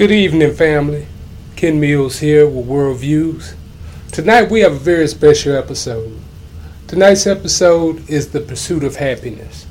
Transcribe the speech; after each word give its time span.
Good 0.00 0.12
evening, 0.12 0.54
family. 0.54 1.06
Ken 1.56 1.78
Mills 1.78 2.20
here 2.20 2.48
with 2.48 2.64
World 2.64 3.00
Views. 3.00 3.52
Tonight 4.10 4.50
we 4.50 4.60
have 4.60 4.72
a 4.72 4.78
very 4.78 5.06
special 5.06 5.54
episode. 5.54 6.18
Tonight's 6.86 7.26
episode 7.26 8.08
is 8.08 8.30
the 8.30 8.40
pursuit 8.40 8.82
of 8.82 8.96
happiness. 8.96 9.66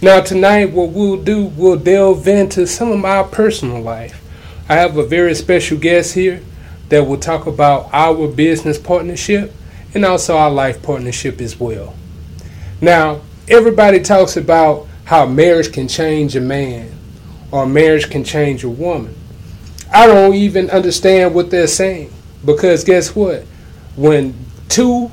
Now, 0.00 0.20
tonight, 0.20 0.70
what 0.70 0.90
we'll 0.90 1.20
do, 1.20 1.46
we'll 1.46 1.76
delve 1.76 2.28
into 2.28 2.68
some 2.68 2.92
of 2.92 3.00
my 3.00 3.24
personal 3.24 3.80
life. 3.82 4.22
I 4.68 4.74
have 4.74 4.96
a 4.96 5.04
very 5.04 5.34
special 5.34 5.76
guest 5.76 6.14
here 6.14 6.40
that 6.90 7.08
will 7.08 7.18
talk 7.18 7.48
about 7.48 7.90
our 7.92 8.28
business 8.28 8.78
partnership 8.78 9.52
and 9.92 10.04
also 10.04 10.36
our 10.36 10.52
life 10.52 10.84
partnership 10.84 11.40
as 11.40 11.58
well. 11.58 11.96
Now, 12.80 13.22
everybody 13.48 13.98
talks 13.98 14.36
about 14.36 14.86
how 15.06 15.26
marriage 15.26 15.72
can 15.72 15.88
change 15.88 16.36
a 16.36 16.40
man 16.40 16.96
or 17.50 17.66
marriage 17.66 18.08
can 18.08 18.22
change 18.22 18.62
a 18.62 18.68
woman. 18.68 19.16
I 19.94 20.08
don't 20.08 20.34
even 20.34 20.70
understand 20.70 21.36
what 21.36 21.50
they're 21.50 21.68
saying 21.68 22.12
because 22.44 22.82
guess 22.82 23.14
what? 23.14 23.42
When 23.94 24.34
two 24.68 25.08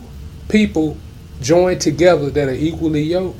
people 0.49 0.97
join 1.39 1.77
together 1.77 2.31
that 2.31 2.47
are 2.47 2.53
equally 2.53 3.03
yoked, 3.03 3.37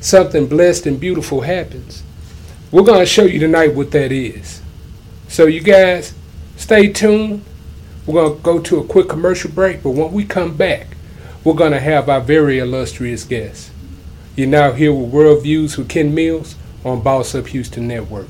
something 0.00 0.48
blessed 0.48 0.86
and 0.86 0.98
beautiful 0.98 1.42
happens. 1.42 2.02
We're 2.72 2.82
going 2.82 2.98
to 2.98 3.06
show 3.06 3.22
you 3.22 3.38
tonight 3.38 3.76
what 3.76 3.92
that 3.92 4.10
is. 4.10 4.62
So, 5.28 5.46
you 5.46 5.60
guys, 5.60 6.12
stay 6.56 6.92
tuned. 6.92 7.44
We're 8.04 8.14
going 8.14 8.36
to 8.36 8.42
go 8.42 8.58
to 8.60 8.80
a 8.80 8.84
quick 8.84 9.08
commercial 9.08 9.52
break, 9.52 9.84
but 9.84 9.90
when 9.90 10.10
we 10.10 10.24
come 10.24 10.56
back, 10.56 10.96
we're 11.44 11.54
going 11.54 11.70
to 11.70 11.80
have 11.80 12.08
our 12.08 12.20
very 12.20 12.58
illustrious 12.58 13.22
guest. 13.22 13.70
You're 14.34 14.48
now 14.48 14.72
here 14.72 14.92
with 14.92 15.10
World 15.10 15.44
Views 15.44 15.78
with 15.78 15.88
Ken 15.88 16.12
Mills 16.12 16.56
on 16.84 17.00
Boss 17.00 17.32
Up 17.36 17.46
Houston 17.46 17.86
Network. 17.86 18.26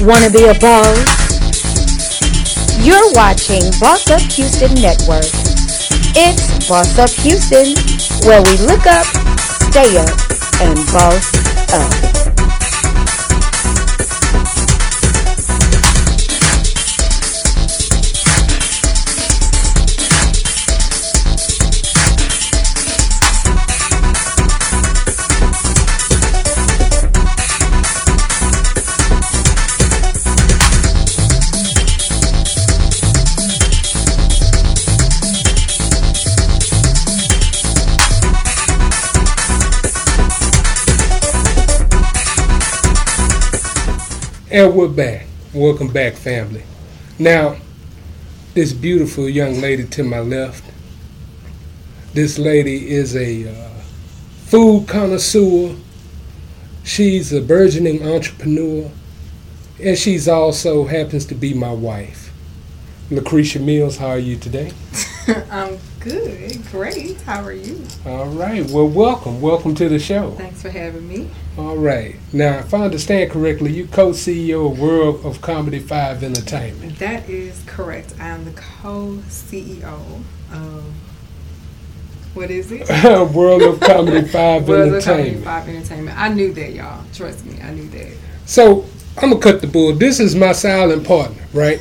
Wanna 0.00 0.28
be 0.28 0.44
a 0.44 0.54
boss? 0.58 0.98
You're 2.84 3.12
watching 3.12 3.62
Boss 3.80 4.10
Up 4.10 4.20
Houston 4.32 4.74
Network. 4.74 5.24
It's 6.16 6.68
Boss 6.68 6.98
Up 6.98 7.10
Houston, 7.10 7.74
where 8.26 8.42
we 8.42 8.58
look 8.66 8.86
up, 8.86 9.06
stay 9.70 9.96
up, 9.96 10.10
and 10.60 10.76
boss 10.92 11.32
up. 11.72 12.03
And 44.54 44.76
we're 44.76 44.86
back. 44.86 45.26
Welcome 45.52 45.88
back, 45.88 46.12
family. 46.14 46.62
Now, 47.18 47.56
this 48.54 48.72
beautiful 48.72 49.28
young 49.28 49.60
lady 49.60 49.84
to 49.84 50.04
my 50.04 50.20
left, 50.20 50.62
this 52.12 52.38
lady 52.38 52.88
is 52.88 53.16
a 53.16 53.50
uh, 53.50 53.68
food 54.44 54.86
connoisseur. 54.86 55.74
She's 56.84 57.32
a 57.32 57.40
burgeoning 57.40 58.06
entrepreneur, 58.06 58.92
and 59.82 59.98
she's 59.98 60.28
also 60.28 60.84
happens 60.84 61.26
to 61.26 61.34
be 61.34 61.52
my 61.52 61.72
wife. 61.72 62.32
Lucretia 63.10 63.58
Mills, 63.58 63.96
how 63.96 64.10
are 64.10 64.18
you 64.18 64.36
today? 64.36 64.70
I'm 65.50 65.80
good, 66.04 66.62
great. 66.70 67.18
How 67.22 67.42
are 67.42 67.52
you? 67.52 67.82
All 68.04 68.26
right. 68.26 68.68
Well, 68.70 68.86
welcome. 68.86 69.40
Welcome 69.40 69.74
to 69.76 69.88
the 69.88 69.98
show. 69.98 70.32
Thanks 70.32 70.60
for 70.60 70.68
having 70.68 71.08
me. 71.08 71.30
All 71.56 71.76
right. 71.76 72.16
Now, 72.30 72.58
if 72.58 72.74
I 72.74 72.84
understand 72.84 73.30
correctly, 73.30 73.72
you 73.72 73.86
co-CEO 73.86 74.70
of 74.70 74.78
World 74.78 75.24
of 75.24 75.40
Comedy 75.40 75.78
Five 75.78 76.22
Entertainment. 76.22 76.98
That 76.98 77.26
is 77.28 77.62
correct. 77.66 78.14
I 78.20 78.28
am 78.28 78.44
the 78.44 78.50
co-CEO 78.52 80.22
of 80.52 80.84
what 82.34 82.50
is 82.50 82.70
it? 82.70 82.86
World 83.34 83.62
of 83.62 83.80
Comedy 83.80 84.28
Five 84.28 84.68
World 84.68 84.92
of 84.92 85.04
Comedy 85.04 85.30
Entertainment. 85.30 85.44
Five 85.44 85.68
Entertainment. 85.68 86.18
I 86.18 86.28
knew 86.28 86.52
that, 86.52 86.72
y'all. 86.72 87.02
Trust 87.14 87.46
me, 87.46 87.62
I 87.62 87.70
knew 87.70 87.88
that. 87.88 88.12
So 88.44 88.84
I'm 89.16 89.30
gonna 89.30 89.40
cut 89.40 89.62
the 89.62 89.68
bull. 89.68 89.94
This 89.94 90.20
is 90.20 90.34
my 90.34 90.52
silent 90.52 91.06
partner, 91.06 91.42
right? 91.54 91.80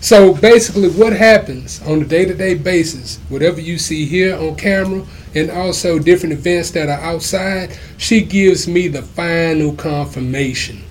So 0.00 0.32
basically, 0.34 0.90
what 0.90 1.12
happens 1.12 1.82
on 1.82 2.02
a 2.02 2.04
day-to-day 2.04 2.54
basis, 2.54 3.18
whatever 3.28 3.60
you 3.60 3.78
see 3.78 4.06
here 4.06 4.36
on 4.36 4.54
camera, 4.54 5.04
and 5.34 5.50
also 5.50 5.98
different 5.98 6.32
events 6.32 6.70
that 6.70 6.88
are 6.88 7.00
outside, 7.00 7.76
she 7.96 8.22
gives 8.22 8.68
me 8.68 8.88
the 8.88 9.02
final 9.02 9.74
confirmation, 9.74 10.82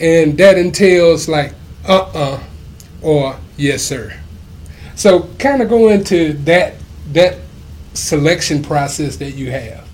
and 0.00 0.36
that 0.38 0.58
entails 0.58 1.28
like 1.28 1.54
uh-uh 1.88 2.42
or 3.00 3.36
yes 3.56 3.82
sir. 3.82 4.14
So 4.94 5.28
kind 5.38 5.62
of 5.62 5.68
go 5.68 5.88
into 5.88 6.34
that 6.44 6.74
that 7.12 7.38
selection 7.94 8.62
process 8.62 9.16
that 9.16 9.32
you 9.32 9.50
have. 9.50 9.88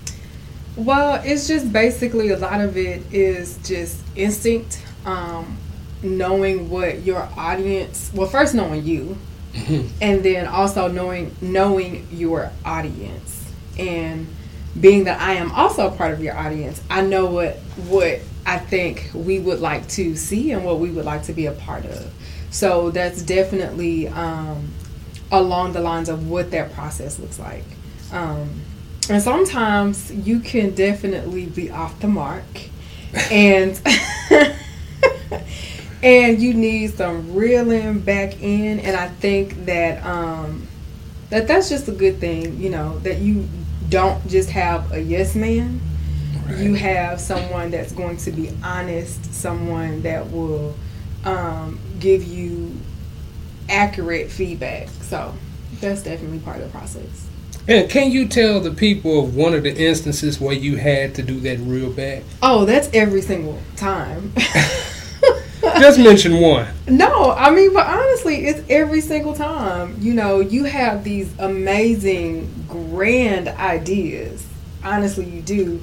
Well, 0.75 1.21
it's 1.25 1.47
just 1.47 1.73
basically 1.73 2.29
a 2.29 2.37
lot 2.37 2.61
of 2.61 2.77
it 2.77 3.01
is 3.11 3.57
just 3.65 4.01
instinct, 4.15 4.81
um, 5.05 5.57
knowing 6.01 6.69
what 6.69 7.03
your 7.03 7.27
audience. 7.37 8.11
Well, 8.13 8.27
first 8.27 8.53
knowing 8.53 8.85
you, 8.85 9.17
and 10.01 10.23
then 10.23 10.47
also 10.47 10.87
knowing 10.87 11.35
knowing 11.41 12.07
your 12.11 12.51
audience, 12.65 13.51
and 13.77 14.27
being 14.79 15.05
that 15.05 15.19
I 15.19 15.33
am 15.33 15.51
also 15.51 15.87
a 15.87 15.91
part 15.91 16.13
of 16.13 16.21
your 16.21 16.37
audience, 16.37 16.81
I 16.89 17.01
know 17.01 17.25
what 17.25 17.55
what 17.87 18.19
I 18.45 18.57
think 18.57 19.09
we 19.13 19.39
would 19.39 19.59
like 19.59 19.87
to 19.89 20.15
see 20.15 20.51
and 20.51 20.65
what 20.65 20.79
we 20.79 20.89
would 20.91 21.05
like 21.05 21.23
to 21.23 21.33
be 21.33 21.45
a 21.45 21.51
part 21.51 21.85
of. 21.85 22.13
So 22.51 22.89
that's 22.91 23.21
definitely 23.21 24.07
um, 24.07 24.69
along 25.31 25.73
the 25.73 25.81
lines 25.81 26.09
of 26.09 26.29
what 26.29 26.51
that 26.51 26.73
process 26.73 27.19
looks 27.19 27.39
like. 27.39 27.65
Um, 28.11 28.49
and 29.09 29.21
sometimes 29.21 30.11
you 30.11 30.39
can 30.39 30.73
definitely 30.73 31.45
be 31.45 31.69
off 31.69 31.99
the 31.99 32.07
mark, 32.07 32.43
and 33.31 33.79
and 36.01 36.41
you 36.41 36.53
need 36.53 36.93
some 36.95 37.33
reeling 37.33 37.99
back 37.99 38.41
in. 38.41 38.79
And 38.79 38.95
I 38.95 39.07
think 39.07 39.65
that 39.65 40.03
um, 40.05 40.67
that 41.29 41.47
that's 41.47 41.69
just 41.69 41.87
a 41.87 41.91
good 41.91 42.19
thing, 42.19 42.59
you 42.59 42.69
know, 42.69 42.99
that 42.99 43.19
you 43.19 43.47
don't 43.89 44.25
just 44.27 44.49
have 44.51 44.91
a 44.91 45.01
yes 45.01 45.35
man. 45.35 45.81
You 46.57 46.73
have 46.73 47.19
someone 47.21 47.69
that's 47.69 47.91
going 47.91 48.17
to 48.17 48.31
be 48.31 48.51
honest, 48.63 49.33
someone 49.33 50.01
that 50.01 50.31
will 50.31 50.75
um, 51.23 51.79
give 51.99 52.23
you 52.23 52.75
accurate 53.69 54.31
feedback. 54.31 54.89
So 55.01 55.35
that's 55.79 56.01
definitely 56.01 56.39
part 56.39 56.57
of 56.57 56.63
the 56.63 56.69
process. 56.69 57.27
And 57.67 57.87
can 57.87 58.11
you 58.11 58.27
tell 58.27 58.59
the 58.59 58.71
people 58.71 59.23
of 59.23 59.35
one 59.35 59.53
of 59.53 59.61
the 59.61 59.75
instances 59.75 60.41
where 60.41 60.55
you 60.55 60.77
had 60.77 61.13
to 61.15 61.21
do 61.21 61.39
that 61.41 61.59
real 61.59 61.91
bad? 61.91 62.23
Oh, 62.41 62.65
that's 62.65 62.89
every 62.93 63.21
single 63.21 63.59
time. 63.75 64.33
Just 65.79 65.99
mention 65.99 66.39
one. 66.39 66.67
No, 66.87 67.31
I 67.31 67.51
mean, 67.51 67.73
but 67.73 67.87
honestly, 67.87 68.45
it's 68.45 68.61
every 68.69 69.01
single 69.01 69.33
time. 69.33 69.95
You 69.99 70.13
know, 70.13 70.39
you 70.39 70.65
have 70.65 71.03
these 71.03 71.33
amazing, 71.39 72.65
grand 72.67 73.47
ideas. 73.47 74.45
Honestly, 74.83 75.25
you 75.25 75.41
do. 75.41 75.81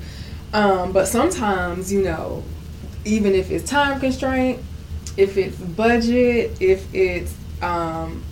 Um, 0.53 0.93
but 0.93 1.07
sometimes, 1.07 1.93
you 1.93 2.03
know, 2.03 2.43
even 3.05 3.35
if 3.35 3.51
it's 3.51 3.69
time 3.69 4.01
constraint, 4.01 4.61
if 5.17 5.37
it's 5.37 5.57
budget, 5.57 6.57
if 6.61 6.93
it's 6.95 7.35
um, 7.63 8.23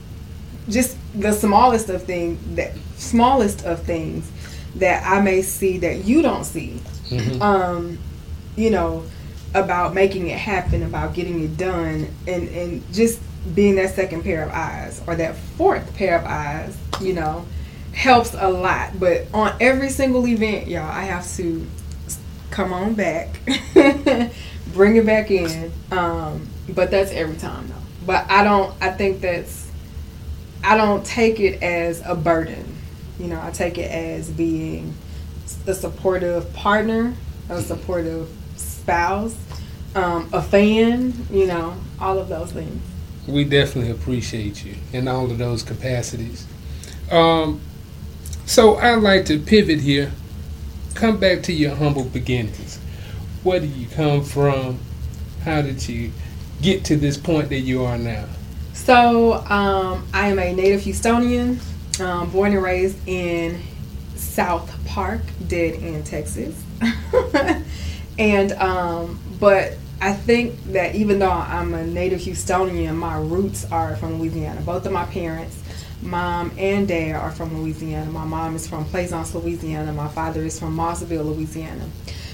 just 0.69 0.97
the 1.15 1.33
smallest 1.33 1.89
of 1.89 2.03
things 2.05 2.39
that 2.57 2.73
smallest 2.97 3.65
of 3.65 3.83
things 3.83 4.31
that 4.77 5.05
I 5.07 5.21
may 5.21 5.43
see 5.43 5.79
that 5.79 6.05
you 6.05 6.23
don't 6.23 6.45
see. 6.45 6.81
Mhm. 7.11 7.41
Um, 7.41 7.99
you 8.57 8.71
know, 8.71 9.05
about 9.55 9.95
making 9.95 10.29
it 10.29 10.39
happen, 10.39 10.83
about 10.83 11.15
getting 11.15 11.43
it 11.43 11.57
done, 11.57 12.09
and 12.27 12.49
and 12.49 12.93
just 12.93 13.21
being 13.55 13.77
that 13.77 13.95
second 13.95 14.23
pair 14.23 14.43
of 14.43 14.51
eyes 14.51 15.03
or 15.07 15.15
that 15.17 15.37
fourth 15.37 15.95
pair 15.97 16.19
of 16.19 16.25
eyes, 16.25 16.77
you 17.01 17.13
know, 17.13 17.45
helps 17.93 18.35
a 18.35 18.49
lot. 18.49 18.99
But 18.99 19.27
on 19.33 19.55
every 19.61 19.91
single 19.91 20.27
event, 20.27 20.67
y'all, 20.67 20.89
I 20.89 21.05
have 21.05 21.27
to 21.37 21.67
come 22.51 22.73
on 22.73 22.95
back, 22.95 23.41
bring 24.73 24.97
it 24.97 25.07
back 25.07 25.31
in. 25.31 25.73
Um, 25.91 26.49
but 26.69 26.91
that's 26.91 27.13
every 27.13 27.37
time 27.37 27.69
though. 27.69 27.75
But 28.07 28.31
I 28.31 28.45
don't. 28.45 28.75
I 28.81 28.91
think 28.91 29.21
that's. 29.21 29.71
I 30.63 30.77
don't 30.77 31.05
take 31.05 31.41
it 31.41 31.63
as 31.63 32.03
a 32.05 32.15
burden. 32.15 32.77
You 33.19 33.29
know, 33.29 33.41
I 33.41 33.51
take 33.51 33.79
it 33.79 33.91
as 33.91 34.31
being 34.31 34.95
a 35.67 35.75
supportive 35.75 36.53
partner, 36.55 37.15
a 37.49 37.61
supportive 37.61 38.29
spouse, 38.57 39.37
um, 39.95 40.29
a 40.33 40.43
fan. 40.43 41.13
You 41.31 41.47
know, 41.47 41.77
all 42.01 42.19
of 42.19 42.29
those 42.29 42.53
things. 42.53 42.83
We 43.27 43.45
definitely 43.45 43.91
appreciate 43.91 44.65
you 44.65 44.75
in 44.93 45.09
all 45.09 45.31
of 45.31 45.39
those 45.39 45.63
capacities. 45.63 46.47
Um, 47.11 47.61
so 48.47 48.77
I'd 48.77 48.97
like 48.97 49.25
to 49.27 49.39
pivot 49.39 49.81
here, 49.81 50.13
come 50.95 51.19
back 51.19 51.43
to 51.45 51.53
your 51.53 51.75
humble 51.75 52.05
beginnings. 52.05 52.79
Where 53.43 53.61
did 53.61 53.71
you 53.71 53.87
come 53.89 54.23
from? 54.23 54.79
How 55.43 55.63
did 55.63 55.89
you 55.89 56.11
get 56.61 56.85
to 56.87 56.97
this 56.97 57.17
point 57.17 57.49
that 57.49 57.61
you 57.61 57.85
are 57.85 57.99
now? 57.99 58.27
So 58.75 59.35
um, 59.49 60.07
I 60.13 60.29
am 60.29 60.39
a 60.39 60.53
native 60.53 60.83
Houstonian, 60.83 61.59
um, 62.01 62.31
born 62.31 62.53
and 62.53 62.63
raised 62.63 62.97
in 63.09 63.61
South 64.17 64.71
Park, 64.87 65.23
Dead 65.47 65.75
End, 65.83 66.05
Texas. 66.05 66.63
and 68.19 68.53
um, 68.53 69.21
but 69.39 69.77
I 70.01 70.13
think 70.13 70.63
that 70.73 70.95
even 70.95 71.19
though 71.19 71.31
I'm 71.31 71.75
a 71.75 71.87
native 71.87 72.21
Houstonian, 72.21 72.97
my 72.97 73.19
roots 73.19 73.71
are 73.71 73.97
from 73.97 74.21
Louisiana. 74.21 74.61
Both 74.61 74.87
of 74.87 74.93
my 74.93 75.05
parents, 75.07 75.63
mom 76.03 76.53
and 76.59 76.87
dad, 76.87 77.17
are 77.17 77.31
from 77.31 77.63
Louisiana. 77.63 78.11
My 78.11 78.25
mom 78.25 78.57
is 78.57 78.67
from 78.67 78.85
Plaisance, 78.85 79.35
Louisiana. 79.35 79.93
My 79.93 80.09
father 80.09 80.43
is 80.43 80.59
from 80.59 80.77
Mossville, 80.77 81.25
Louisiana. 81.25 81.89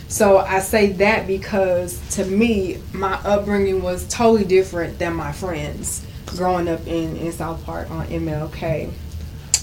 So 0.08 0.38
I 0.38 0.58
say 0.58 0.88
that 0.94 1.28
because 1.28 2.00
to 2.16 2.24
me, 2.24 2.78
my 2.92 3.14
upbringing 3.24 3.82
was 3.82 4.08
totally 4.08 4.44
different 4.44 4.98
than 4.98 5.14
my 5.14 5.30
friends 5.30 6.04
growing 6.26 6.68
up 6.68 6.84
in, 6.86 7.16
in 7.16 7.30
South 7.30 7.64
Park 7.64 7.90
on 7.90 8.06
MLK. 8.08 8.90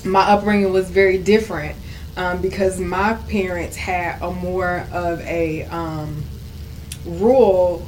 My 0.05 0.21
upbringing 0.21 0.71
was 0.71 0.89
very 0.89 1.17
different 1.17 1.75
um, 2.15 2.41
because 2.41 2.79
my 2.79 3.15
parents 3.29 3.75
had 3.75 4.21
a 4.21 4.31
more 4.31 4.85
of 4.93 5.19
a 5.21 5.63
um, 5.65 6.23
rural 7.07 7.87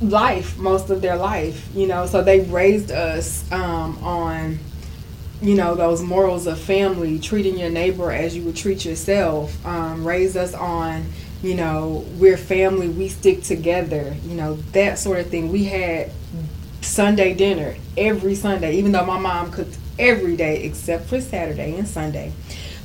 life 0.00 0.56
most 0.58 0.90
of 0.90 1.02
their 1.02 1.16
life, 1.16 1.68
you 1.74 1.86
know, 1.86 2.06
so 2.06 2.22
they 2.22 2.40
raised 2.40 2.90
us 2.90 3.50
um, 3.52 4.02
on 4.02 4.58
you 5.42 5.54
know 5.54 5.74
those 5.74 6.02
morals 6.02 6.46
of 6.46 6.60
family 6.60 7.18
treating 7.18 7.58
your 7.58 7.70
neighbor 7.70 8.12
as 8.12 8.36
you 8.36 8.42
would 8.42 8.56
treat 8.56 8.84
yourself 8.84 9.64
um, 9.66 10.06
raised 10.06 10.36
us 10.36 10.52
on 10.52 11.04
you 11.42 11.54
know 11.54 12.04
we're 12.18 12.36
family 12.36 12.88
we 12.88 13.08
stick 13.08 13.42
together 13.42 14.14
you 14.24 14.34
know 14.34 14.54
that 14.72 14.98
sort 14.98 15.18
of 15.18 15.28
thing. 15.28 15.50
We 15.50 15.64
had 15.64 16.10
sunday 16.82 17.34
dinner 17.34 17.76
every 17.96 18.34
sunday 18.34 18.76
even 18.76 18.92
though 18.92 19.04
my 19.04 19.18
mom 19.18 19.50
cooked 19.50 19.76
every 19.98 20.36
day 20.36 20.62
except 20.64 21.06
for 21.06 21.20
saturday 21.20 21.76
and 21.76 21.88
sunday. 21.88 22.32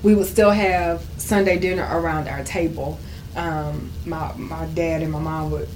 We 0.03 0.15
would 0.15 0.27
still 0.27 0.51
have 0.51 1.03
sunday 1.17 1.59
dinner 1.59 1.87
around 1.91 2.27
our 2.29 2.43
table 2.43 2.99
um, 3.35 3.91
my, 4.05 4.33
my 4.35 4.65
dad 4.67 5.01
and 5.01 5.11
my 5.11 5.19
mom 5.19 5.51
would 5.51 5.67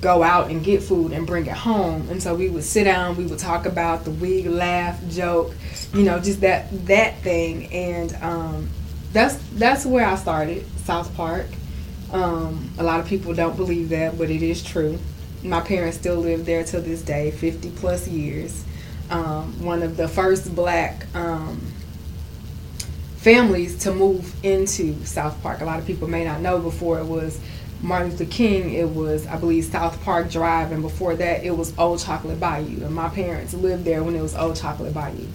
go 0.00 0.22
out 0.22 0.50
and 0.50 0.62
get 0.62 0.82
food 0.82 1.12
and 1.12 1.26
bring 1.26 1.46
it 1.46 1.56
home. 1.56 2.08
And 2.10 2.22
so 2.22 2.34
we 2.34 2.48
would 2.48 2.64
sit 2.64 2.84
down 2.84 3.16
we 3.16 3.26
would 3.26 3.38
talk 3.38 3.66
about 3.66 4.04
the 4.04 4.10
week 4.10 4.46
laugh 4.46 5.00
joke 5.08 5.54
you 5.92 6.02
know 6.02 6.20
just 6.20 6.40
that 6.42 6.86
that 6.86 7.18
thing. 7.18 7.66
And 7.72 8.14
um, 8.22 8.70
that's 9.12 9.36
that's 9.54 9.84
where 9.84 10.06
i 10.06 10.14
started 10.14 10.64
south 10.80 11.14
park. 11.16 11.46
Um, 12.12 12.70
a 12.78 12.82
lot 12.82 13.00
of 13.00 13.06
people 13.06 13.34
don't 13.34 13.56
believe 13.56 13.88
that 13.90 14.16
but 14.16 14.30
it 14.30 14.42
is 14.42 14.62
true. 14.62 14.98
My 15.42 15.60
parents 15.60 15.96
still 15.96 16.16
live 16.16 16.44
there 16.44 16.64
to 16.64 16.80
this 16.80 17.02
day 17.02 17.30
50 17.30 17.70
plus 17.70 18.06
years. 18.06 18.64
Um, 19.10 19.64
one 19.64 19.82
of 19.82 19.96
the 19.96 20.06
first 20.06 20.54
black 20.54 21.06
um, 21.16 21.60
families 23.20 23.78
to 23.78 23.92
move 23.92 24.34
into 24.44 24.94
south 25.04 25.40
park 25.42 25.60
a 25.60 25.64
lot 25.64 25.78
of 25.78 25.86
people 25.86 26.08
may 26.08 26.24
not 26.24 26.40
know 26.40 26.58
before 26.58 26.98
it 26.98 27.04
was 27.04 27.38
Martin 27.82 28.10
Luther 28.10 28.26
King, 28.26 28.74
it 28.74 28.88
was, 28.90 29.26
I 29.26 29.36
believe, 29.36 29.64
South 29.64 30.02
Park 30.04 30.30
Drive, 30.30 30.70
and 30.70 30.82
before 30.82 31.14
that, 31.16 31.44
it 31.44 31.50
was 31.50 31.76
Old 31.78 31.98
Chocolate 32.00 32.38
Bayou. 32.38 32.84
And 32.84 32.94
my 32.94 33.08
parents 33.08 33.54
lived 33.54 33.84
there 33.84 34.04
when 34.04 34.14
it 34.14 34.20
was 34.20 34.34
Old 34.34 34.56
Chocolate 34.56 34.92
Bayou. 34.92 35.26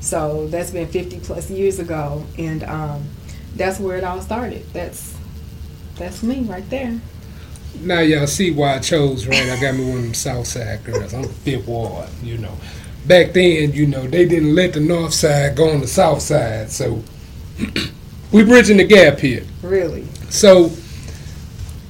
So 0.00 0.46
that's 0.46 0.70
been 0.70 0.88
50 0.88 1.20
plus 1.20 1.50
years 1.50 1.78
ago, 1.78 2.24
and 2.38 2.64
um, 2.64 3.04
that's 3.54 3.78
where 3.78 3.98
it 3.98 4.04
all 4.04 4.20
started. 4.22 4.64
That's 4.72 5.16
that's 5.96 6.22
me 6.22 6.40
right 6.40 6.68
there. 6.70 6.98
Now 7.80 8.00
y'all 8.00 8.26
see 8.26 8.50
why 8.50 8.76
I 8.76 8.78
chose, 8.78 9.26
right? 9.26 9.50
I 9.50 9.60
got 9.60 9.74
me 9.74 9.84
one 9.84 9.98
of 9.98 10.04
them 10.04 10.14
South 10.14 10.46
Side 10.46 10.82
girls. 10.84 11.12
I'm 11.12 11.24
Fifth 11.24 11.66
Ward, 11.66 12.08
you 12.22 12.38
know. 12.38 12.56
Back 13.06 13.32
then, 13.32 13.72
you 13.72 13.86
know, 13.86 14.06
they 14.06 14.26
didn't 14.26 14.54
let 14.54 14.72
the 14.72 14.80
North 14.80 15.12
Side 15.12 15.56
go 15.56 15.68
on 15.70 15.80
the 15.80 15.86
South 15.86 16.22
Side, 16.22 16.70
so 16.70 17.02
we 18.32 18.44
bridging 18.44 18.76
the 18.76 18.84
gap 18.84 19.18
here. 19.18 19.44
Really? 19.62 20.06
So 20.28 20.70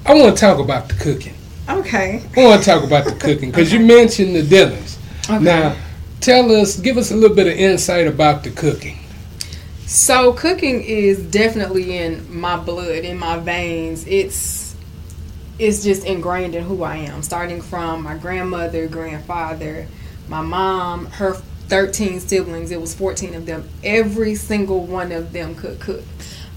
I 0.07 0.15
want 0.15 0.37
to 0.37 0.41
talk 0.41 0.59
about 0.59 0.89
the 0.89 0.95
cooking. 0.95 1.35
Okay. 1.69 2.23
I 2.37 2.45
want 2.45 2.63
to 2.63 2.67
talk 2.67 2.85
about 2.85 3.05
the 3.05 3.13
cooking 3.13 3.51
because 3.51 3.73
you 3.73 3.81
mentioned 3.81 4.35
the 4.35 4.43
dinners. 4.43 4.99
Okay. 5.25 5.39
Now, 5.39 5.77
tell 6.21 6.51
us, 6.51 6.79
give 6.79 6.97
us 6.97 7.11
a 7.11 7.17
little 7.17 7.37
bit 7.37 7.47
of 7.47 7.53
insight 7.53 8.07
about 8.07 8.43
the 8.43 8.51
cooking. 8.51 8.99
So 9.87 10.33
cooking 10.33 10.83
is 10.83 11.21
definitely 11.31 11.97
in 11.99 12.33
my 12.35 12.57
blood, 12.57 13.05
in 13.05 13.19
my 13.19 13.39
veins. 13.39 14.07
It's 14.07 14.77
it's 15.59 15.83
just 15.83 16.07
ingrained 16.07 16.55
in 16.55 16.65
who 16.65 16.83
I 16.83 16.97
am. 16.97 17.23
Starting 17.23 17.61
from 17.61 18.05
my 18.05 18.17
grandmother, 18.17 18.87
grandfather, 18.89 19.87
my 20.29 20.41
mom, 20.41 21.07
her 21.07 21.37
13 21.71 22.21
siblings. 22.21 22.71
It 22.71 22.81
was 22.81 22.95
14 22.95 23.35
of 23.35 23.47
them. 23.47 23.69
Every 23.83 24.35
single 24.35 24.85
one 24.85 25.13
of 25.13 25.33
them 25.33 25.55
could 25.55 25.81
cook. 25.81 26.03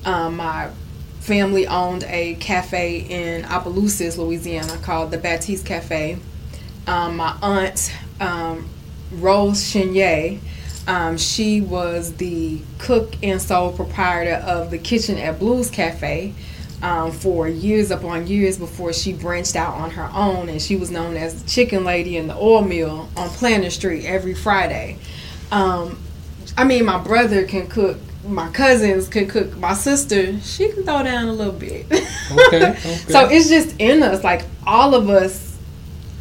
Um, 0.03 0.37
my 0.37 0.71
family 1.19 1.65
owned 1.67 2.03
a 2.05 2.33
cafe 2.35 2.99
in 2.99 3.45
Opelousas, 3.45 4.17
Louisiana, 4.17 4.77
called 4.79 5.11
the 5.11 5.17
Baptiste 5.17 5.65
Cafe. 5.65 6.17
Um, 6.87 7.15
my 7.15 7.37
aunt, 7.41 7.93
um, 8.19 8.67
Rose 9.11 9.71
Chenier, 9.71 10.39
um, 10.87 11.17
she 11.17 11.61
was 11.61 12.15
the 12.15 12.59
cook 12.77 13.15
and 13.23 13.41
sole 13.41 13.71
proprietor 13.71 14.43
of 14.45 14.69
the 14.69 14.77
kitchen 14.77 15.17
at 15.17 15.39
Blues 15.39 15.69
Cafe 15.69 16.33
um, 16.83 17.11
for 17.11 17.47
years 17.47 17.89
upon 17.89 18.27
years 18.27 18.57
before 18.57 18.93
she 18.93 19.13
branched 19.13 19.55
out 19.55 19.73
on 19.75 19.89
her 19.91 20.11
own, 20.13 20.49
and 20.49 20.61
she 20.61 20.75
was 20.75 20.91
known 20.91 21.15
as 21.17 21.41
the 21.41 21.49
chicken 21.49 21.83
lady 21.83 22.17
in 22.17 22.27
the 22.27 22.35
oil 22.35 22.61
mill 22.61 23.09
on 23.17 23.29
Planter 23.29 23.71
Street 23.71 24.05
every 24.05 24.35
Friday. 24.35 24.97
Um, 25.51 25.97
I 26.55 26.65
mean, 26.65 26.85
my 26.85 26.99
brother 26.99 27.45
can 27.47 27.67
cook 27.67 27.97
my 28.25 28.49
cousins 28.51 29.07
can 29.07 29.27
cook. 29.27 29.55
My 29.57 29.73
sister, 29.73 30.39
she 30.39 30.69
can 30.71 30.83
throw 30.83 31.03
down 31.03 31.27
a 31.27 31.33
little 31.33 31.53
bit. 31.53 31.85
Okay, 32.31 32.71
okay. 32.71 32.95
so 33.09 33.27
it's 33.27 33.49
just 33.49 33.75
in 33.79 34.01
us. 34.01 34.23
Like 34.23 34.45
all 34.65 34.95
of 34.95 35.09
us, 35.09 35.57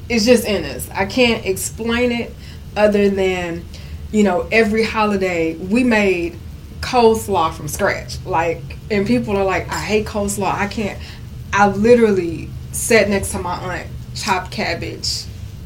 it's 0.09 0.27
just 0.27 0.45
in 0.45 0.65
us. 0.65 0.91
I 0.91 1.07
can't 1.07 1.47
explain 1.47 2.13
it 2.13 2.35
other 2.77 3.09
than, 3.09 3.65
you 4.11 4.25
know, 4.25 4.49
every 4.51 4.83
holiday 4.83 5.55
we 5.55 5.85
made 5.85 6.37
coleslaw 6.81 7.55
from 7.55 7.69
scratch. 7.69 8.23
Like, 8.27 8.63
and 8.93 9.07
people 9.07 9.37
are 9.37 9.45
like, 9.45 9.69
I 9.69 9.81
hate 9.81 10.07
coleslaw. 10.07 10.53
I 10.53 10.67
can't. 10.67 11.01
I 11.53 11.69
literally 11.69 12.49
sat 12.73 13.09
next 13.09 13.33
to 13.33 13.39
my 13.39 13.55
aunt, 13.55 13.89
chopped 14.15 14.51
cabbage, 14.51 15.25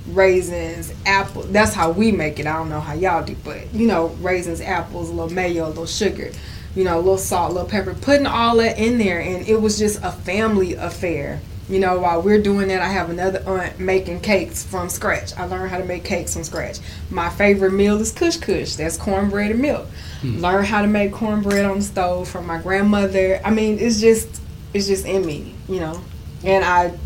raisins, 0.08 0.92
apple. 1.04 1.42
That's 1.42 1.74
how 1.74 1.90
we 1.90 2.12
make 2.12 2.38
it. 2.38 2.46
I 2.46 2.56
don't 2.56 2.68
know 2.68 2.80
how 2.80 2.94
y'all 2.94 3.24
do, 3.24 3.36
but 3.44 3.72
you 3.74 3.86
know, 3.86 4.08
raisins, 4.20 4.60
apples, 4.60 5.10
a 5.10 5.12
little 5.12 5.32
mayo, 5.32 5.66
a 5.66 5.68
little 5.68 5.86
sugar, 5.86 6.30
you 6.74 6.84
know, 6.84 6.96
a 6.96 7.02
little 7.02 7.18
salt, 7.18 7.50
a 7.50 7.54
little 7.54 7.68
pepper. 7.68 7.94
Putting 7.94 8.26
all 8.26 8.56
that 8.56 8.78
in 8.78 8.98
there, 8.98 9.20
and 9.20 9.46
it 9.46 9.60
was 9.60 9.78
just 9.78 10.02
a 10.02 10.12
family 10.12 10.74
affair. 10.74 11.40
You 11.68 11.80
know, 11.80 11.98
while 11.98 12.22
we're 12.22 12.40
doing 12.40 12.68
that, 12.68 12.80
I 12.80 12.88
have 12.88 13.10
another 13.10 13.42
aunt 13.46 13.80
making 13.80 14.20
cakes 14.20 14.64
from 14.64 14.88
scratch. 14.88 15.36
I 15.36 15.46
learned 15.46 15.70
how 15.70 15.78
to 15.78 15.84
make 15.84 16.04
cakes 16.04 16.34
from 16.34 16.44
scratch. 16.44 16.78
My 17.10 17.28
favorite 17.28 17.72
meal 17.72 18.00
is 18.00 18.12
kush 18.12 18.36
kush. 18.36 18.76
That's 18.76 18.96
cornbread 18.96 19.50
and 19.50 19.60
milk. 19.60 19.88
Hmm. 20.20 20.38
Learn 20.38 20.64
how 20.64 20.82
to 20.82 20.88
make 20.88 21.12
cornbread 21.12 21.64
on 21.64 21.78
the 21.78 21.84
stove 21.84 22.28
from 22.28 22.46
my 22.46 22.58
grandmother. 22.58 23.40
I 23.44 23.50
mean, 23.50 23.78
it's 23.80 24.00
just 24.00 24.40
it's 24.74 24.86
just 24.86 25.06
in 25.06 25.26
me, 25.26 25.54
you 25.68 25.80
know. 25.80 26.00
And 26.44 26.64
I 26.64 26.96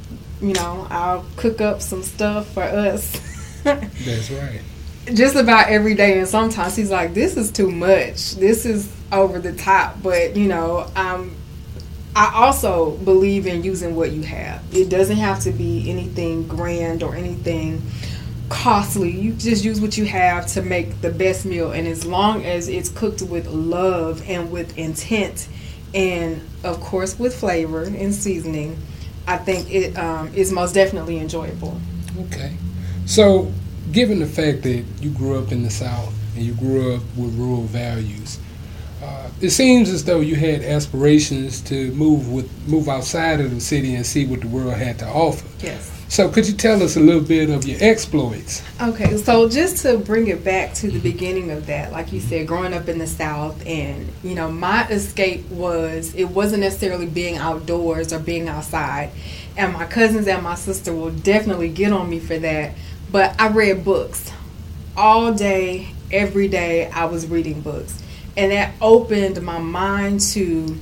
you 0.40 0.54
know, 0.54 0.86
I'll 0.90 1.24
cook 1.36 1.60
up 1.60 1.82
some 1.82 2.02
stuff 2.02 2.52
for 2.52 2.62
us. 2.62 3.12
That's 3.64 4.30
right. 4.30 4.60
Just 5.14 5.36
about 5.36 5.68
every 5.68 5.94
day, 5.94 6.18
and 6.18 6.28
sometimes 6.28 6.76
he's 6.76 6.90
like, 6.90 7.14
"This 7.14 7.36
is 7.36 7.50
too 7.50 7.70
much. 7.70 8.36
This 8.36 8.64
is 8.64 8.90
over 9.10 9.38
the 9.38 9.52
top." 9.54 10.02
But 10.02 10.36
you 10.36 10.46
know, 10.46 10.90
um, 10.94 11.34
I 12.14 12.32
also 12.34 12.96
believe 12.98 13.46
in 13.46 13.62
using 13.62 13.94
what 13.94 14.12
you 14.12 14.22
have. 14.22 14.62
It 14.72 14.88
doesn't 14.88 15.16
have 15.16 15.40
to 15.40 15.52
be 15.52 15.88
anything 15.90 16.46
grand 16.46 17.02
or 17.02 17.14
anything 17.14 17.82
costly. 18.48 19.10
You 19.10 19.32
just 19.32 19.64
use 19.64 19.80
what 19.80 19.96
you 19.96 20.04
have 20.06 20.46
to 20.48 20.62
make 20.62 21.00
the 21.00 21.10
best 21.10 21.46
meal, 21.46 21.70
and 21.72 21.86
as 21.86 22.04
long 22.04 22.44
as 22.44 22.68
it's 22.68 22.88
cooked 22.88 23.22
with 23.22 23.46
love 23.46 24.22
and 24.28 24.50
with 24.50 24.76
intent, 24.76 25.48
and 25.94 26.42
of 26.64 26.80
course 26.80 27.18
with 27.18 27.34
flavor 27.34 27.82
and 27.84 28.14
seasoning 28.14 28.76
I 29.26 29.36
think 29.36 29.72
it 29.72 29.96
um, 29.96 30.32
is 30.34 30.50
most 30.50 30.72
definitely 30.72 31.18
enjoyable. 31.18 31.80
Okay. 32.26 32.56
So, 33.06 33.52
given 33.92 34.18
the 34.18 34.26
fact 34.26 34.62
that 34.62 34.84
you 35.00 35.10
grew 35.10 35.38
up 35.38 35.52
in 35.52 35.62
the 35.62 35.70
South, 35.70 36.12
and 36.34 36.44
you 36.44 36.54
grew 36.54 36.94
up 36.94 37.02
with 37.16 37.36
rural 37.36 37.62
values. 37.62 38.38
Uh, 39.10 39.28
it 39.40 39.50
seems 39.50 39.88
as 39.88 40.04
though 40.04 40.20
you 40.20 40.36
had 40.36 40.62
aspirations 40.62 41.60
to 41.62 41.90
move 41.92 42.30
with 42.30 42.48
move 42.68 42.88
outside 42.88 43.40
of 43.40 43.52
the 43.52 43.60
city 43.60 43.94
and 43.94 44.06
see 44.06 44.24
what 44.24 44.40
the 44.40 44.48
world 44.48 44.74
had 44.74 44.98
to 45.00 45.06
offer. 45.06 45.46
Yes. 45.64 45.90
So, 46.08 46.28
could 46.28 46.46
you 46.46 46.54
tell 46.54 46.82
us 46.82 46.96
a 46.96 47.00
little 47.00 47.22
bit 47.22 47.50
of 47.50 47.66
your 47.66 47.78
exploits? 47.80 48.62
Okay, 48.80 49.16
so 49.16 49.48
just 49.48 49.82
to 49.82 49.98
bring 49.98 50.26
it 50.26 50.44
back 50.44 50.74
to 50.74 50.90
the 50.90 50.98
beginning 50.98 51.50
of 51.50 51.66
that, 51.66 51.92
like 51.92 52.12
you 52.12 52.20
said, 52.20 52.46
growing 52.46 52.74
up 52.74 52.88
in 52.88 52.98
the 52.98 53.06
South, 53.06 53.64
and 53.66 54.08
you 54.22 54.34
know, 54.34 54.50
my 54.50 54.86
escape 54.88 55.48
was 55.50 56.14
it 56.14 56.24
wasn't 56.24 56.62
necessarily 56.62 57.06
being 57.06 57.36
outdoors 57.36 58.12
or 58.12 58.18
being 58.18 58.48
outside. 58.48 59.10
And 59.56 59.72
my 59.72 59.86
cousins 59.86 60.26
and 60.28 60.42
my 60.42 60.54
sister 60.54 60.94
will 60.94 61.10
definitely 61.10 61.68
get 61.68 61.92
on 61.92 62.08
me 62.08 62.20
for 62.20 62.38
that. 62.38 62.74
But 63.10 63.40
I 63.40 63.48
read 63.48 63.84
books 63.84 64.32
all 64.96 65.32
day, 65.32 65.94
every 66.12 66.48
day, 66.48 66.88
I 66.90 67.06
was 67.06 67.26
reading 67.26 67.60
books. 67.60 67.99
And 68.36 68.52
that 68.52 68.74
opened 68.80 69.42
my 69.42 69.58
mind 69.58 70.20
to 70.32 70.78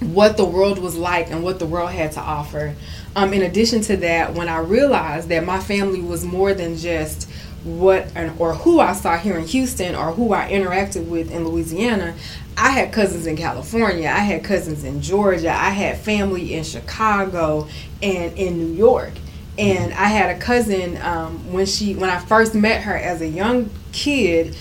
what 0.00 0.36
the 0.36 0.44
world 0.44 0.78
was 0.78 0.96
like 0.96 1.30
and 1.30 1.42
what 1.42 1.58
the 1.58 1.66
world 1.66 1.90
had 1.90 2.12
to 2.12 2.20
offer. 2.20 2.74
Um, 3.14 3.32
in 3.32 3.42
addition 3.42 3.80
to 3.82 3.96
that, 3.98 4.34
when 4.34 4.48
I 4.48 4.58
realized 4.58 5.28
that 5.30 5.44
my 5.44 5.58
family 5.58 6.00
was 6.00 6.24
more 6.24 6.52
than 6.52 6.76
just 6.76 7.30
what 7.64 8.06
or 8.38 8.54
who 8.54 8.78
I 8.78 8.92
saw 8.92 9.16
here 9.16 9.36
in 9.36 9.46
Houston 9.46 9.94
or 9.94 10.12
who 10.12 10.32
I 10.32 10.50
interacted 10.50 11.08
with 11.08 11.32
in 11.32 11.46
Louisiana, 11.48 12.14
I 12.56 12.70
had 12.70 12.92
cousins 12.92 13.26
in 13.26 13.36
California, 13.36 14.08
I 14.08 14.20
had 14.20 14.44
cousins 14.44 14.84
in 14.84 15.02
Georgia, 15.02 15.50
I 15.50 15.70
had 15.70 15.98
family 15.98 16.54
in 16.54 16.64
Chicago 16.64 17.68
and 18.02 18.36
in 18.38 18.58
New 18.58 18.72
York. 18.72 19.12
And 19.58 19.92
I 19.94 20.04
had 20.04 20.36
a 20.36 20.38
cousin 20.38 21.00
um, 21.02 21.52
when 21.52 21.64
she 21.64 21.94
when 21.94 22.10
I 22.10 22.18
first 22.18 22.54
met 22.54 22.82
her 22.82 22.94
as 22.94 23.22
a 23.22 23.26
young 23.26 23.70
kid, 23.90 24.54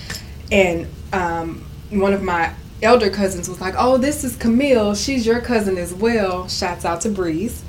and 0.51 0.87
um, 1.11 1.64
one 1.89 2.13
of 2.13 2.23
my 2.23 2.53
elder 2.81 3.09
cousins 3.09 3.49
was 3.49 3.61
like, 3.61 3.75
"Oh, 3.77 3.97
this 3.97 4.23
is 4.23 4.35
Camille. 4.35 4.95
She's 4.95 5.25
your 5.25 5.41
cousin 5.41 5.77
as 5.77 5.93
well." 5.93 6.47
Shouts 6.47 6.85
out 6.85 7.01
to 7.01 7.09
Breeze. 7.09 7.63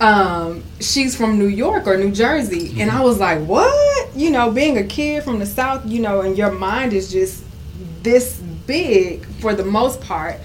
Um, 0.00 0.62
she's 0.80 1.16
from 1.16 1.38
New 1.38 1.48
York 1.48 1.86
or 1.86 1.96
New 1.96 2.12
Jersey, 2.12 2.68
mm-hmm. 2.68 2.80
and 2.82 2.90
I 2.90 3.00
was 3.02 3.18
like, 3.18 3.44
"What?" 3.44 4.16
You 4.16 4.30
know, 4.30 4.50
being 4.50 4.78
a 4.78 4.84
kid 4.84 5.22
from 5.22 5.38
the 5.38 5.46
South, 5.46 5.84
you 5.86 6.00
know, 6.00 6.20
and 6.20 6.36
your 6.36 6.52
mind 6.52 6.92
is 6.92 7.10
just 7.10 7.44
this 8.02 8.38
big 8.66 9.26
for 9.40 9.54
the 9.54 9.64
most 9.64 10.00
part. 10.00 10.36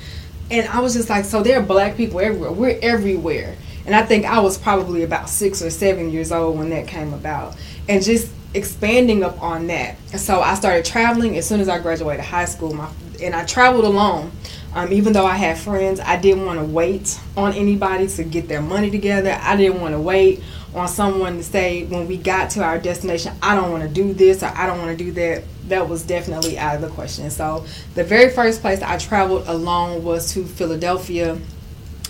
And 0.50 0.68
I 0.70 0.80
was 0.80 0.94
just 0.94 1.10
like, 1.10 1.26
"So 1.26 1.44
there 1.44 1.60
are 1.60 1.64
black 1.64 1.96
people 1.98 2.20
everywhere. 2.20 2.52
We're 2.52 2.80
everywhere." 2.82 3.56
And 3.86 3.94
I 3.94 4.04
think 4.04 4.26
I 4.26 4.40
was 4.40 4.58
probably 4.58 5.04
about 5.04 5.30
six 5.30 5.62
or 5.62 5.70
seven 5.70 6.10
years 6.10 6.32
old 6.32 6.58
when 6.58 6.70
that 6.70 6.88
came 6.88 7.14
about, 7.14 7.56
and 7.90 8.02
just 8.04 8.32
expanding 8.54 9.24
up 9.24 9.42
on 9.42 9.68
that. 9.68 9.98
So 10.18 10.42
I 10.42 10.54
started 10.56 10.86
traveling 10.86 11.38
as 11.38 11.48
soon 11.48 11.60
as 11.60 11.68
I 11.68 11.80
graduated 11.80 12.24
high 12.24 12.46
school. 12.46 12.74
My 12.74 12.88
and 13.22 13.36
I 13.36 13.46
traveled 13.46 13.86
alone. 13.86 14.32
Um, 14.76 14.92
even 14.92 15.14
though 15.14 15.26
I 15.26 15.36
had 15.36 15.60
friends, 15.60 16.00
I 16.00 16.18
didn't 16.20 16.46
want 16.46 16.60
to 16.60 16.66
wait 16.66 17.20
on 17.38 17.54
anybody 17.54 18.08
to 18.08 18.24
get 18.24 18.48
their 18.48 18.62
money 18.62 18.90
together. 18.90 19.38
I 19.40 19.56
didn't 19.56 19.80
want 19.82 19.94
to 19.94 20.00
wait 20.00 20.42
on 20.74 20.88
someone 20.88 21.38
to 21.38 21.44
say 21.44 21.86
when 21.86 22.08
we 22.08 22.18
got 22.18 22.50
to 22.52 22.64
our 22.64 22.80
destination, 22.80 23.34
I 23.42 23.56
don't 23.56 23.72
want 23.72 23.84
to 23.84 23.90
do 23.90 24.14
this 24.14 24.42
or 24.42 24.48
I 24.48 24.66
don't 24.66 24.80
want 24.80 24.98
to 24.98 25.04
do 25.04 25.12
that. 25.12 25.44
That 25.68 25.88
was 25.88 26.04
definitely 26.04 26.58
out 26.58 26.76
of 26.76 26.82
the 26.82 26.90
question. 26.90 27.30
So 27.30 27.66
the 27.94 28.04
very 28.04 28.32
first 28.32 28.62
place 28.62 28.82
I 28.82 28.98
traveled 28.98 29.48
alone 29.48 30.04
was 30.04 30.34
to 30.34 30.44
Philadelphia, 30.44 31.38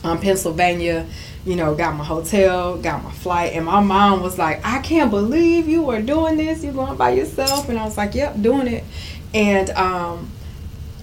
um, 0.04 0.20
Pennsylvania. 0.20 1.06
You 1.46 1.58
know, 1.58 1.76
got 1.76 1.98
my 1.98 2.06
hotel, 2.06 2.78
got 2.78 3.04
my 3.04 3.12
flight, 3.12 3.52
and 3.52 3.66
my 3.66 3.82
mom 3.82 4.22
was 4.24 4.38
like, 4.38 4.66
"I 4.66 4.80
can't 4.80 5.12
believe 5.12 5.68
you 5.68 5.90
are 5.90 6.02
doing 6.02 6.38
this. 6.38 6.64
You're 6.64 6.72
going 6.72 6.96
by 6.96 7.10
yourself." 7.10 7.68
And 7.68 7.78
I 7.78 7.84
was 7.84 7.98
like, 7.98 8.16
"Yep, 8.16 8.42
doing 8.42 8.68
it." 8.68 8.86
And 9.34 9.70
um, 9.72 10.32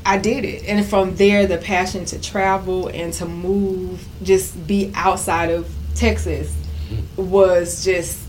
I 0.05 0.19
did 0.19 0.45
it. 0.45 0.65
And 0.67 0.85
from 0.85 1.17
there, 1.17 1.47
the 1.47 1.59
passion 1.59 2.05
to 2.07 2.21
travel 2.21 2.89
and 2.89 3.13
to 3.15 3.27
move, 3.27 4.07
just 4.23 4.67
be 4.67 4.93
outside 4.95 5.51
of 5.51 5.71
Texas, 5.95 6.55
was 7.17 7.85
just 7.85 8.21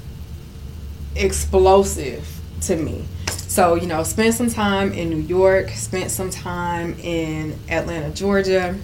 explosive 1.16 2.28
to 2.62 2.75
me. 2.75 3.06
So, 3.48 3.75
you 3.75 3.88
know, 3.88 4.04
spent 4.04 4.34
some 4.34 4.50
time 4.50 4.94
in 4.94 5.10
New 5.10 5.18
York, 5.20 5.70
spent 5.70 6.12
some 6.12 6.30
time 6.30 6.98
in 7.00 7.58
Atlanta, 7.70 8.10
Georgia. 8.12 8.78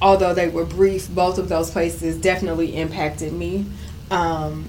Although 0.00 0.32
they 0.32 0.48
were 0.48 0.64
brief, 0.64 1.12
both 1.12 1.38
of 1.38 1.48
those 1.48 1.70
places 1.70 2.18
definitely 2.18 2.76
impacted 2.76 3.32
me. 3.32 3.66
Um, 4.10 4.68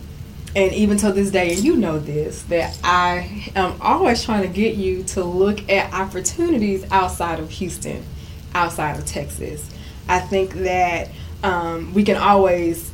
and 0.56 0.74
even 0.74 0.98
to 0.98 1.12
this 1.12 1.32
day, 1.32 1.54
and 1.54 1.64
you 1.64 1.76
know 1.76 2.00
this, 2.00 2.44
that 2.44 2.78
I 2.84 3.52
am 3.56 3.80
always 3.82 4.24
trying 4.24 4.42
to 4.42 4.48
get 4.48 4.76
you 4.76 5.04
to 5.04 5.24
look 5.24 5.70
at 5.70 5.94
opportunities 5.94 6.86
outside 6.92 7.40
of 7.40 7.50
Houston, 7.52 8.04
outside 8.56 8.98
of 8.98 9.06
Texas. 9.06 9.70
I 10.08 10.20
think 10.20 10.54
that 10.54 11.10
um, 11.44 11.94
we 11.94 12.04
can 12.04 12.18
always 12.18 12.92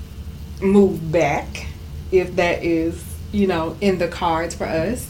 move 0.61 1.11
back 1.11 1.67
if 2.11 2.35
that 2.35 2.63
is, 2.63 3.03
you 3.31 3.47
know, 3.47 3.77
in 3.81 3.97
the 3.97 4.07
cards 4.07 4.53
for 4.53 4.65
us. 4.65 5.09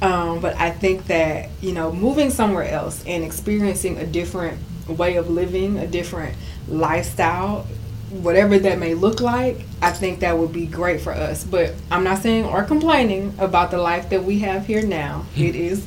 Um, 0.00 0.40
but 0.40 0.56
I 0.56 0.70
think 0.70 1.06
that, 1.06 1.50
you 1.60 1.72
know, 1.72 1.92
moving 1.92 2.30
somewhere 2.30 2.68
else 2.68 3.04
and 3.06 3.22
experiencing 3.22 3.98
a 3.98 4.06
different 4.06 4.58
way 4.88 5.16
of 5.16 5.30
living, 5.30 5.78
a 5.78 5.86
different 5.86 6.36
lifestyle, 6.68 7.66
whatever 8.12 8.58
that 8.58 8.78
may 8.78 8.94
look 8.94 9.20
like, 9.20 9.60
I 9.80 9.90
think 9.90 10.20
that 10.20 10.36
would 10.36 10.52
be 10.52 10.66
great 10.66 11.00
for 11.00 11.12
us. 11.12 11.44
But 11.44 11.74
I'm 11.90 12.04
not 12.04 12.18
saying 12.18 12.44
or 12.44 12.62
complaining 12.62 13.34
about 13.38 13.70
the 13.70 13.78
life 13.78 14.10
that 14.10 14.24
we 14.24 14.40
have 14.40 14.66
here 14.66 14.86
now. 14.86 15.24
It 15.36 15.56
is 15.56 15.86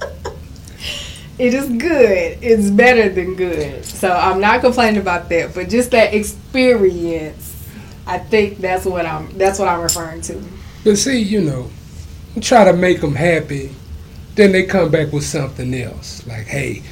it 1.38 1.54
is 1.54 1.68
good. 1.68 2.38
It's 2.42 2.70
better 2.70 3.08
than 3.08 3.34
good. 3.34 3.84
So 3.84 4.10
I'm 4.10 4.40
not 4.40 4.60
complaining 4.60 5.00
about 5.00 5.28
that, 5.28 5.54
but 5.54 5.68
just 5.68 5.90
that 5.92 6.14
experience, 6.14 7.68
I 8.06 8.18
think 8.18 8.58
that's 8.58 8.84
what 8.84 9.06
I'm 9.06 9.36
that's 9.38 9.58
what 9.58 9.68
I'm 9.68 9.80
referring 9.80 10.22
to. 10.22 10.42
But 10.84 10.96
see, 10.98 11.20
you 11.20 11.40
know, 11.40 11.70
try 12.40 12.64
to 12.64 12.72
make 12.72 13.00
them 13.00 13.14
happy, 13.14 13.74
then 14.34 14.52
they 14.52 14.64
come 14.64 14.90
back 14.90 15.12
with 15.12 15.24
something 15.24 15.74
else. 15.74 16.26
Like, 16.26 16.46
hey, 16.46 16.82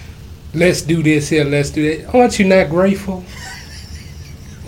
let's 0.53 0.83
do 0.83 1.03
this 1.03 1.29
here, 1.29 1.45
let's 1.45 1.71
do 1.71 1.97
that. 1.97 2.15
Aren't 2.15 2.39
you 2.39 2.47
not 2.47 2.71
grateful? 2.71 3.25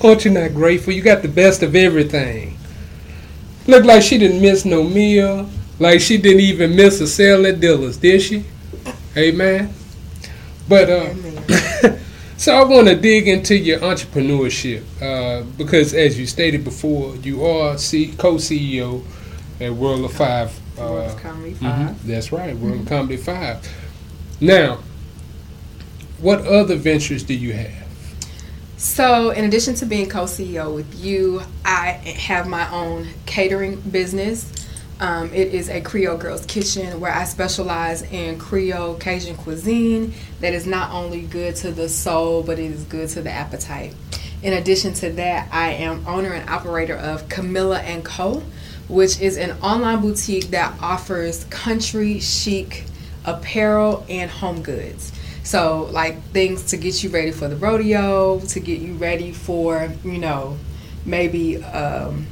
Aren't 0.02 0.24
you 0.24 0.30
not 0.30 0.52
grateful? 0.54 0.92
You 0.92 1.02
got 1.02 1.22
the 1.22 1.28
best 1.28 1.62
of 1.62 1.74
everything. 1.74 2.58
Look 3.66 3.84
like 3.84 4.02
she 4.02 4.18
didn't 4.18 4.40
miss 4.40 4.64
no 4.64 4.82
meal. 4.82 5.48
Like 5.78 6.00
she 6.00 6.18
didn't 6.18 6.40
even 6.40 6.76
miss 6.76 7.00
a 7.00 7.06
sale 7.06 7.46
at 7.46 7.60
Dillard's, 7.60 7.96
did 7.96 8.22
she? 8.22 8.44
Amen. 9.16 9.72
But 10.68 10.90
uh, 10.90 11.14
so 12.36 12.56
I 12.56 12.64
want 12.64 12.88
to 12.88 12.96
dig 12.96 13.28
into 13.28 13.56
your 13.56 13.78
entrepreneurship 13.80 14.82
uh, 15.00 15.44
because, 15.56 15.94
as 15.94 16.18
you 16.18 16.26
stated 16.26 16.64
before, 16.64 17.16
you 17.16 17.44
are 17.44 17.78
C- 17.78 18.12
co-CEO 18.18 19.02
at 19.60 19.72
World 19.72 20.04
of 20.04 20.12
Five. 20.12 20.58
Uh, 20.78 20.82
World 20.82 21.10
of 21.10 21.22
Comedy 21.22 21.54
5 21.54 21.62
mm-hmm, 21.62 22.08
that's 22.08 22.32
right, 22.32 22.56
World 22.56 22.74
mm-hmm. 22.74 22.82
of 22.82 22.88
Comedy 22.88 23.16
Five. 23.16 23.68
Now, 24.40 24.80
what 26.20 26.46
other 26.46 26.76
ventures 26.76 27.22
do 27.22 27.34
you 27.34 27.52
have? 27.52 27.85
So, 28.78 29.30
in 29.30 29.46
addition 29.46 29.74
to 29.76 29.86
being 29.86 30.06
co 30.06 30.24
CEO 30.24 30.74
with 30.74 31.02
you, 31.02 31.40
I 31.64 31.92
have 31.92 32.46
my 32.46 32.70
own 32.70 33.08
catering 33.24 33.80
business. 33.80 34.52
Um, 35.00 35.32
it 35.32 35.54
is 35.54 35.70
a 35.70 35.80
Creole 35.80 36.18
Girls 36.18 36.44
Kitchen 36.44 37.00
where 37.00 37.12
I 37.12 37.24
specialize 37.24 38.02
in 38.02 38.38
Creole 38.38 38.96
Cajun 38.96 39.36
cuisine 39.36 40.12
that 40.40 40.52
is 40.52 40.66
not 40.66 40.90
only 40.92 41.22
good 41.22 41.56
to 41.56 41.70
the 41.70 41.88
soul, 41.88 42.42
but 42.42 42.58
it 42.58 42.70
is 42.70 42.84
good 42.84 43.08
to 43.10 43.22
the 43.22 43.30
appetite. 43.30 43.94
In 44.42 44.52
addition 44.52 44.92
to 44.94 45.10
that, 45.12 45.48
I 45.50 45.70
am 45.70 46.06
owner 46.06 46.32
and 46.32 46.48
operator 46.48 46.96
of 46.96 47.30
Camilla 47.30 47.80
and 47.80 48.04
Co., 48.04 48.42
which 48.88 49.20
is 49.20 49.38
an 49.38 49.52
online 49.62 50.02
boutique 50.02 50.48
that 50.48 50.74
offers 50.82 51.44
country 51.44 52.20
chic 52.20 52.84
apparel 53.24 54.04
and 54.08 54.30
home 54.30 54.62
goods. 54.62 55.12
So, 55.46 55.88
like 55.92 56.20
things 56.32 56.64
to 56.64 56.76
get 56.76 57.04
you 57.04 57.10
ready 57.10 57.30
for 57.30 57.46
the 57.46 57.54
rodeo, 57.54 58.40
to 58.40 58.58
get 58.58 58.80
you 58.80 58.94
ready 58.94 59.30
for, 59.30 59.92
you 60.02 60.18
know, 60.18 60.58
maybe 61.04 61.62
um, 61.62 62.26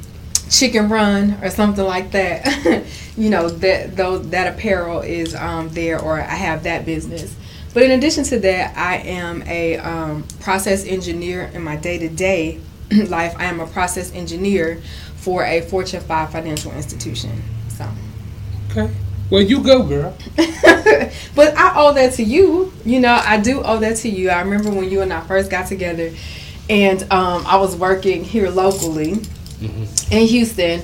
chicken 0.51 0.89
run 0.89 1.39
or 1.41 1.49
something 1.51 1.85
like 1.85 2.11
that. 2.11 2.85
you 3.17 3.31
know, 3.31 3.49
that 3.49 3.97
that 3.97 4.53
apparel 4.53 5.01
is 5.03 5.33
um, 5.37 5.69
there, 5.69 6.01
or 6.01 6.21
I 6.21 6.35
have 6.35 6.65
that 6.65 6.85
business. 6.85 7.33
But 7.73 7.85
in 7.85 7.93
addition 7.93 8.25
to 8.25 8.41
that, 8.41 8.77
I 8.77 8.97
am 8.97 9.45
a 9.47 9.77
um, 9.77 10.25
process 10.41 10.85
engineer 10.85 11.53
in 11.55 11.63
my 11.63 11.77
day 11.77 11.99
to 11.99 12.09
day 12.09 12.59
life. 13.07 13.37
I 13.39 13.45
am 13.45 13.61
a 13.61 13.67
process 13.69 14.13
engineer 14.13 14.83
for 15.15 15.45
a 15.45 15.61
Fortune 15.61 16.01
5 16.01 16.33
financial 16.33 16.73
institution. 16.73 17.45
So. 17.69 17.89
Okay. 18.73 18.93
Well, 19.35 19.43
you 19.43 19.65
go, 19.65 19.83
girl. 19.83 20.17
but 20.37 21.57
I 21.57 21.73
owe 21.75 21.93
that 21.95 22.13
to 22.15 22.23
you. 22.23 22.73
You 22.85 23.01
know, 23.01 23.21
I 23.21 23.41
do 23.41 23.63
owe 23.65 23.81
that 23.81 23.97
to 23.97 24.09
you. 24.09 24.31
I 24.31 24.41
remember 24.41 24.71
when 24.71 24.89
you 24.89 25.01
and 25.01 25.13
I 25.13 25.23
first 25.23 25.51
got 25.51 25.67
together, 25.67 26.13
and 26.71 27.03
um, 27.11 27.45
I 27.45 27.57
was 27.57 27.75
working 27.75 28.23
here 28.23 28.49
locally 28.49 29.15
mm-hmm. 29.15 30.13
in 30.13 30.29
Houston. 30.29 30.83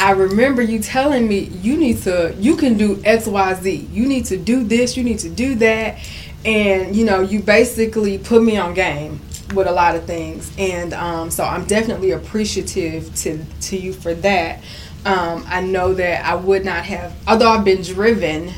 I 0.00 0.10
remember 0.10 0.62
you 0.62 0.80
telling 0.80 1.28
me 1.28 1.44
you 1.62 1.76
need 1.76 1.98
to, 1.98 2.34
you 2.40 2.56
can 2.56 2.76
do 2.76 3.00
X, 3.04 3.28
Y, 3.28 3.54
Z. 3.54 3.88
You 3.92 4.08
need 4.08 4.24
to 4.24 4.36
do 4.36 4.64
this, 4.64 4.96
you 4.96 5.04
need 5.04 5.20
to 5.20 5.30
do 5.30 5.54
that. 5.54 5.98
And, 6.44 6.96
you 6.96 7.04
know, 7.04 7.20
you 7.20 7.40
basically 7.40 8.18
put 8.18 8.42
me 8.42 8.56
on 8.56 8.74
game 8.74 9.20
with 9.54 9.68
a 9.68 9.72
lot 9.72 9.94
of 9.94 10.06
things. 10.06 10.50
And 10.58 10.92
um, 10.92 11.30
so 11.30 11.44
I'm 11.44 11.66
definitely 11.66 12.10
appreciative 12.10 13.14
to, 13.18 13.44
to 13.60 13.76
you 13.76 13.92
for 13.92 14.12
that. 14.14 14.60
Um, 15.04 15.44
I 15.48 15.60
know 15.60 15.94
that 15.94 16.24
I 16.24 16.36
would 16.36 16.64
not 16.64 16.84
have, 16.84 17.12
although 17.26 17.50
I've 17.50 17.64
been 17.64 17.82
driven 17.82 18.52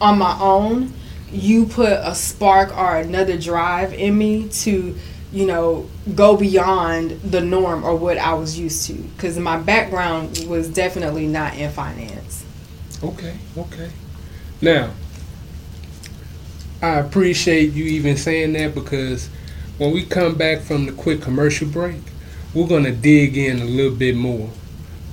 on 0.00 0.18
my 0.18 0.38
own, 0.40 0.92
you 1.30 1.66
put 1.66 1.92
a 1.92 2.14
spark 2.14 2.76
or 2.76 2.96
another 2.96 3.36
drive 3.36 3.92
in 3.92 4.16
me 4.16 4.48
to 4.48 4.96
you 5.32 5.46
know 5.46 5.88
go 6.14 6.36
beyond 6.36 7.10
the 7.22 7.40
norm 7.40 7.84
or 7.84 7.96
what 7.96 8.16
I 8.18 8.34
was 8.34 8.58
used 8.58 8.86
to 8.86 8.94
because 8.94 9.36
my 9.38 9.58
background 9.58 10.44
was 10.48 10.68
definitely 10.68 11.26
not 11.26 11.56
in 11.56 11.70
finance. 11.72 12.44
Okay, 13.02 13.36
okay. 13.58 13.90
Now, 14.62 14.92
I 16.80 17.00
appreciate 17.00 17.72
you 17.72 17.84
even 17.84 18.16
saying 18.16 18.52
that 18.54 18.74
because 18.74 19.28
when 19.78 19.92
we 19.92 20.04
come 20.04 20.36
back 20.36 20.60
from 20.60 20.86
the 20.86 20.92
quick 20.92 21.20
commercial 21.20 21.68
break, 21.68 22.00
we're 22.54 22.68
going 22.68 22.84
to 22.84 22.92
dig 22.92 23.36
in 23.36 23.60
a 23.60 23.64
little 23.64 23.96
bit 23.96 24.14
more. 24.14 24.50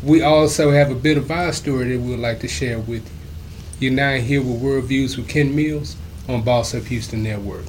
We 0.04 0.24
also 0.24 0.72
have 0.72 0.90
a 0.90 0.96
bit 0.96 1.18
of 1.18 1.30
our 1.30 1.54
story 1.54 1.96
that 1.96 2.02
we'd 2.02 2.18
like 2.18 2.40
to 2.40 2.48
share 2.48 2.80
with 2.80 3.06
you. 3.06 3.90
You're 3.90 3.94
now 3.96 4.16
here 4.16 4.42
with 4.42 4.60
World 4.60 4.86
Views 4.86 5.16
with 5.16 5.30
Ken 5.30 5.56
Mills 5.56 5.96
on 6.28 6.42
Boss 6.42 6.74
Up 6.74 6.84
Houston 6.86 7.22
Network. 7.22 7.66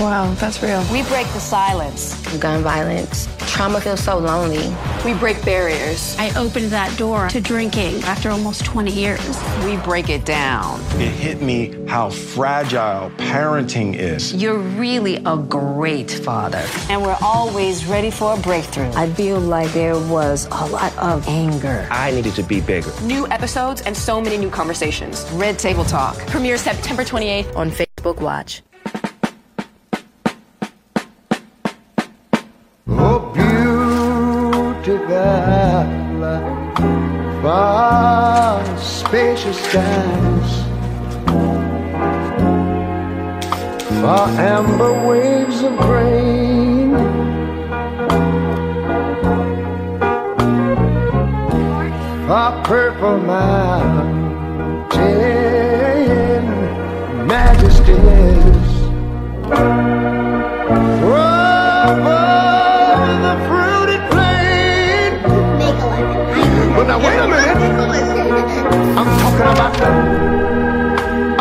Wow, 0.00 0.34
that's 0.34 0.60
real. 0.60 0.84
We 0.90 1.02
break 1.04 1.26
the 1.28 1.38
silence. 1.38 2.14
Of 2.26 2.40
gun 2.40 2.62
violence. 2.64 3.28
Trauma 3.62 3.80
feels 3.80 4.02
so 4.02 4.18
lonely. 4.18 4.74
We 5.04 5.14
break 5.14 5.40
barriers. 5.44 6.16
I 6.18 6.36
opened 6.36 6.72
that 6.72 6.98
door 6.98 7.28
to 7.28 7.40
drinking 7.40 8.02
after 8.02 8.28
almost 8.28 8.64
20 8.64 8.90
years. 8.90 9.40
We 9.64 9.76
break 9.76 10.08
it 10.08 10.24
down. 10.24 10.80
It 11.00 11.12
hit 11.12 11.40
me 11.40 11.72
how 11.86 12.10
fragile 12.10 13.10
parenting 13.18 13.94
is. 13.94 14.34
You're 14.34 14.58
really 14.58 15.22
a 15.24 15.36
great 15.36 16.10
father. 16.10 16.66
And 16.88 17.02
we're 17.02 17.16
always 17.22 17.86
ready 17.86 18.10
for 18.10 18.36
a 18.36 18.40
breakthrough. 18.40 18.90
I 18.94 19.08
feel 19.12 19.38
like 19.38 19.70
there 19.72 19.94
was 19.94 20.46
a 20.46 20.66
lot 20.66 20.98
of 20.98 21.24
anger. 21.28 21.86
I 21.88 22.10
needed 22.10 22.34
to 22.34 22.42
be 22.42 22.60
bigger. 22.60 22.90
New 23.02 23.28
episodes 23.28 23.82
and 23.82 23.96
so 23.96 24.20
many 24.20 24.38
new 24.38 24.50
conversations. 24.50 25.24
Red 25.34 25.60
Table 25.60 25.84
Talk. 25.84 26.16
Premiere 26.26 26.56
September 26.56 27.04
28th 27.04 27.54
on 27.54 27.70
Facebook 27.70 28.20
Watch. 28.20 28.60
Beautiful, 34.98 36.22
far 37.42 38.78
spacious 38.78 39.58
skies, 39.64 40.62
far 44.00 44.28
amber 44.38 44.92
waves 45.06 45.62
of 45.62 45.76
grain. 45.78 46.92
Far 52.26 52.62
purple 52.64 53.18
mountain 53.18 54.06
majesties. 57.26 58.22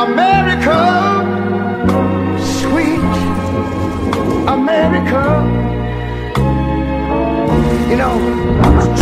America, 0.08 0.80
sweet 2.40 3.00
America. 4.48 5.24
You 7.90 7.98
know, 7.98 8.16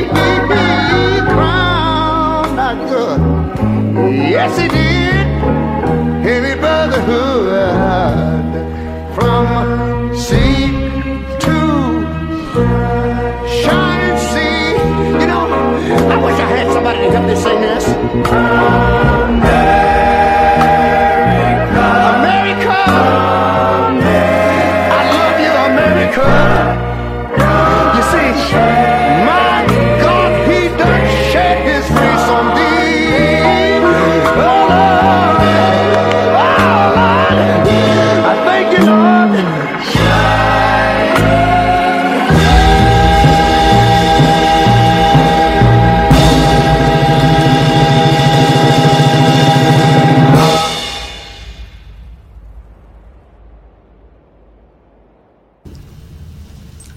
he, 0.03 0.29
he 0.49 1.21
crowned 1.33 2.59
our 2.59 2.75
good. 2.89 3.21
Yes, 4.35 4.57
He 4.57 4.67
did. 4.67 5.27
Heavy 6.23 6.55
brotherhood 6.59 8.53
from 9.15 10.15
sea 10.17 10.62
I 16.13 16.15
wish 16.23 16.39
I 16.39 16.45
had 16.45 16.71
somebody 16.71 16.99
to 16.99 17.11
help 17.11 17.25
me 17.25 17.35
sing 17.35 17.59
this. 17.59 19.22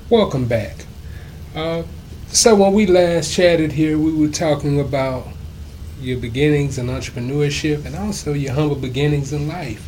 Welcome 0.09 0.47
back. 0.47 0.87
Uh, 1.53 1.83
so 2.29 2.55
when 2.55 2.73
we 2.75 2.87
last 2.87 3.35
chatted 3.35 3.73
here, 3.73 3.99
we 3.99 4.13
were 4.13 4.29
talking 4.29 4.79
about 4.79 5.27
your 6.01 6.19
beginnings 6.19 6.79
in 6.79 6.87
entrepreneurship 6.87 7.85
and 7.85 7.97
also 7.97 8.33
your 8.33 8.53
humble 8.53 8.77
beginnings 8.77 9.33
in 9.33 9.49
life. 9.49 9.85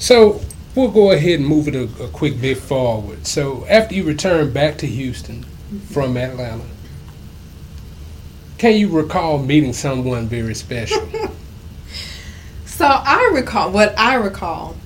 So 0.00 0.40
we'll 0.74 0.90
go 0.90 1.10
ahead 1.10 1.40
and 1.40 1.46
move 1.46 1.68
it 1.68 1.74
a, 1.74 1.82
a 2.02 2.08
quick 2.08 2.40
bit 2.40 2.56
forward. 2.56 3.26
So 3.26 3.66
after 3.68 3.94
you 3.94 4.04
returned 4.04 4.54
back 4.54 4.78
to 4.78 4.86
Houston 4.86 5.44
from 5.90 6.16
Atlanta, 6.16 6.64
can 8.56 8.76
you 8.76 8.88
recall 8.88 9.38
meeting 9.38 9.74
someone 9.74 10.28
very 10.28 10.54
special? 10.54 11.06
So 12.64 12.84
I 12.84 13.30
recall 13.32 13.70
what 13.70 13.98
I 13.98 14.16
recall. 14.16 14.76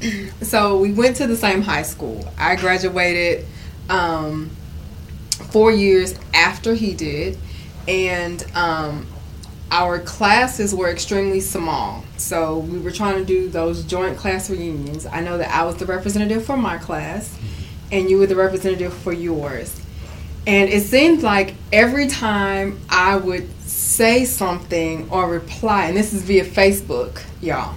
so 0.40 0.78
we 0.78 0.92
went 0.92 1.16
to 1.16 1.26
the 1.26 1.36
same 1.36 1.62
high 1.62 1.82
school. 1.82 2.32
I 2.38 2.54
graduated 2.54 3.44
um, 3.90 4.48
four 5.50 5.70
years 5.72 6.14
after 6.32 6.74
he 6.74 6.94
did, 6.94 7.36
and 7.86 8.44
um, 8.54 9.06
our 9.70 9.98
classes 9.98 10.74
were 10.74 10.88
extremely 10.88 11.40
small. 11.40 12.04
So 12.16 12.58
we 12.58 12.78
were 12.78 12.92
trying 12.92 13.18
to 13.18 13.24
do 13.24 13.48
those 13.48 13.84
joint 13.84 14.16
class 14.16 14.48
reunions. 14.48 15.06
I 15.06 15.20
know 15.20 15.38
that 15.38 15.50
I 15.54 15.64
was 15.64 15.76
the 15.76 15.86
representative 15.86 16.44
for 16.44 16.56
my 16.56 16.78
class, 16.78 17.36
and 17.92 18.08
you 18.08 18.18
were 18.18 18.26
the 18.26 18.36
representative 18.36 18.94
for 18.94 19.12
yours. 19.12 19.80
And 20.46 20.70
it 20.70 20.84
seemed 20.84 21.22
like 21.22 21.54
every 21.72 22.06
time 22.06 22.80
I 22.88 23.16
would 23.16 23.48
say 23.60 24.24
something 24.24 25.10
or 25.10 25.28
reply, 25.28 25.86
and 25.86 25.96
this 25.96 26.12
is 26.12 26.22
via 26.22 26.44
Facebook, 26.44 27.22
y'all, 27.42 27.74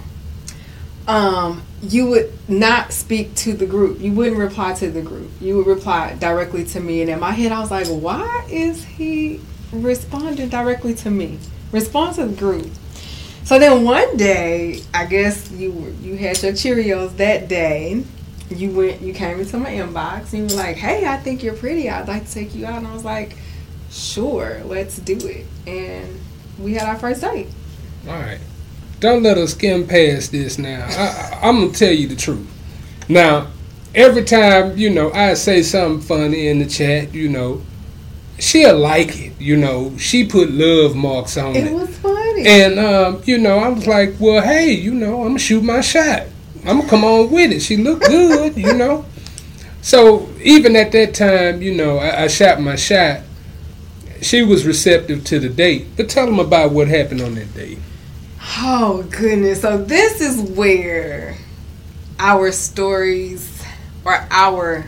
um, 1.06 1.62
you 1.92 2.06
would 2.06 2.32
not 2.48 2.92
speak 2.92 3.34
to 3.36 3.52
the 3.52 3.66
group. 3.66 4.00
You 4.00 4.12
wouldn't 4.12 4.38
reply 4.38 4.74
to 4.74 4.90
the 4.90 5.02
group. 5.02 5.30
You 5.40 5.58
would 5.58 5.66
reply 5.66 6.16
directly 6.18 6.64
to 6.66 6.80
me. 6.80 7.02
And 7.02 7.10
in 7.10 7.20
my 7.20 7.32
head, 7.32 7.52
I 7.52 7.60
was 7.60 7.70
like, 7.70 7.86
why 7.86 8.46
is 8.50 8.84
he 8.84 9.40
responding 9.72 10.48
directly 10.48 10.94
to 10.94 11.10
me? 11.10 11.38
Respond 11.72 12.16
to 12.16 12.26
the 12.26 12.36
group. 12.36 12.70
So 13.44 13.58
then 13.58 13.84
one 13.84 14.16
day, 14.16 14.82
I 14.94 15.04
guess 15.04 15.50
you 15.50 15.94
you 16.00 16.16
had 16.16 16.42
your 16.42 16.52
Cheerios 16.52 17.16
that 17.18 17.48
day. 17.48 18.02
You 18.48 18.70
went, 18.70 19.02
you 19.02 19.12
came 19.12 19.38
into 19.38 19.58
my 19.58 19.70
inbox 19.70 20.32
and 20.32 20.50
you 20.50 20.56
were 20.56 20.62
like, 20.62 20.76
"Hey, 20.76 21.06
I 21.06 21.18
think 21.18 21.42
you're 21.42 21.54
pretty. 21.54 21.90
I'd 21.90 22.08
like 22.08 22.26
to 22.26 22.32
take 22.32 22.54
you 22.54 22.64
out." 22.64 22.78
And 22.78 22.86
I 22.86 22.94
was 22.94 23.04
like, 23.04 23.36
"Sure, 23.90 24.62
let's 24.64 24.96
do 24.98 25.16
it." 25.26 25.46
And 25.66 26.20
we 26.58 26.74
had 26.74 26.88
our 26.88 26.96
first 26.96 27.20
date. 27.20 27.48
All 28.08 28.14
right. 28.14 28.40
Don't 29.04 29.22
let 29.22 29.36
us 29.36 29.50
skim 29.50 29.86
past 29.86 30.32
this 30.32 30.56
now. 30.56 30.86
I, 30.88 31.46
I'm 31.46 31.60
going 31.60 31.72
to 31.72 31.78
tell 31.78 31.92
you 31.92 32.08
the 32.08 32.16
truth. 32.16 32.50
Now, 33.06 33.48
every 33.94 34.24
time, 34.24 34.78
you 34.78 34.88
know, 34.88 35.12
I 35.12 35.34
say 35.34 35.60
something 35.62 36.00
funny 36.00 36.48
in 36.48 36.60
the 36.60 36.64
chat, 36.64 37.12
you 37.12 37.28
know, 37.28 37.60
she'll 38.38 38.78
like 38.78 39.14
it. 39.20 39.38
You 39.38 39.58
know, 39.58 39.94
she 39.98 40.26
put 40.26 40.50
love 40.52 40.96
marks 40.96 41.36
on 41.36 41.54
it. 41.54 41.66
It 41.66 41.74
was 41.74 41.94
funny. 41.98 42.46
And, 42.46 42.78
um, 42.78 43.20
you 43.26 43.36
know, 43.36 43.58
I 43.58 43.68
was 43.68 43.86
like, 43.86 44.14
well, 44.18 44.42
hey, 44.42 44.72
you 44.72 44.94
know, 44.94 45.16
I'm 45.16 45.22
going 45.24 45.34
to 45.34 45.38
shoot 45.38 45.62
my 45.62 45.82
shot. 45.82 46.22
I'm 46.64 46.78
gonna 46.78 46.88
come 46.88 47.04
on 47.04 47.30
with 47.30 47.52
it. 47.52 47.60
She 47.60 47.76
looked 47.76 48.06
good, 48.06 48.56
you 48.56 48.72
know. 48.72 49.04
So 49.82 50.30
even 50.40 50.76
at 50.76 50.92
that 50.92 51.12
time, 51.12 51.60
you 51.60 51.74
know, 51.74 51.98
I, 51.98 52.22
I 52.22 52.28
shot 52.28 52.58
my 52.58 52.76
shot. 52.76 53.20
She 54.22 54.42
was 54.42 54.64
receptive 54.64 55.24
to 55.24 55.38
the 55.38 55.50
date, 55.50 55.88
but 55.94 56.08
tell 56.08 56.24
them 56.24 56.38
about 56.38 56.72
what 56.72 56.88
happened 56.88 57.20
on 57.20 57.34
that 57.34 57.52
date. 57.52 57.76
Oh 58.46 59.06
goodness! 59.10 59.62
So 59.62 59.78
this 59.78 60.20
is 60.20 60.40
where 60.50 61.36
our 62.18 62.52
stories 62.52 63.62
or 64.04 64.26
our 64.30 64.86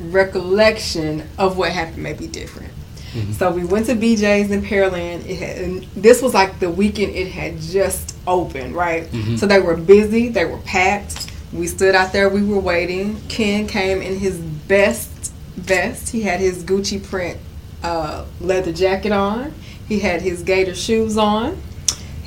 recollection 0.00 1.26
of 1.38 1.56
what 1.56 1.72
happened 1.72 2.02
may 2.02 2.12
be 2.12 2.26
different. 2.26 2.72
Mm-hmm. 3.12 3.32
So 3.32 3.50
we 3.50 3.64
went 3.64 3.86
to 3.86 3.94
BJ's 3.94 4.50
in 4.50 4.62
Pearland. 4.62 5.26
It 5.26 5.36
had, 5.36 5.82
this 5.94 6.20
was 6.20 6.34
like 6.34 6.60
the 6.60 6.70
weekend 6.70 7.14
it 7.14 7.28
had 7.28 7.58
just 7.58 8.16
opened, 8.26 8.74
right? 8.74 9.04
Mm-hmm. 9.04 9.36
So 9.36 9.46
they 9.46 9.60
were 9.60 9.76
busy, 9.76 10.28
they 10.28 10.44
were 10.44 10.58
packed. 10.58 11.32
We 11.52 11.66
stood 11.66 11.94
out 11.94 12.12
there, 12.12 12.28
we 12.28 12.44
were 12.44 12.58
waiting. 12.58 13.20
Ken 13.28 13.66
came 13.66 14.02
in 14.02 14.18
his 14.18 14.38
best 14.38 15.32
vest. 15.56 16.10
He 16.10 16.22
had 16.22 16.40
his 16.40 16.62
Gucci 16.62 17.02
print 17.02 17.38
uh, 17.82 18.26
leather 18.40 18.72
jacket 18.72 19.12
on. 19.12 19.54
He 19.88 20.00
had 20.00 20.20
his 20.20 20.42
gator 20.42 20.74
shoes 20.74 21.16
on. 21.16 21.60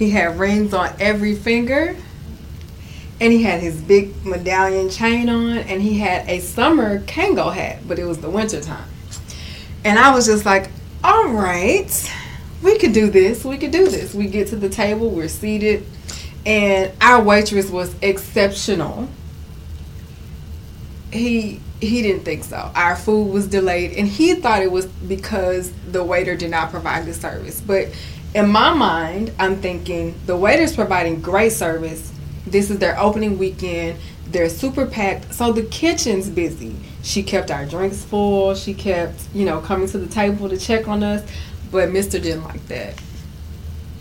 He 0.01 0.09
had 0.09 0.39
rings 0.39 0.73
on 0.73 0.95
every 0.99 1.35
finger. 1.35 1.95
And 3.19 3.31
he 3.31 3.43
had 3.43 3.61
his 3.61 3.79
big 3.79 4.25
medallion 4.25 4.89
chain 4.89 5.29
on. 5.29 5.59
And 5.59 5.79
he 5.79 5.99
had 5.99 6.27
a 6.27 6.39
summer 6.39 7.01
Kangol 7.01 7.53
hat, 7.53 7.87
but 7.87 7.99
it 7.99 8.05
was 8.05 8.17
the 8.17 8.29
winter 8.31 8.61
time. 8.61 8.89
And 9.83 9.99
I 9.99 10.11
was 10.15 10.25
just 10.25 10.43
like, 10.43 10.71
all 11.03 11.27
right, 11.27 12.11
we 12.63 12.79
could 12.79 12.93
do 12.93 13.11
this. 13.11 13.45
We 13.45 13.59
could 13.59 13.69
do 13.69 13.89
this. 13.89 14.15
We 14.15 14.25
get 14.25 14.47
to 14.47 14.55
the 14.55 14.69
table, 14.69 15.11
we're 15.11 15.27
seated, 15.27 15.85
and 16.47 16.91
our 16.99 17.21
waitress 17.21 17.69
was 17.69 17.95
exceptional. 18.01 19.07
He 21.11 21.61
he 21.79 22.01
didn't 22.01 22.23
think 22.23 22.43
so. 22.43 22.71
Our 22.73 22.95
food 22.95 23.31
was 23.31 23.47
delayed, 23.47 23.93
and 23.93 24.07
he 24.07 24.33
thought 24.33 24.63
it 24.63 24.71
was 24.71 24.87
because 24.87 25.71
the 25.91 26.03
waiter 26.03 26.35
did 26.35 26.49
not 26.49 26.71
provide 26.71 27.05
good 27.05 27.15
service. 27.15 27.61
But 27.61 27.89
in 28.33 28.49
my 28.49 28.73
mind, 28.73 29.33
I'm 29.39 29.57
thinking 29.57 30.15
the 30.25 30.37
waiter's 30.37 30.75
providing 30.75 31.21
great 31.21 31.51
service. 31.51 32.11
This 32.47 32.69
is 32.69 32.79
their 32.79 32.99
opening 32.99 33.37
weekend. 33.37 33.99
They're 34.27 34.49
super 34.49 34.85
packed, 34.85 35.33
so 35.33 35.51
the 35.51 35.63
kitchen's 35.63 36.29
busy. 36.29 36.75
She 37.03 37.21
kept 37.23 37.51
our 37.51 37.65
drinks 37.65 38.03
full. 38.03 38.55
She 38.55 38.73
kept, 38.73 39.21
you 39.33 39.45
know, 39.45 39.59
coming 39.59 39.89
to 39.89 39.97
the 39.97 40.07
table 40.07 40.47
to 40.47 40.57
check 40.57 40.87
on 40.87 41.03
us. 41.03 41.29
But 41.71 41.91
Mister 41.91 42.19
didn't 42.19 42.43
like 42.43 42.65
that. 42.67 42.95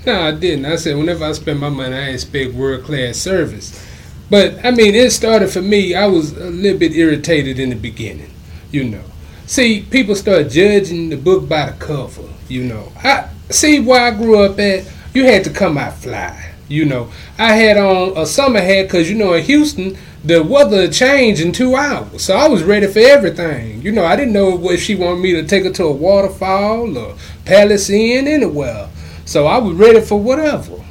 No, 0.07 0.23
I 0.23 0.33
didn't. 0.33 0.67
I 0.67 0.77
said 0.77 0.97
whenever 0.97 1.25
I 1.25 1.33
spend 1.33 1.61
my 1.61 1.69
money, 1.69 1.97
I 1.97 2.09
expect 2.11 2.55
world 2.55 2.85
class 2.85 3.17
service. 3.17 3.87
But 4.31 4.65
I 4.65 4.71
mean, 4.71 4.95
it 4.95 5.11
started 5.11 5.51
for 5.51 5.63
me. 5.63 5.95
I 5.95 6.07
was 6.07 6.37
a 6.37 6.51
little 6.51 6.79
bit 6.79 6.93
irritated 6.93 7.59
in 7.59 7.71
the 7.71 7.77
beginning, 7.77 8.33
you 8.71 8.85
know. 8.85 9.03
See, 9.47 9.83
people 9.83 10.15
start 10.15 10.51
judging 10.51 11.11
the 11.11 11.17
book 11.17 11.49
by 11.49 11.71
the 11.71 11.77
cover, 11.85 12.29
you 12.49 12.63
know. 12.65 12.93
I 12.97 13.29
see 13.51 13.81
where 13.81 14.01
I 14.01 14.11
grew 14.17 14.43
up 14.45 14.59
at. 14.59 14.91
You 15.13 15.25
had 15.25 15.45
to 15.45 15.51
come 15.51 15.77
out 15.77 15.95
fly, 15.95 16.53
you 16.69 16.85
know. 16.85 17.11
I 17.39 17.55
had 17.55 17.77
on 17.77 18.17
a 18.17 18.27
summer 18.27 18.61
hat 18.61 18.85
because 18.85 19.11
you 19.11 19.17
know 19.17 19.35
in 19.35 19.45
Houston 19.45 19.99
the 20.23 20.43
weather 20.43 20.87
changed 20.89 21.41
in 21.41 21.53
two 21.53 21.75
hours, 21.75 22.25
so 22.25 22.37
I 22.37 22.47
was 22.49 22.63
ready 22.63 22.87
for 22.87 22.99
everything. 22.99 23.83
You 23.83 23.93
know, 23.93 24.05
I 24.05 24.17
didn't 24.17 24.35
know 24.35 24.71
if 24.71 24.83
she 24.83 24.95
wanted 24.95 25.21
me 25.21 25.33
to 25.33 25.47
take 25.47 25.65
her 25.65 25.73
to 25.73 25.85
a 25.85 25.93
waterfall 25.93 26.97
or 26.97 27.17
Palace 27.45 27.89
Inn 27.91 28.29
anywhere. 28.29 28.89
So 29.25 29.47
I 29.47 29.59
was 29.59 29.75
ready 29.75 30.01
for 30.01 30.21
whatever. 30.21 30.85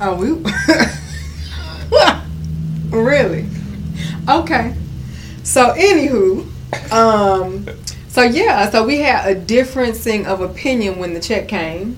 Oh, 0.00 0.16
we 0.16 0.32
really? 2.90 3.46
Okay. 4.28 4.74
So, 5.44 5.74
anywho, 5.74 6.46
um, 6.92 7.66
so 8.12 8.22
yeah, 8.22 8.68
so 8.68 8.84
we 8.84 8.98
had 8.98 9.26
a 9.26 9.40
differencing 9.40 10.26
of 10.26 10.42
opinion 10.42 10.98
when 10.98 11.14
the 11.14 11.20
check 11.20 11.48
came 11.48 11.96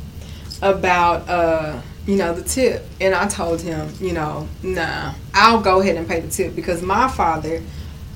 about, 0.62 1.28
uh, 1.28 1.80
you 2.06 2.14
know, 2.14 2.32
the 2.32 2.42
tip, 2.42 2.86
and 3.00 3.16
I 3.16 3.26
told 3.26 3.60
him, 3.60 3.92
you 3.98 4.12
know, 4.12 4.46
nah, 4.62 5.14
I'll 5.34 5.60
go 5.60 5.80
ahead 5.80 5.96
and 5.96 6.06
pay 6.06 6.20
the 6.20 6.28
tip 6.28 6.54
because 6.54 6.82
my 6.82 7.08
father 7.08 7.60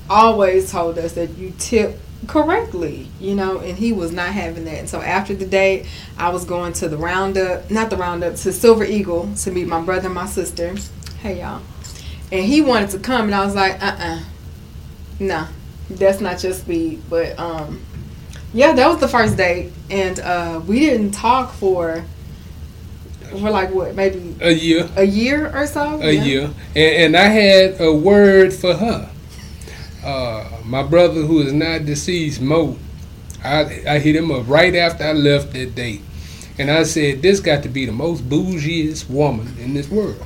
always 0.09 0.71
told 0.71 0.97
us 0.97 1.13
that 1.13 1.37
you 1.37 1.53
tip 1.59 1.99
correctly, 2.25 3.09
you 3.19 3.35
know, 3.35 3.59
and 3.59 3.77
he 3.77 3.91
was 3.91 4.13
not 4.13 4.29
having 4.29 4.63
that. 4.63 4.77
And 4.79 4.89
so 4.89 5.01
after 5.01 5.33
the 5.33 5.45
date, 5.45 5.85
I 6.17 6.29
was 6.29 6.45
going 6.45 6.71
to 6.73 6.87
the 6.87 6.95
roundup, 6.97 7.69
not 7.69 7.89
the 7.89 7.97
roundup, 7.97 8.35
to 8.35 8.53
Silver 8.53 8.85
Eagle 8.85 9.33
to 9.35 9.51
meet 9.51 9.67
my 9.67 9.81
brother 9.81 10.05
and 10.05 10.15
my 10.15 10.25
sister. 10.25 10.73
Hey 11.21 11.41
y'all. 11.41 11.61
And 12.31 12.45
he 12.45 12.61
wanted 12.61 12.91
to 12.91 12.99
come 12.99 13.23
and 13.25 13.35
I 13.35 13.43
was 13.43 13.55
like, 13.55 13.73
uh 13.83 13.87
uh-uh. 13.87 14.15
uh. 14.15 14.23
Nah. 15.19 15.47
That's 15.89 16.21
not 16.21 16.43
your 16.43 16.53
speed. 16.53 17.01
But 17.09 17.37
um 17.39 17.81
yeah, 18.53 18.73
that 18.73 18.87
was 18.87 18.99
the 18.99 19.07
first 19.07 19.37
date. 19.37 19.71
And 19.89 20.19
uh 20.19 20.61
we 20.65 20.79
didn't 20.79 21.11
talk 21.11 21.53
for 21.53 22.03
for 23.29 23.49
like 23.49 23.71
what, 23.71 23.95
maybe 23.95 24.35
a 24.41 24.51
year. 24.51 24.89
A 24.95 25.03
year 25.03 25.55
or 25.55 25.67
so? 25.67 26.01
A 26.01 26.11
yeah. 26.11 26.23
year. 26.23 26.43
And, 26.75 27.15
and 27.15 27.17
I 27.17 27.27
had 27.27 27.79
a 27.79 27.93
word 27.93 28.53
for 28.53 28.73
her. 28.73 29.09
Uh, 30.03 30.49
my 30.65 30.83
brother 30.83 31.21
who 31.21 31.41
is 31.41 31.53
not 31.53 31.85
deceased, 31.85 32.41
Mo, 32.41 32.77
I, 33.43 33.83
I 33.87 33.99
hit 33.99 34.15
him 34.15 34.31
up 34.31 34.47
right 34.47 34.75
after 34.75 35.03
I 35.03 35.13
left 35.13 35.53
that 35.53 35.75
date. 35.75 36.01
And 36.57 36.69
I 36.69 36.83
said, 36.83 37.21
this 37.21 37.39
got 37.39 37.63
to 37.63 37.69
be 37.69 37.85
the 37.85 37.91
most 37.91 38.27
bougiest 38.27 39.09
woman 39.09 39.55
in 39.59 39.73
this 39.73 39.89
world. 39.89 40.25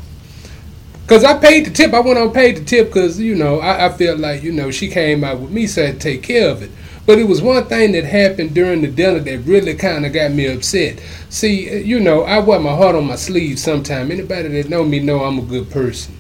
Because 1.02 1.24
I 1.24 1.38
paid 1.38 1.66
the 1.66 1.72
tip. 1.72 1.94
I 1.94 2.00
went 2.00 2.18
on 2.18 2.32
paid 2.32 2.58
the 2.58 2.64
tip 2.64 2.88
because, 2.88 3.20
you 3.20 3.36
know, 3.36 3.60
I, 3.60 3.88
I 3.88 3.90
felt 3.90 4.20
like, 4.20 4.42
you 4.42 4.52
know, 4.52 4.72
she 4.72 4.88
came 4.88 5.24
out 5.24 5.40
with 5.40 5.52
me, 5.52 5.68
so 5.68 5.84
I 5.84 5.88
had 5.88 5.96
to 5.96 6.00
take 6.00 6.24
care 6.24 6.50
of 6.50 6.64
it. 6.64 6.72
But 7.06 7.20
it 7.20 7.28
was 7.28 7.42
one 7.42 7.66
thing 7.66 7.92
that 7.94 8.06
happened 8.06 8.54
during 8.54 8.82
the 8.82 8.88
dinner 8.88 9.20
that 9.20 9.40
really 9.40 9.76
kind 9.76 10.06
of 10.06 10.14
got 10.14 10.32
me 10.32 10.48
upset. 10.48 11.02
See, 11.30 11.84
you 11.84 12.00
know, 12.00 12.24
I 12.24 12.40
wear 12.40 12.60
my 12.60 12.76
heart 12.76 12.96
on 12.96 13.06
my 13.06 13.16
sleeve 13.16 13.60
sometime. 13.60 14.10
Anybody 14.10 14.48
that 14.50 14.70
know 14.70 14.86
me 14.86 15.00
know 15.00 15.24
I'm 15.24 15.40
a 15.40 15.42
good 15.42 15.70
person. 15.70 16.16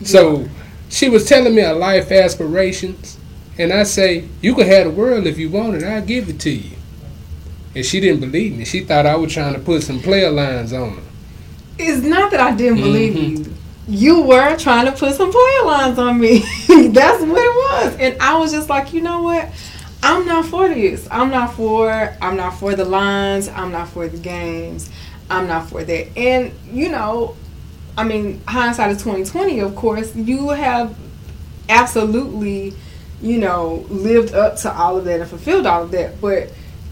Yeah. 0.00 0.06
So 0.06 0.48
she 0.88 1.10
was 1.10 1.28
telling 1.28 1.54
me 1.54 1.62
her 1.62 1.74
life 1.74 2.10
aspirations, 2.10 3.18
and 3.58 3.72
I 3.72 3.82
say, 3.82 4.26
You 4.40 4.54
could 4.54 4.66
have 4.66 4.86
the 4.86 4.90
world 4.90 5.26
if 5.26 5.38
you 5.38 5.50
want 5.50 5.76
it, 5.76 5.84
I'll 5.84 6.02
give 6.02 6.30
it 6.30 6.40
to 6.40 6.50
you. 6.50 6.76
And 7.74 7.84
she 7.84 8.00
didn't 8.00 8.20
believe 8.20 8.56
me. 8.56 8.64
She 8.64 8.80
thought 8.80 9.06
I 9.06 9.16
was 9.16 9.32
trying 9.32 9.54
to 9.54 9.60
put 9.60 9.82
some 9.82 10.00
player 10.00 10.30
lines 10.30 10.72
on 10.72 10.96
her. 10.96 11.02
It's 11.78 12.04
not 12.04 12.30
that 12.30 12.40
I 12.40 12.54
didn't 12.54 12.78
believe 12.78 13.14
mm-hmm. 13.14 13.44
you. 13.44 13.56
You 13.88 14.22
were 14.22 14.56
trying 14.56 14.86
to 14.86 14.92
put 14.92 15.14
some 15.14 15.32
player 15.32 15.64
lines 15.64 15.98
on 15.98 16.20
me. 16.20 16.38
That's 16.68 17.22
what 17.22 17.38
it 17.38 17.54
was. 17.92 17.96
And 17.96 18.20
I 18.22 18.38
was 18.38 18.52
just 18.52 18.68
like, 18.68 18.92
you 18.92 19.00
know 19.00 19.22
what? 19.22 19.48
I'm 20.02 20.26
not 20.26 20.46
for 20.46 20.68
this. 20.68 21.06
I'm 21.10 21.30
not 21.30 21.54
for 21.54 21.90
I'm 22.20 22.36
not 22.36 22.58
for 22.58 22.74
the 22.74 22.84
lines. 22.84 23.48
I'm 23.48 23.70
not 23.70 23.88
for 23.88 24.08
the 24.08 24.18
games. 24.18 24.90
I'm 25.30 25.46
not 25.46 25.68
for 25.68 25.84
that. 25.84 26.18
And 26.18 26.52
you 26.70 26.88
know, 26.88 27.36
I 27.96 28.04
mean, 28.04 28.42
hindsight 28.46 28.90
is 28.90 29.02
twenty 29.02 29.24
twenty. 29.24 29.60
Of 29.60 29.76
course, 29.76 30.14
you 30.16 30.48
have 30.50 30.96
absolutely, 31.68 32.74
you 33.20 33.38
know, 33.38 33.86
lived 33.88 34.34
up 34.34 34.56
to 34.56 34.72
all 34.72 34.98
of 34.98 35.04
that 35.04 35.20
and 35.20 35.30
fulfilled 35.30 35.66
all 35.66 35.84
of 35.84 35.92
that. 35.92 36.20
But 36.20 36.50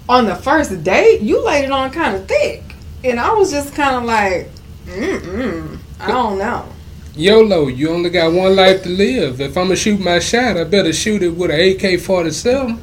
on 0.09 0.27
the 0.27 0.37
first 0.37 0.83
date, 0.85 1.21
you 1.21 1.45
laid 1.45 1.65
it 1.65 1.73
on 1.73 1.91
kind 1.91 2.17
of 2.17 2.27
thick, 2.29 2.63
and 3.03 3.19
I 3.19 3.33
was 3.33 3.51
just 3.51 3.75
kind 3.75 3.97
of 3.97 4.05
like, 4.05 4.49
mm 4.87 5.79
I 5.99 6.09
don't 6.09 6.39
know. 6.39 6.67
YOLO, 7.15 7.67
you 7.67 7.91
only 7.91 8.09
got 8.09 8.33
one 8.33 8.57
life 8.57 8.83
to 8.85 8.89
live. 8.89 9.41
If 9.41 9.57
I'm 9.57 9.65
gonna 9.65 9.77
shoot 9.77 10.01
my 10.01 10.21
shot, 10.21 10.57
I 10.57 10.65
better 10.65 10.93
shoot 10.93 11.23
it 11.23 11.31
with 11.31 11.51
an 11.51 11.61
AK 11.61 12.01
47. 12.01 12.81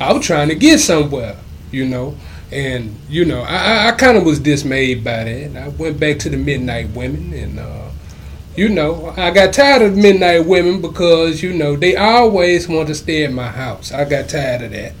I 0.00 0.12
was 0.12 0.26
trying 0.26 0.48
to 0.48 0.54
get 0.54 0.78
somewhere, 0.78 1.36
you 1.70 1.86
know. 1.86 2.16
And 2.52 2.94
you 3.08 3.24
know, 3.24 3.42
I, 3.42 3.88
I 3.88 3.92
kind 3.92 4.16
of 4.16 4.24
was 4.24 4.38
dismayed 4.38 5.02
by 5.02 5.24
that. 5.24 5.56
I 5.56 5.68
went 5.68 5.98
back 5.98 6.18
to 6.20 6.28
the 6.28 6.36
Midnight 6.36 6.90
Women, 6.90 7.32
and 7.32 7.58
uh, 7.58 7.90
you 8.54 8.68
know, 8.68 9.12
I 9.16 9.32
got 9.32 9.52
tired 9.52 9.82
of 9.82 9.96
Midnight 9.96 10.46
Women 10.46 10.80
because 10.80 11.42
you 11.42 11.52
know 11.52 11.76
they 11.76 11.96
always 11.96 12.68
want 12.68 12.88
to 12.88 12.94
stay 12.94 13.24
at 13.24 13.32
my 13.32 13.48
house. 13.48 13.90
I 13.92 14.04
got 14.04 14.28
tired 14.28 14.62
of 14.62 14.70
that, 14.70 14.92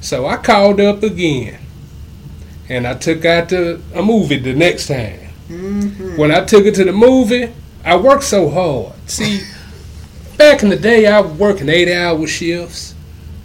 so 0.00 0.26
I 0.26 0.36
called 0.36 0.80
up 0.80 1.02
again, 1.02 1.58
and 2.68 2.86
I 2.86 2.94
took 2.94 3.24
out 3.24 3.48
to 3.48 3.82
a 3.94 4.02
movie 4.02 4.38
the 4.38 4.54
next 4.54 4.86
time. 4.86 5.18
Mm-hmm. 5.48 6.16
When 6.16 6.30
I 6.30 6.44
took 6.44 6.64
it 6.66 6.74
to 6.76 6.84
the 6.84 6.92
movie, 6.92 7.52
I 7.84 7.96
worked 7.96 8.24
so 8.24 8.48
hard. 8.48 8.92
See, 9.10 9.42
back 10.38 10.62
in 10.62 10.68
the 10.68 10.76
day, 10.76 11.06
I 11.06 11.20
was 11.20 11.32
working 11.32 11.68
eight-hour 11.68 12.26
shifts. 12.28 12.91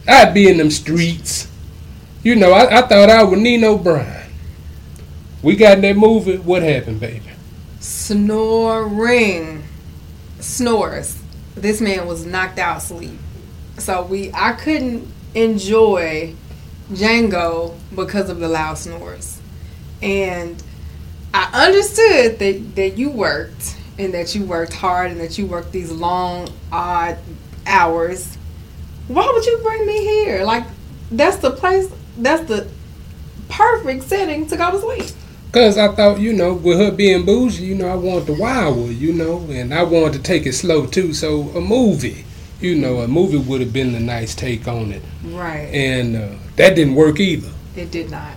I'd 0.08 0.34
be 0.34 0.50
in 0.50 0.58
them 0.58 0.72
streets 0.72 1.48
you 2.28 2.36
know, 2.36 2.52
I, 2.52 2.80
I 2.80 2.82
thought 2.82 3.10
I 3.10 3.24
was 3.24 3.40
Nino 3.40 3.78
Brown. 3.78 4.26
We 5.42 5.56
got 5.56 5.78
in 5.78 5.82
that 5.84 5.96
movie. 5.96 6.36
What 6.36 6.62
happened, 6.62 7.00
baby? 7.00 7.24
Snoring. 7.80 9.64
Snores. 10.42 11.18
This 11.56 11.80
man 11.80 12.06
was 12.06 12.26
knocked 12.26 12.60
out 12.60 12.82
sleep. 12.82 13.18
So 13.78 14.04
we 14.04 14.30
I 14.34 14.52
couldn't 14.54 15.08
enjoy 15.36 16.36
Django 16.92 17.78
because 17.96 18.30
of 18.30 18.40
the 18.40 18.50
loud 18.50 18.78
snores. 18.78 19.40
And 20.02 20.62
I 21.34 21.66
understood 21.66 22.40
that, 22.40 22.76
that 22.76 22.98
you 22.98 23.10
worked 23.10 23.78
and 23.98 24.14
that 24.14 24.36
you 24.36 24.44
worked 24.44 24.74
hard 24.74 25.12
and 25.12 25.22
that 25.22 25.38
you 25.38 25.46
worked 25.46 25.72
these 25.72 25.94
long, 25.94 26.50
odd 26.74 27.18
hours, 27.66 28.37
why 29.08 29.30
would 29.34 29.46
you 29.46 29.60
bring 29.64 29.86
me 29.86 30.00
here? 30.00 30.44
Like, 30.44 30.66
that's 31.12 31.38
the 31.38 31.52
place, 31.52 31.92
that's 32.18 32.48
the 32.48 32.68
perfect 33.50 34.04
setting 34.04 34.48
to 34.48 34.58
go 34.58 34.72
to 34.72 34.80
sleep. 34.80 35.16
Cause 35.52 35.78
I 35.78 35.94
thought, 35.96 36.20
you 36.20 36.34
know, 36.34 36.54
with 36.54 36.78
her 36.78 36.92
being 36.92 37.26
bougie, 37.26 37.64
you 37.64 37.76
know, 37.76 37.88
I 37.88 37.96
wanted 37.96 38.28
the 38.28 38.34
wild, 38.34 38.90
you 38.92 39.14
know, 39.14 39.40
and 39.50 39.74
I 39.74 39.84
wanted 39.84 40.14
to 40.14 40.20
take 40.20 40.46
it 40.46 40.54
slow 40.54 40.86
too. 40.86 41.14
So 41.14 41.50
a 41.50 41.62
movie, 41.62 42.26
you 42.60 42.76
know, 42.76 43.00
a 43.00 43.08
movie 43.08 43.38
would 43.38 43.62
have 43.62 43.72
been 43.72 43.94
the 43.94 44.00
nice 44.00 44.36
take 44.36 44.68
on 44.68 44.92
it. 44.92 45.02
Right. 45.24 45.70
And 45.74 46.16
uh, 46.16 46.36
that 46.58 46.76
didn't 46.76 46.96
work 46.96 47.20
either. 47.20 47.52
It 47.76 47.92
did 47.92 48.12
not. 48.12 48.36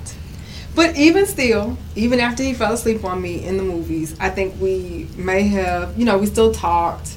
But 0.74 0.96
even 0.96 1.26
still, 1.26 1.76
even 1.96 2.20
after 2.20 2.42
he 2.44 2.54
fell 2.54 2.72
asleep 2.72 3.04
on 3.04 3.20
me 3.20 3.44
in 3.44 3.56
the 3.56 3.64
movies, 3.64 4.16
I 4.20 4.30
think 4.30 4.60
we 4.60 5.08
may 5.16 5.42
have, 5.48 5.98
you 5.98 6.04
know, 6.04 6.16
we 6.16 6.26
still 6.26 6.54
talked. 6.54 7.16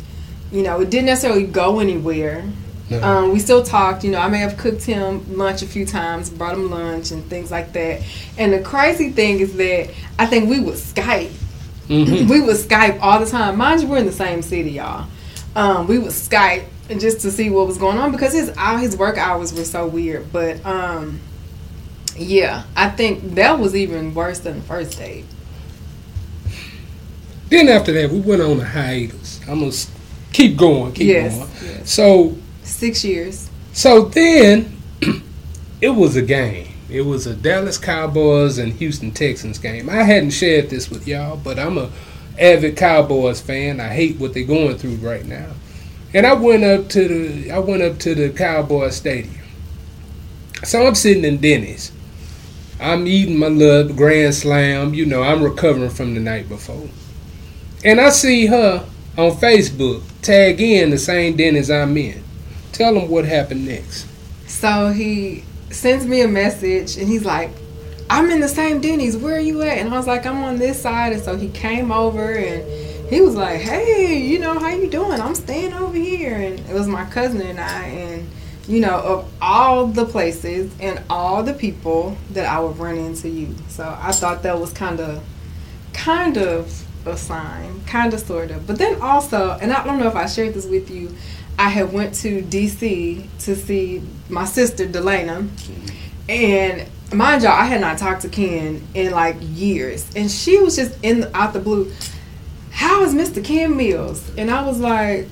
You 0.52 0.64
know, 0.64 0.82
it 0.82 0.90
didn't 0.90 1.06
necessarily 1.06 1.46
go 1.46 1.80
anywhere. 1.80 2.44
Um, 3.02 3.32
we 3.32 3.40
still 3.40 3.64
talked. 3.64 4.04
You 4.04 4.12
know, 4.12 4.20
I 4.20 4.28
may 4.28 4.40
have 4.40 4.58
cooked 4.58 4.84
him 4.84 5.38
lunch 5.38 5.62
a 5.62 5.68
few 5.68 5.86
times, 5.86 6.30
brought 6.30 6.54
him 6.54 6.70
lunch 6.70 7.12
and 7.12 7.24
things 7.30 7.52
like 7.52 7.74
that. 7.74 8.02
And 8.38 8.54
the 8.54 8.62
crazy 8.62 9.10
thing 9.10 9.40
is 9.40 9.56
that 9.58 9.90
I 10.20 10.26
think 10.26 10.50
we 10.50 10.60
would 10.60 10.76
Skype. 10.76 11.32
Mm-hmm. 11.88 12.28
we 12.30 12.42
would 12.42 12.58
Skype 12.58 13.00
all 13.02 13.20
the 13.20 13.26
time. 13.26 13.58
Mind 13.58 13.82
you, 13.82 13.88
we're 13.88 13.98
in 13.98 14.06
the 14.06 14.12
same 14.12 14.42
city, 14.42 14.72
y'all. 14.72 15.08
Um, 15.56 15.88
we 15.88 16.00
would 16.00 16.12
Skype 16.12 16.66
just 17.00 17.22
to 17.22 17.32
see 17.32 17.50
what 17.50 17.68
was 17.68 17.78
going 17.78 17.98
on 17.98 18.12
because 18.12 18.34
his 18.34 18.54
his 18.80 18.98
work 18.98 19.18
hours 19.18 19.54
were 19.54 19.64
so 19.64 19.88
weird. 19.88 20.32
But 20.32 20.66
um, 20.66 21.20
yeah, 22.16 22.64
I 22.76 22.90
think 22.90 23.36
that 23.36 23.60
was 23.60 23.76
even 23.76 24.14
worse 24.14 24.40
than 24.40 24.56
the 24.56 24.62
first 24.62 24.98
date. 24.98 25.26
Then 27.50 27.70
after 27.70 27.92
that, 27.94 28.10
we 28.10 28.20
went 28.20 28.42
on 28.42 28.60
a 28.60 28.66
hiatus. 28.66 29.40
I'm 29.48 29.60
gonna 29.60 29.72
keep 30.32 30.58
going, 30.58 30.94
keep 30.94 31.08
yes, 31.08 31.38
going. 31.38 31.50
Yes. 31.64 31.92
So 31.92 32.36
six 32.64 33.04
years. 33.04 33.50
So 33.74 34.06
then, 34.06 34.78
it 35.82 35.90
was 35.90 36.16
a 36.16 36.22
game. 36.22 36.74
It 36.90 37.02
was 37.02 37.26
a 37.26 37.34
Dallas 37.34 37.78
Cowboys 37.78 38.58
and 38.58 38.74
Houston 38.74 39.12
Texans 39.12 39.58
game. 39.58 39.90
I 39.90 40.04
hadn't 40.04 40.32
shared 40.32 40.70
this 40.70 40.90
with 40.90 41.08
y'all, 41.08 41.38
but 41.38 41.58
I'm 41.58 41.78
a 41.78 41.90
avid 42.40 42.78
Cowboys 42.78 43.42
fan. 43.42 43.80
I 43.80 43.90
hate 43.90 44.20
what 44.20 44.34
they're 44.34 44.44
going 44.44 44.78
through 44.78 44.96
right 44.98 45.26
now. 45.26 45.54
And 46.14 46.28
I 46.28 46.34
went 46.34 46.64
up 46.64 46.90
to 46.90 47.08
the 47.08 47.52
I 47.52 47.60
went 47.60 47.82
up 47.82 47.98
to 48.00 48.14
the 48.14 48.30
Cowboys 48.30 48.96
Stadium. 48.96 49.44
So 50.64 50.86
I'm 50.86 50.96
sitting 50.96 51.26
in 51.26 51.38
Denny's. 51.38 51.92
I'm 52.80 53.08
eating 53.08 53.38
my 53.38 53.48
little 53.48 53.96
grand 53.96 54.36
slam. 54.36 54.94
You 54.94 55.06
know, 55.06 55.24
I'm 55.24 55.44
recovering 55.44 55.90
from 55.90 56.14
the 56.14 56.20
night 56.20 56.48
before. 56.48 56.90
And 57.84 58.00
I 58.00 58.10
see 58.10 58.46
her 58.46 58.86
on 59.18 59.32
Facebook 59.32 60.04
tag 60.22 60.62
in 60.62 60.90
the 60.92 60.98
same 60.98 61.36
Denny's 61.36 61.72
I'm 61.72 61.98
in. 61.98 62.23
Tell 62.74 62.94
them 62.94 63.10
what 63.10 63.26
happened 63.26 63.66
next. 63.66 64.08
So 64.48 64.92
he 64.92 65.46
sends 65.70 66.06
me 66.06 66.22
a 66.22 66.28
message 66.28 66.98
and 66.98 67.08
he's 67.08 67.24
like, 67.24 67.52
I'm 68.10 68.30
in 68.30 68.42
the 68.42 68.48
same 68.50 68.82
Denny's. 68.82 69.16
Where 69.16 69.38
are 69.38 69.40
you 69.40 69.62
at? 69.62 69.78
And 69.78 69.94
I 69.94 69.98
was 69.98 70.08
like, 70.08 70.26
I'm 70.26 70.44
on 70.44 70.58
this 70.58 70.82
side. 70.82 71.14
And 71.14 71.22
so 71.22 71.38
he 71.38 71.50
came 71.50 71.92
over 71.92 72.34
and 72.34 73.10
he 73.10 73.22
was 73.22 73.36
like, 73.36 73.62
Hey, 73.62 74.18
you 74.20 74.40
know, 74.40 74.60
how 74.60 74.70
you 74.70 74.90
doing? 74.90 75.22
I'm 75.22 75.36
staying 75.36 75.74
over 75.74 75.96
here. 75.96 76.36
And 76.36 76.60
it 76.60 76.74
was 76.74 76.88
my 76.88 77.06
cousin 77.06 77.42
and 77.42 77.60
I. 77.60 77.86
And 77.86 78.30
you 78.68 78.80
know, 78.80 78.98
of 79.00 79.32
all 79.42 79.88
the 79.88 80.06
places 80.06 80.72
and 80.80 81.02
all 81.10 81.44
the 81.44 81.54
people 81.54 82.18
that 82.32 82.46
I 82.46 82.60
would 82.60 82.78
run 82.78 82.98
into 82.98 83.30
you. 83.30 83.56
So 83.68 83.98
I 84.00 84.12
thought 84.12 84.44
that 84.44 84.60
was 84.60 84.72
kind 84.72 85.00
of, 85.00 85.24
kind 85.92 86.38
of 86.38 86.86
a 87.06 87.18
sign, 87.18 87.84
kind 87.86 88.14
of, 88.14 88.22
sort 88.22 88.52
of. 88.52 88.66
But 88.66 88.78
then 88.78 89.02
also, 89.02 89.58
and 89.62 89.74
I 89.74 89.84
don't 89.84 90.00
know 90.00 90.08
if 90.08 90.16
I 90.16 90.28
shared 90.28 90.54
this 90.54 90.66
with 90.66 90.90
you, 90.90 91.14
I 91.58 91.70
had 91.70 91.94
went 91.94 92.14
to 92.16 92.42
DC 92.42 93.26
to 93.40 93.56
see 93.56 94.02
my 94.30 94.46
sister 94.46 94.88
Delana, 94.88 95.48
and 96.28 96.88
mind 97.14 97.44
y'all, 97.44 97.52
I 97.52 97.66
had 97.66 97.82
not 97.82 97.98
talked 97.98 98.22
to 98.22 98.30
Ken 98.30 98.86
in 98.94 99.12
like 99.12 99.38
years, 99.40 100.10
and 100.16 100.30
she 100.30 100.58
was 100.60 100.76
just 100.76 100.98
in 101.04 101.30
out 101.34 101.54
the 101.54 101.60
blue. 101.60 101.92
How 102.72 103.04
is 103.04 103.14
Mr. 103.14 103.44
Ken 103.44 103.78
Mills? 103.78 104.32
And 104.36 104.50
I 104.50 104.66
was 104.66 104.80
like, 104.80 105.28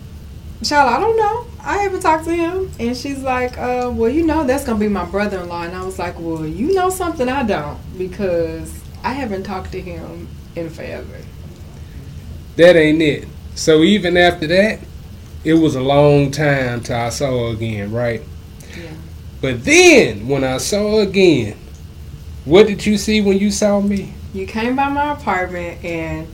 child, 0.64 0.94
I 0.94 1.00
don't 1.00 1.18
know. 1.18 1.48
I 1.64 1.78
haven't 1.80 2.02
talked 2.02 2.26
to 2.26 2.36
him. 2.36 2.72
And 2.80 2.96
she's 2.96 3.22
like, 3.22 3.58
uh, 3.58 3.92
well, 3.94 4.10
you 4.10 4.26
know, 4.26 4.44
that's 4.44 4.64
to 4.64 4.76
be 4.76 4.88
my 4.88 5.06
brother 5.06 5.40
in 5.40 5.50
law. 5.50 5.64
And 5.64 5.76
I 5.76 5.84
was 5.84 6.00
like, 6.00 6.20
well, 6.20 6.46
you 6.46 6.74
know 6.74 6.90
something 6.90 7.28
I 7.28 7.44
don't 7.44 7.80
because 7.98 8.72
I 9.04 9.14
haven't 9.14 9.44
talked 9.44 9.72
to 9.72 9.82
him 9.82 10.28
in 10.56 10.70
forever. 10.70 11.18
That 12.58 12.76
ain't 12.76 13.02
it. 13.02 13.28
So 13.56 13.82
even 13.84 14.18
after 14.18 14.48
that, 14.48 14.80
it 15.44 15.54
was 15.56 15.76
a 15.76 15.82
long 15.82 16.32
time 16.32 16.82
till 16.82 16.96
I 16.96 17.10
saw 17.10 17.48
her 17.48 17.54
again, 17.56 17.92
right? 17.92 18.22
Yeah. 18.78 18.92
But 19.42 19.64
then 19.66 20.28
when 20.28 20.44
I 20.44 20.58
saw 20.58 20.98
her 20.98 21.02
again, 21.04 21.58
what 22.46 22.68
did 22.68 22.86
you 22.86 22.98
see 22.98 23.22
when 23.22 23.38
you 23.38 23.52
saw 23.52 23.82
me? 23.82 24.14
You 24.34 24.48
came 24.48 24.76
by 24.76 24.90
my 24.90 25.14
apartment 25.14 25.84
and 25.84 26.28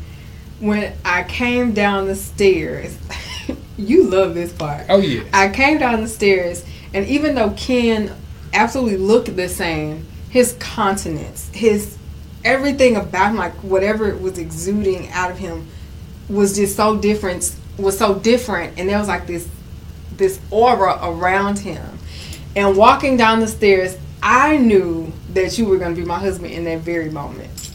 when 0.60 0.94
I 1.06 1.24
came 1.24 1.74
down 1.74 2.08
the 2.08 2.16
stairs, 2.16 2.98
you 3.78 4.04
love 4.06 4.34
this 4.34 4.52
part. 4.52 4.86
Oh 4.90 4.98
yeah. 4.98 5.24
I 5.34 5.50
came 5.50 5.78
down 5.78 6.02
the 6.02 6.08
stairs, 6.08 6.66
and 6.94 7.06
even 7.06 7.36
though 7.36 7.52
Ken 7.52 8.14
absolutely 8.54 8.98
looked 8.98 9.36
the 9.36 9.50
same, 9.50 10.06
his 10.30 10.54
continence, 10.54 11.50
his 11.54 11.98
everything 12.44 12.96
about 12.96 13.32
him, 13.32 13.38
like 13.38 13.54
whatever 13.56 14.16
was 14.16 14.38
exuding 14.38 15.10
out 15.10 15.32
of 15.32 15.38
him, 15.38 15.68
was 16.30 16.56
just 16.56 16.76
so 16.76 16.98
different. 16.98 17.56
Was 17.78 17.98
so 17.98 18.16
different, 18.16 18.80
and 18.80 18.90
there 18.90 18.98
was 18.98 19.08
like 19.08 19.28
this 19.28 19.48
this 20.18 20.40
aura 20.50 21.00
around 21.02 21.60
him. 21.60 22.00
And 22.56 22.76
walking 22.76 23.18
down 23.18 23.40
the 23.40 23.48
stairs, 23.48 23.98
I 24.22 24.58
knew 24.58 25.14
that 25.34 25.58
you 25.58 25.66
were 25.66 25.78
going 25.78 25.94
to 25.96 26.02
be 26.02 26.08
my 26.08 26.18
husband 26.18 26.54
in 26.54 26.64
that 26.64 26.80
very 26.80 27.12
moment. 27.12 27.72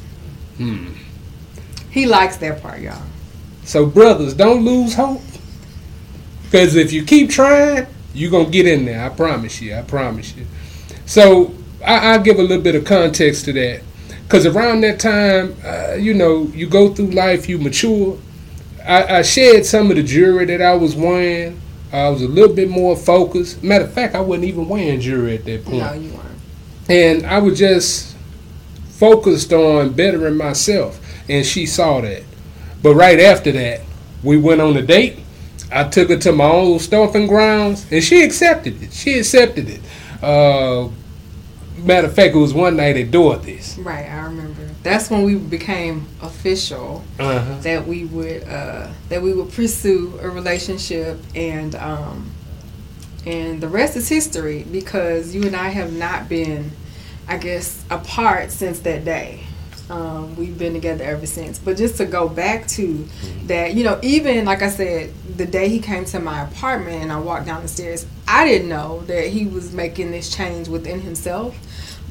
Hmm. 0.57 0.95
He 1.91 2.07
likes 2.07 2.37
that 2.39 2.63
part, 2.63 2.81
y'all. 2.81 3.03
So, 3.65 3.87
brothers, 3.87 4.35
don't 4.35 4.65
lose 4.65 4.95
hope. 4.95 5.21
Because 6.45 6.75
if 6.75 6.93
you 6.93 7.05
keep 7.05 7.31
trying, 7.31 7.87
you're 8.13 8.31
going 8.31 8.47
to 8.47 8.51
get 8.51 8.67
in 8.67 8.85
there. 8.85 9.05
I 9.05 9.09
promise 9.09 9.61
you. 9.61 9.75
I 9.75 9.83
promise 9.83 10.35
you. 10.37 10.47
So 11.07 11.55
I, 11.85 12.17
will 12.17 12.25
give 12.25 12.39
a 12.39 12.43
little 12.43 12.63
bit 12.63 12.75
of 12.75 12.85
context 12.85 13.45
to 13.47 13.53
that. 13.53 13.83
Because 14.25 14.47
around 14.47 14.83
that 14.83 14.99
time, 14.99 15.57
uh, 15.65 15.95
you 15.95 16.15
know, 16.15 16.45
you 16.55 16.67
go 16.67 16.93
through 16.93 17.11
life, 17.11 17.49
you 17.49 17.59
mature. 17.59 18.19
I, 18.87 19.19
I 19.19 19.23
shed 19.23 19.67
some 19.67 19.91
of 19.91 19.97
the 19.97 20.03
jewelry 20.03 20.45
that 20.47 20.63
I 20.63 20.75
was 20.75 20.95
wearing. 20.95 21.61
I 21.93 22.09
was 22.09 22.23
a 22.23 22.29
little 22.29 22.55
bit 22.55 22.71
more 22.71 22.97
focused. 22.97 23.63
Matter 23.63 23.85
of 23.85 23.93
fact, 23.93 24.15
I 24.15 24.21
wasn't 24.21 24.45
even 24.45 24.69
wearing 24.69 25.01
jewelry 25.01 25.37
at 25.37 25.45
that 25.45 25.65
point. 25.65 25.79
No, 25.79 25.93
you 25.93 26.13
weren't. 26.13 26.29
And 26.89 27.27
I 27.27 27.39
was 27.39 27.59
just 27.59 28.17
focused 28.91 29.53
on 29.53 29.93
bettering 29.93 30.37
myself. 30.37 31.01
And 31.29 31.45
she 31.45 31.67
saw 31.67 32.01
that. 32.01 32.23
But 32.83 32.95
right 32.95 33.21
after 33.21 33.53
that, 33.53 33.83
we 34.23 34.37
went 34.39 34.61
on 34.61 34.77
a 34.77 34.83
date 34.83 35.23
I 35.73 35.85
took 35.85 36.11
her 36.11 36.19
to 36.19 36.33
my 36.33 36.45
old 36.45 36.83
stomping 36.83 37.27
grounds, 37.27 37.87
and 37.91 38.05
she 38.05 38.23
accepted 38.23 38.83
it. 38.83 38.93
She 38.93 39.19
accepted 39.19 39.69
it. 39.71 39.81
Uh, 40.23 40.89
matter 41.83 42.07
of 42.07 42.15
fact, 42.15 42.35
it 42.35 42.39
was 42.39 42.55
one 42.55 42.77
night 42.77 42.97
at 42.97 43.11
Dorothy's. 43.11 43.77
Right, 43.79 44.07
I 44.07 44.25
remember. 44.25 44.69
That's 44.83 45.11
when 45.11 45.23
we 45.23 45.37
became 45.37 46.07
official. 46.21 47.03
Uh-huh. 47.19 47.61
That 47.61 47.87
we 47.87 48.05
would 48.07 48.45
uh, 48.45 48.89
that 49.09 49.23
we 49.23 49.33
would 49.33 49.53
pursue 49.53 50.19
a 50.21 50.29
relationship, 50.29 51.21
and 51.35 51.75
um, 51.77 52.33
and 53.27 53.61
the 53.61 53.69
rest 53.69 53.97
is 53.97 54.09
history 54.09 54.65
because 54.65 55.35
you 55.35 55.43
and 55.45 55.55
I 55.55 55.69
have 55.69 55.93
not 55.93 56.29
been, 56.29 56.73
I 57.29 57.39
guess, 57.39 57.85
apart 57.91 58.51
since 58.51 58.81
that 58.81 59.05
day. 59.05 59.45
Um, 59.91 60.37
we've 60.37 60.57
been 60.57 60.73
together 60.73 61.05
ever 61.05 61.27
since. 61.27 61.59
But 61.59 61.77
just 61.77 61.99
to 61.99 62.07
go 62.07 62.29
back 62.29 62.67
to 62.69 62.87
mm-hmm. 62.87 63.47
that, 63.49 63.75
you 63.75 63.85
know, 63.85 64.01
even 64.03 64.47
like 64.47 64.63
I 64.63 64.71
said, 64.71 65.13
the 65.37 65.45
day 65.45 65.69
he 65.69 65.81
came 65.81 66.05
to 66.07 66.21
my 66.21 66.43
apartment 66.43 67.03
and 67.03 67.13
I 67.13 67.19
walked 67.21 67.47
down 67.47 67.63
the 67.63 67.69
stairs, 67.69 68.07
I 68.27 68.47
didn't 68.47 68.71
know 68.71 69.01
that 69.03 69.27
he 69.27 69.45
was 69.45 69.75
making 69.75 70.11
this 70.11 70.35
change 70.35 70.69
within 70.69 71.01
himself. 71.01 71.59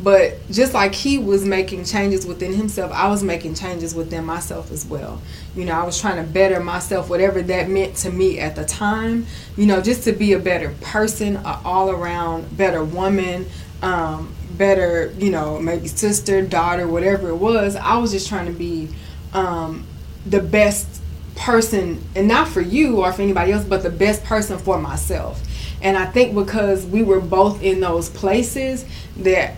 But 0.03 0.39
just 0.49 0.73
like 0.73 0.95
he 0.95 1.17
was 1.17 1.45
making 1.45 1.85
changes 1.85 2.25
within 2.25 2.53
himself, 2.53 2.91
I 2.91 3.07
was 3.09 3.23
making 3.23 3.55
changes 3.55 3.93
within 3.93 4.25
myself 4.25 4.71
as 4.71 4.85
well. 4.85 5.21
You 5.55 5.65
know, 5.65 5.73
I 5.73 5.83
was 5.83 5.99
trying 5.99 6.25
to 6.25 6.31
better 6.31 6.59
myself, 6.59 7.09
whatever 7.09 7.41
that 7.43 7.69
meant 7.69 7.97
to 7.97 8.11
me 8.11 8.39
at 8.39 8.55
the 8.55 8.65
time. 8.65 9.27
You 9.57 9.65
know, 9.65 9.81
just 9.81 10.03
to 10.05 10.11
be 10.11 10.33
a 10.33 10.39
better 10.39 10.73
person, 10.81 11.35
an 11.37 11.59
all 11.65 11.91
around 11.91 12.57
better 12.57 12.83
woman, 12.83 13.45
um, 13.81 14.33
better, 14.57 15.13
you 15.17 15.29
know, 15.29 15.59
maybe 15.59 15.87
sister, 15.87 16.41
daughter, 16.41 16.87
whatever 16.87 17.29
it 17.29 17.37
was. 17.37 17.75
I 17.75 17.97
was 17.97 18.11
just 18.11 18.27
trying 18.27 18.47
to 18.47 18.53
be 18.53 18.89
um, 19.33 19.85
the 20.25 20.41
best 20.41 20.87
person, 21.35 22.03
and 22.15 22.27
not 22.27 22.47
for 22.47 22.61
you 22.61 22.97
or 22.97 23.11
for 23.13 23.21
anybody 23.21 23.51
else, 23.51 23.65
but 23.65 23.83
the 23.83 23.89
best 23.89 24.23
person 24.23 24.57
for 24.57 24.79
myself. 24.79 25.41
And 25.81 25.97
I 25.97 26.05
think 26.05 26.35
because 26.35 26.85
we 26.85 27.01
were 27.01 27.19
both 27.19 27.61
in 27.63 27.79
those 27.79 28.09
places 28.09 28.85
that 29.17 29.55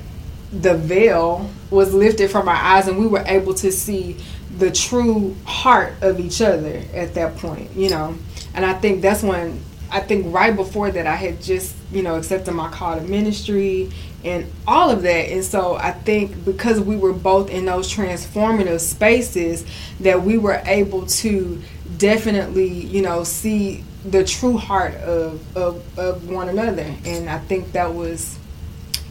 the 0.53 0.77
veil 0.77 1.49
was 1.71 1.93
lifted 1.93 2.29
from 2.29 2.47
our 2.47 2.55
eyes 2.55 2.87
and 2.87 2.97
we 2.97 3.07
were 3.07 3.23
able 3.25 3.53
to 3.55 3.71
see 3.71 4.17
the 4.57 4.71
true 4.71 5.35
heart 5.45 5.93
of 6.01 6.19
each 6.19 6.41
other 6.41 6.83
at 6.93 7.15
that 7.15 7.35
point, 7.37 7.71
you 7.75 7.89
know. 7.89 8.15
And 8.53 8.63
I 8.63 8.73
think 8.73 9.01
that's 9.01 9.23
when 9.23 9.59
I 9.89 9.99
think 9.99 10.33
right 10.33 10.55
before 10.55 10.91
that 10.91 11.07
I 11.07 11.15
had 11.15 11.41
just, 11.41 11.75
you 11.91 12.03
know, 12.03 12.15
accepted 12.15 12.51
my 12.53 12.69
call 12.69 12.97
to 12.97 13.01
ministry 13.03 13.91
and 14.23 14.45
all 14.67 14.89
of 14.89 15.01
that. 15.03 15.31
And 15.31 15.43
so 15.43 15.75
I 15.75 15.91
think 15.91 16.45
because 16.45 16.79
we 16.79 16.95
were 16.95 17.13
both 17.13 17.49
in 17.49 17.65
those 17.65 17.91
transformative 17.91 18.79
spaces 18.79 19.65
that 19.99 20.23
we 20.23 20.37
were 20.37 20.61
able 20.65 21.05
to 21.07 21.61
definitely, 21.97 22.69
you 22.69 23.01
know, 23.01 23.23
see 23.23 23.83
the 24.05 24.23
true 24.23 24.57
heart 24.57 24.95
of, 24.95 25.57
of, 25.57 25.99
of 25.99 26.29
one 26.29 26.49
another. 26.49 26.93
And 27.05 27.29
I 27.29 27.39
think 27.39 27.71
that 27.73 27.93
was 27.93 28.37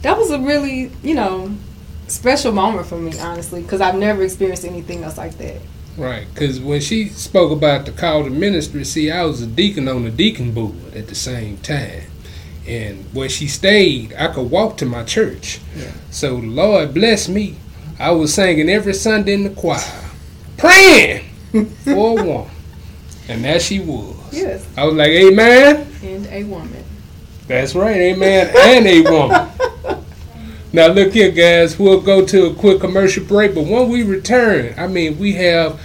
that 0.03 0.17
was 0.17 0.29
a 0.31 0.39
really, 0.39 0.91
you 1.01 1.15
know, 1.15 1.51
special 2.07 2.51
moment 2.51 2.85
for 2.87 2.97
me, 2.97 3.17
honestly, 3.19 3.61
because 3.61 3.81
I've 3.81 3.95
never 3.95 4.23
experienced 4.23 4.65
anything 4.65 5.03
else 5.03 5.17
like 5.17 5.37
that. 5.39 5.61
Right, 5.97 6.27
because 6.33 6.59
when 6.59 6.81
she 6.81 7.09
spoke 7.09 7.51
about 7.51 7.85
the 7.85 7.91
call 7.91 8.23
to 8.23 8.29
ministry, 8.29 8.83
see, 8.83 9.11
I 9.11 9.23
was 9.23 9.41
a 9.41 9.47
deacon 9.47 9.87
on 9.87 10.03
the 10.03 10.11
deacon 10.11 10.51
board 10.51 10.93
at 10.95 11.07
the 11.07 11.15
same 11.15 11.57
time. 11.57 12.03
And 12.67 13.03
where 13.13 13.29
she 13.29 13.47
stayed, 13.47 14.13
I 14.13 14.27
could 14.33 14.49
walk 14.49 14.77
to 14.77 14.85
my 14.85 15.03
church. 15.03 15.59
Yeah. 15.75 15.91
So 16.09 16.39
the 16.39 16.47
Lord 16.47 16.93
bless 16.93 17.27
me. 17.27 17.57
I 17.99 18.11
was 18.11 18.33
singing 18.33 18.69
every 18.69 18.93
Sunday 18.93 19.33
in 19.33 19.43
the 19.43 19.49
choir, 19.51 19.79
praying 20.57 21.25
for 21.83 22.19
a 22.19 22.23
woman. 22.23 22.49
And 23.27 23.43
there 23.43 23.59
she 23.59 23.79
was. 23.79 24.15
Yes. 24.31 24.67
I 24.75 24.85
was 24.85 24.95
like, 24.95 25.09
Amen. 25.09 25.87
And 26.01 26.25
a 26.27 26.43
woman. 26.45 26.83
That's 27.47 27.75
right, 27.75 27.95
Amen. 27.97 28.51
and 28.55 28.87
a 28.87 29.01
woman. 29.01 29.49
Now 30.75 30.87
look 30.87 31.13
here, 31.13 31.29
guys. 31.29 31.77
We'll 31.77 32.01
go 32.01 32.25
to 32.25 32.47
a 32.47 32.53
quick 32.55 32.79
commercial 32.79 33.23
break, 33.23 33.53
but 33.53 33.65
when 33.65 33.89
we 33.89 34.01
return, 34.01 34.73
I 34.75 34.87
mean, 34.87 35.19
we 35.19 35.33
have 35.33 35.79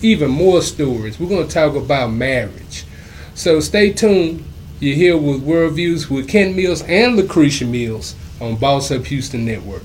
even 0.00 0.30
more 0.30 0.62
stories. 0.62 1.20
We're 1.20 1.28
going 1.28 1.46
to 1.46 1.52
talk 1.52 1.74
about 1.74 2.06
marriage. 2.06 2.86
So 3.34 3.60
stay 3.60 3.92
tuned. 3.92 4.42
You're 4.80 4.96
here 4.96 5.18
with 5.18 5.46
Worldviews 5.46 6.08
with 6.08 6.26
Ken 6.26 6.56
Mills 6.56 6.80
and 6.84 7.16
Lucretia 7.16 7.66
Mills 7.66 8.14
on 8.40 8.56
Boss 8.56 8.90
Up 8.90 9.04
Houston 9.04 9.44
Network. 9.44 9.82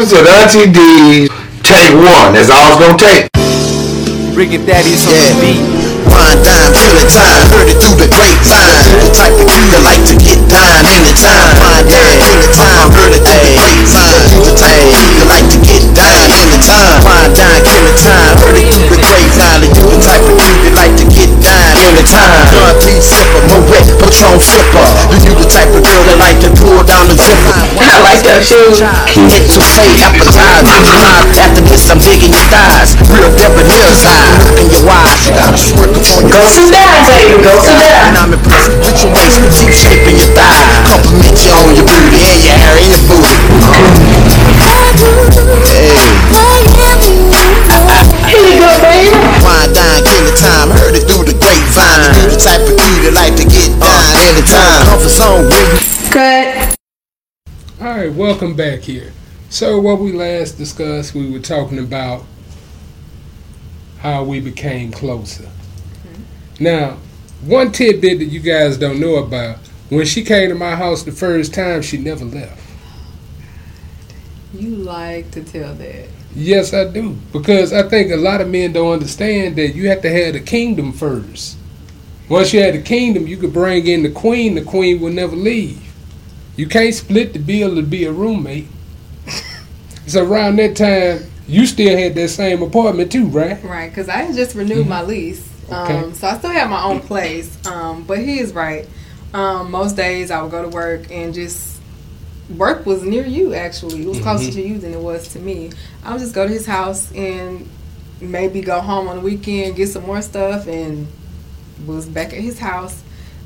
Breakfast 0.00 0.16
at 0.16 0.32
Auntie 0.32 0.72
D's. 0.72 1.28
Take 1.60 1.92
one. 1.92 2.32
That's 2.32 2.48
all 2.48 2.72
it's 2.72 2.80
gonna 2.80 2.96
take. 2.96 3.28
Ricky 4.32 4.56
Daddy's 4.56 5.04
on 5.04 5.12
the 5.12 5.36
beat. 5.44 5.60
Wine, 6.08 6.40
dime, 6.40 6.72
killing 6.72 7.04
time, 7.12 7.44
heard 7.52 7.68
it 7.68 7.76
through 7.76 8.00
the 8.00 8.08
grapevine. 8.08 8.96
The 9.04 9.12
type 9.12 9.36
of 9.36 9.44
kid 9.44 9.68
that 9.68 9.84
like 9.84 10.00
to 10.08 10.16
get 10.16 10.40
dime 10.48 10.88
anytime. 10.88 11.52
Wine, 11.60 11.84
dime, 11.84 12.16
killing 12.16 12.48
time, 12.48 12.88
heard 12.96 13.12
it 13.12 13.20
through 13.28 13.44
the 13.44 13.52
grapevine. 13.52 14.24
The 14.40 14.52
type 14.56 14.80
of 14.80 14.88
kid 14.88 15.12
that 15.20 15.28
like 15.28 15.46
to 15.52 15.58
get 15.60 15.84
dime 15.92 16.32
anytime. 16.32 16.96
Wine, 17.04 17.36
dime, 17.36 17.60
killing 17.60 17.98
time, 18.00 18.40
heard 18.40 18.56
it 18.56 18.72
through 18.72 18.88
the 18.88 19.04
grapevine. 19.04 19.68
And 19.68 19.72
you 19.76 19.84
the 19.84 20.00
type 20.00 20.24
of 20.24 20.32
kid 20.40 20.56
that 20.64 20.74
like 20.80 20.96
to 20.96 21.04
get 21.12 21.28
dime 21.44 21.76
anytime. 21.76 22.48
Gun, 22.48 22.72
please 22.80 23.04
sipper, 23.04 23.44
Moet, 23.52 23.68
Patron 24.00 24.40
sipper. 24.40 24.80
You 24.96 25.04
the 25.12 25.19
type 25.50 25.70
of 25.74 25.82
girl 25.82 26.02
that 26.06 26.18
like 26.22 26.38
to 26.46 26.50
pull 26.54 26.78
down 26.86 27.10
the 27.10 27.18
zipper. 27.18 27.54
I 27.82 27.98
like 28.06 28.22
that 28.22 28.46
too. 28.46 28.70
Hit 29.10 29.44
to 29.50 29.60
say 29.60 29.98
appetizer. 29.98 30.62
After 31.42 31.62
this, 31.66 31.90
I'm 31.90 31.98
digging 31.98 32.30
your 32.30 32.46
thighs. 32.46 32.94
Real 33.10 33.30
debonair's 33.34 34.02
high. 34.06 34.30
Look 34.46 34.62
in 34.62 34.70
your 34.70 34.86
eyes. 34.86 35.26
You 35.26 35.34
got 35.34 35.50
a 35.50 35.58
your 35.58 36.30
Go 36.30 36.40
sit 36.46 36.70
down, 36.70 36.94
baby. 37.10 37.34
Go 37.42 37.52
sit 37.58 37.76
down. 37.82 38.14
And 38.14 38.16
I'm 38.16 38.30
impressed 38.30 38.78
with 38.78 38.96
your 39.02 39.10
waist, 39.10 39.42
with 39.42 39.58
you 39.58 39.74
shaping 39.74 40.16
your 40.22 40.30
thighs. 40.38 40.62
Compliment 40.86 41.36
you 41.42 41.50
on 41.58 41.74
your 41.74 41.86
booty 41.86 42.22
and 42.30 42.40
your 42.46 42.54
hair 42.54 42.74
and 42.78 42.88
your 42.94 43.02
booty. 43.10 44.19
Anytime. 55.30 55.50
Comfort 55.50 55.80
zone, 55.80 56.12
Cut. 56.12 56.76
All 57.80 57.86
right, 57.86 58.12
welcome 58.12 58.54
back 58.54 58.80
here. 58.80 59.12
So, 59.48 59.80
what 59.80 59.98
we 59.98 60.12
last 60.12 60.58
discussed, 60.58 61.14
we 61.14 61.30
were 61.30 61.40
talking 61.40 61.78
about 61.78 62.24
how 63.98 64.24
we 64.24 64.40
became 64.40 64.92
closer. 64.92 65.44
Mm-hmm. 65.44 66.64
Now, 66.64 66.98
one 67.42 67.72
tidbit 67.72 68.18
that 68.18 68.26
you 68.26 68.40
guys 68.40 68.76
don't 68.76 69.00
know 69.00 69.16
about 69.16 69.58
when 69.88 70.06
she 70.06 70.22
came 70.22 70.48
to 70.50 70.54
my 70.54 70.76
house 70.76 71.02
the 71.02 71.12
first 71.12 71.52
time, 71.52 71.82
she 71.82 71.98
never 71.98 72.24
left. 72.24 72.62
You 74.54 74.76
like 74.76 75.30
to 75.32 75.42
tell 75.42 75.74
that. 75.74 76.08
Yes, 76.34 76.72
I 76.72 76.84
do. 76.84 77.16
Because 77.32 77.72
I 77.72 77.88
think 77.88 78.12
a 78.12 78.16
lot 78.16 78.40
of 78.40 78.48
men 78.48 78.72
don't 78.72 78.92
understand 78.92 79.56
that 79.56 79.74
you 79.74 79.88
have 79.88 80.02
to 80.02 80.10
have 80.10 80.34
the 80.34 80.40
kingdom 80.40 80.92
first. 80.92 81.56
Once 82.30 82.52
you 82.54 82.60
had 82.60 82.74
the 82.74 82.80
kingdom, 82.80 83.26
you 83.26 83.36
could 83.36 83.52
bring 83.52 83.86
in 83.88 84.04
the 84.04 84.10
queen, 84.10 84.54
the 84.54 84.62
queen 84.62 85.00
will 85.00 85.12
never 85.12 85.34
leave. 85.34 85.82
You 86.56 86.68
can't 86.68 86.94
split 86.94 87.32
the 87.32 87.40
bill 87.40 87.74
to 87.74 87.82
be 87.82 88.04
a 88.04 88.12
roommate. 88.12 88.68
so 90.06 90.24
around 90.24 90.56
that 90.56 90.76
time, 90.76 91.28
you 91.48 91.66
still 91.66 91.98
had 91.98 92.14
that 92.14 92.28
same 92.28 92.62
apartment 92.62 93.10
too, 93.10 93.26
right? 93.26 93.62
Right, 93.64 93.88
because 93.90 94.08
I 94.08 94.18
had 94.18 94.36
just 94.36 94.54
renewed 94.54 94.86
my 94.86 95.02
lease. 95.02 95.44
Okay. 95.66 95.98
Um, 95.98 96.14
so 96.14 96.28
I 96.28 96.38
still 96.38 96.50
have 96.50 96.70
my 96.70 96.82
own 96.84 97.00
place. 97.00 97.58
Um, 97.66 98.04
but 98.04 98.18
he 98.18 98.38
is 98.38 98.52
right. 98.52 98.88
Um, 99.34 99.72
most 99.72 99.96
days 99.96 100.30
I 100.30 100.40
would 100.40 100.52
go 100.52 100.62
to 100.62 100.68
work 100.68 101.10
and 101.10 101.34
just 101.34 101.80
work 102.56 102.86
was 102.86 103.02
near 103.02 103.26
you 103.26 103.54
actually. 103.54 104.02
It 104.02 104.08
was 104.08 104.20
closer 104.20 104.50
Mhm. 104.50 104.54
to 104.54 104.62
you 104.68 104.78
than 104.78 104.92
it 104.92 105.00
was 105.00 105.28
to 105.28 105.40
me. 105.40 105.70
I 106.04 106.12
would 106.12 106.20
just 106.20 106.34
go 106.34 106.46
to 106.46 106.52
his 106.52 106.66
house 106.66 107.10
and 107.12 107.68
maybe 108.20 108.60
go 108.60 108.80
home 108.80 109.08
on 109.08 109.16
the 109.16 109.22
weekend, 109.22 109.74
get 109.76 109.88
some 109.88 110.04
more 110.06 110.22
stuff 110.22 110.66
and 110.68 111.06
was 111.86 112.06
back 112.06 112.32
at 112.32 112.40
his 112.40 112.58
house. 112.58 113.02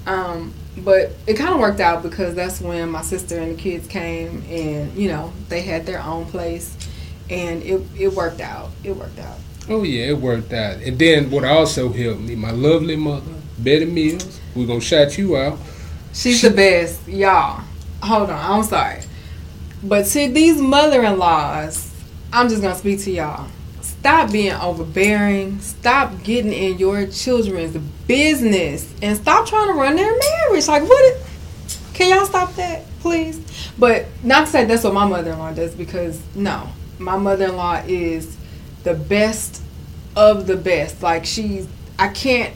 Um, 0.07 0.53
but 0.79 1.13
it 1.27 1.35
kind 1.35 1.55
of 1.55 1.61
worked 1.61 1.81
out 1.81 2.03
because 2.03 2.35
that's 2.35 2.61
when 2.61 2.91
my 2.91 3.03
sister 3.03 3.39
and 3.39 3.57
the 3.57 3.61
kids 3.61 3.87
came 3.87 4.45
and, 4.49 4.95
you 4.97 5.09
know, 5.09 5.33
they 5.49 5.63
had 5.63 5.87
their 5.87 6.03
own 6.03 6.27
place 6.27 6.77
and 7.31 7.63
it, 7.63 7.81
it 7.97 8.09
worked 8.09 8.41
out. 8.41 8.71
It 8.83 8.93
worked 8.93 9.19
out. 9.19 9.39
Oh 9.69 9.83
yeah, 9.83 10.09
it 10.09 10.19
worked 10.19 10.53
out. 10.53 10.83
And 10.83 10.99
then 10.99 11.31
what 11.31 11.45
also 11.45 11.91
helped 11.91 12.21
me, 12.21 12.35
my 12.35 12.51
lovely 12.51 12.97
mother, 12.97 13.33
Betty 13.59 13.87
Mills. 13.87 14.41
We're 14.55 14.67
gonna 14.67 14.81
shout 14.81 15.17
you 15.17 15.37
out. 15.37 15.59
She's 16.13 16.43
the 16.43 16.51
best, 16.51 17.09
y'all. 17.09 17.63
Hold 18.03 18.31
on, 18.31 18.59
I'm 18.59 18.63
sorry. 18.63 19.01
But 19.83 20.05
to 20.07 20.29
these 20.29 20.61
mother-in-laws, 20.61 21.93
I'm 22.33 22.49
just 22.49 22.63
gonna 22.63 22.75
speak 22.75 23.01
to 23.01 23.11
y'all. 23.11 23.49
Stop 24.05 24.33
being 24.33 24.53
overbearing. 24.53 25.59
Stop 25.61 26.23
getting 26.23 26.53
in 26.53 26.79
your 26.79 27.07
children's 27.07 27.75
business, 28.07 28.93
and 29.01 29.17
stop 29.17 29.47
trying 29.47 29.69
to 29.69 29.73
run 29.73 29.97
their 29.97 30.13
marriage. 30.19 30.69
Like, 30.69 30.83
what? 30.83 31.17
Can 31.95 32.11
y'all 32.11 32.27
stop 32.27 32.55
that, 32.57 32.85
please? 33.01 33.41
But 33.79 34.05
not 34.23 34.45
to 34.45 34.47
say 34.49 34.67
that's 34.67 34.85
what 34.85 34.93
my 34.93 35.07
mother-in-law 35.07 35.55
does, 35.55 35.75
because 35.75 36.21
no, 36.35 36.69
my 36.99 37.17
mother-in-law 37.17 37.85
is 37.87 38.37
the 38.83 38.93
best 38.93 39.63
of 40.15 40.47
the 40.47 40.57
best. 40.59 41.03
Like 41.03 41.25
she's, 41.25 41.67
I 41.99 42.09
can't 42.09 42.53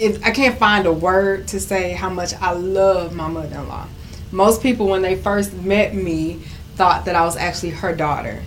if 0.00 0.20
I 0.26 0.32
can't 0.32 0.58
find 0.58 0.84
a 0.84 0.92
word 0.92 1.46
to 1.48 1.60
say 1.60 1.92
how 1.92 2.10
much 2.10 2.34
I 2.34 2.50
love 2.54 3.14
my 3.14 3.28
mother-in-law. 3.28 3.86
Most 4.32 4.64
people 4.64 4.88
when 4.88 5.02
they 5.02 5.14
first 5.14 5.54
met 5.54 5.94
me 5.94 6.40
thought 6.74 7.04
that 7.04 7.14
I 7.14 7.24
was 7.24 7.36
actually 7.36 7.70
her 7.70 7.94
daughter. 7.94 8.42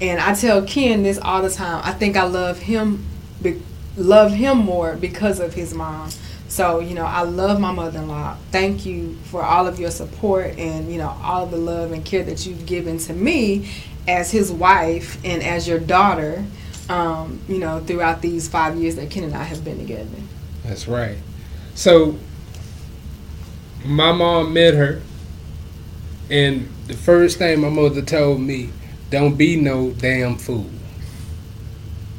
And 0.00 0.20
I 0.20 0.34
tell 0.34 0.62
Ken 0.62 1.02
this 1.02 1.18
all 1.18 1.42
the 1.42 1.50
time. 1.50 1.80
I 1.84 1.92
think 1.92 2.16
I 2.16 2.24
love 2.24 2.58
him 2.58 3.04
be, 3.42 3.62
love 3.96 4.32
him 4.32 4.58
more 4.58 4.96
because 4.96 5.40
of 5.40 5.54
his 5.54 5.74
mom. 5.74 6.10
So, 6.48 6.80
you 6.80 6.94
know, 6.94 7.04
I 7.04 7.22
love 7.22 7.60
my 7.60 7.72
mother-in-law. 7.72 8.36
Thank 8.52 8.86
you 8.86 9.16
for 9.24 9.42
all 9.42 9.66
of 9.66 9.80
your 9.80 9.90
support 9.90 10.58
and, 10.58 10.92
you 10.92 10.98
know, 10.98 11.16
all 11.22 11.44
of 11.44 11.50
the 11.50 11.56
love 11.56 11.92
and 11.92 12.04
care 12.04 12.22
that 12.22 12.46
you've 12.46 12.66
given 12.66 12.98
to 12.98 13.12
me 13.12 13.70
as 14.06 14.30
his 14.30 14.52
wife 14.52 15.18
and 15.24 15.42
as 15.42 15.66
your 15.66 15.78
daughter. 15.78 16.44
Um, 16.88 17.40
you 17.48 17.58
know, 17.58 17.80
throughout 17.80 18.22
these 18.22 18.48
five 18.48 18.76
years 18.76 18.94
that 18.94 19.10
Ken 19.10 19.24
and 19.24 19.34
I 19.34 19.42
have 19.42 19.64
been 19.64 19.78
together. 19.78 20.08
That's 20.62 20.86
right. 20.86 21.18
So 21.74 22.16
my 23.84 24.12
mom 24.12 24.52
met 24.52 24.74
her, 24.74 25.02
and 26.30 26.68
the 26.86 26.94
first 26.94 27.38
thing 27.38 27.60
my 27.60 27.70
mother 27.70 28.02
told 28.02 28.40
me, 28.40 28.70
"Don't 29.10 29.36
be 29.36 29.56
no 29.56 29.90
damn 29.90 30.36
fool." 30.36 30.70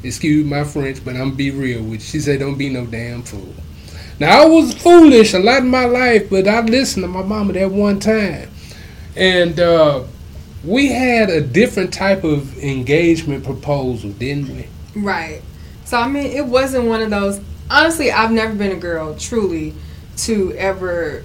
Excuse 0.02 0.46
my 0.46 0.64
French, 0.64 1.04
but 1.04 1.16
I'm 1.16 1.34
be 1.34 1.50
real 1.50 1.82
with 1.82 1.92
you. 1.92 1.98
She 2.00 2.20
said, 2.20 2.40
"Don't 2.40 2.58
be 2.58 2.68
no 2.68 2.86
damn 2.86 3.22
fool." 3.22 3.54
Now 4.20 4.42
I 4.42 4.46
was 4.46 4.74
foolish 4.74 5.32
a 5.34 5.38
lot 5.38 5.58
in 5.58 5.68
my 5.68 5.84
life, 5.84 6.28
but 6.28 6.48
I 6.48 6.60
listened 6.60 7.04
to 7.04 7.08
my 7.08 7.22
mama 7.22 7.52
that 7.52 7.70
one 7.70 8.00
time, 8.00 8.50
and 9.16 9.58
uh, 9.60 10.02
we 10.64 10.88
had 10.88 11.30
a 11.30 11.40
different 11.40 11.92
type 11.92 12.24
of 12.24 12.58
engagement 12.58 13.44
proposal, 13.44 14.10
didn't 14.10 14.48
we? 14.48 14.66
Right. 15.00 15.42
So 15.84 15.98
I 15.98 16.08
mean, 16.08 16.26
it 16.26 16.44
wasn't 16.44 16.86
one 16.86 17.00
of 17.00 17.10
those. 17.10 17.40
Honestly, 17.70 18.10
I've 18.10 18.32
never 18.32 18.54
been 18.54 18.72
a 18.72 18.80
girl 18.80 19.14
truly 19.16 19.74
to 20.18 20.52
ever 20.54 21.22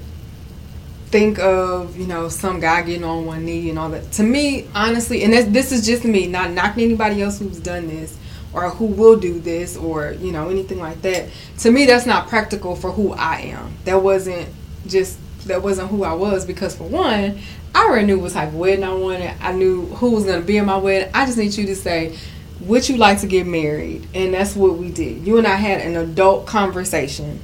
think 1.14 1.38
of 1.38 1.96
you 1.96 2.08
know 2.08 2.28
some 2.28 2.60
guy 2.60 2.82
getting 2.82 3.04
on 3.04 3.28
one 3.28 3.46
knee 3.46 3.70
and 3.70 3.78
all 3.78 3.90
that. 3.90 4.12
To 4.14 4.24
me, 4.24 4.68
honestly, 4.74 5.24
and 5.24 5.32
this, 5.32 5.46
this 5.46 5.72
is 5.72 5.86
just 5.86 6.04
me, 6.04 6.26
not 6.26 6.50
knocking 6.50 6.86
anybody 6.86 7.22
else 7.22 7.38
who's 7.38 7.60
done 7.60 7.88
this 7.88 8.18
or 8.52 8.72
who 8.72 8.86
will 8.86 9.20
do 9.20 9.40
this 9.40 9.78
or 9.78 10.14
you 10.14 10.32
know 10.32 10.50
anything 10.50 10.80
like 10.80 11.04
that. 11.04 11.30
To 11.60 11.70
me, 11.70 11.86
that's 11.86 12.08
not 12.08 12.30
practical 12.30 12.76
for 12.76 12.92
who 12.92 13.14
I 13.14 13.42
am. 13.42 13.78
That 13.86 14.02
wasn't 14.02 14.50
just 14.88 15.20
that 15.46 15.62
wasn't 15.62 15.92
who 15.92 16.04
I 16.04 16.14
was 16.14 16.48
because 16.48 16.76
for 16.76 16.86
one, 16.86 17.38
I 17.76 17.86
already 17.86 18.08
knew 18.08 18.20
what 18.20 18.32
type 18.32 18.48
of 18.48 18.56
wedding 18.56 18.84
I 18.84 18.96
wanted. 18.96 19.36
I 19.40 19.52
knew 19.52 19.86
who 19.86 20.10
was 20.16 20.26
gonna 20.26 20.42
be 20.42 20.58
in 20.58 20.66
my 20.66 20.78
wedding. 20.78 21.12
I 21.14 21.28
just 21.28 21.38
need 21.38 21.54
you 21.54 21.68
to 21.68 21.76
say, 21.76 22.18
would 22.62 22.90
you 22.90 22.98
like 22.98 23.20
to 23.20 23.28
get 23.28 23.46
married? 23.46 24.08
And 24.16 24.34
that's 24.34 24.56
what 24.56 24.80
we 24.80 24.90
did. 24.90 25.28
You 25.28 25.38
and 25.38 25.46
I 25.46 25.58
had 25.58 25.82
an 25.82 25.96
adult 25.96 26.48
conversation. 26.48 27.40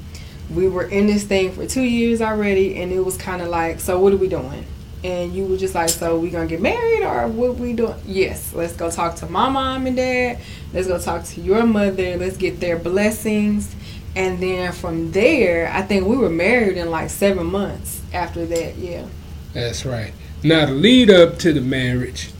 We 0.53 0.67
were 0.67 0.85
in 0.85 1.07
this 1.07 1.23
thing 1.23 1.51
for 1.51 1.65
two 1.67 1.83
years 1.83 2.21
already, 2.21 2.81
and 2.81 2.91
it 2.91 2.99
was 2.99 3.17
kind 3.17 3.41
of 3.41 3.49
like, 3.49 3.79
so 3.79 3.99
what 3.99 4.13
are 4.13 4.17
we 4.17 4.27
doing? 4.27 4.65
And 5.03 5.33
you 5.33 5.45
were 5.45 5.57
just 5.57 5.75
like, 5.75 5.89
so 5.89 6.17
we 6.17 6.29
gonna 6.29 6.47
get 6.47 6.61
married 6.61 7.03
or 7.03 7.27
what 7.27 7.55
we 7.55 7.73
doing? 7.73 7.95
Yes, 8.05 8.53
let's 8.53 8.75
go 8.75 8.89
talk 8.89 9.15
to 9.17 9.27
my 9.27 9.47
mom 9.47 9.87
and 9.87 9.95
dad. 9.95 10.39
Let's 10.73 10.87
go 10.87 10.99
talk 10.99 11.23
to 11.25 11.41
your 11.41 11.65
mother. 11.65 12.17
Let's 12.17 12.35
get 12.35 12.59
their 12.59 12.77
blessings. 12.77 13.75
And 14.15 14.41
then 14.41 14.71
from 14.73 15.11
there, 15.11 15.71
I 15.71 15.83
think 15.83 16.07
we 16.07 16.17
were 16.17 16.29
married 16.29 16.77
in 16.77 16.89
like 16.89 17.09
seven 17.09 17.45
months 17.45 18.01
after 18.11 18.45
that. 18.47 18.75
Yeah. 18.75 19.05
That's 19.53 19.85
right. 19.85 20.13
Now, 20.43 20.65
the 20.65 20.73
lead 20.73 21.09
up 21.09 21.37
to 21.39 21.53
the 21.53 21.61
marriage, 21.61 22.31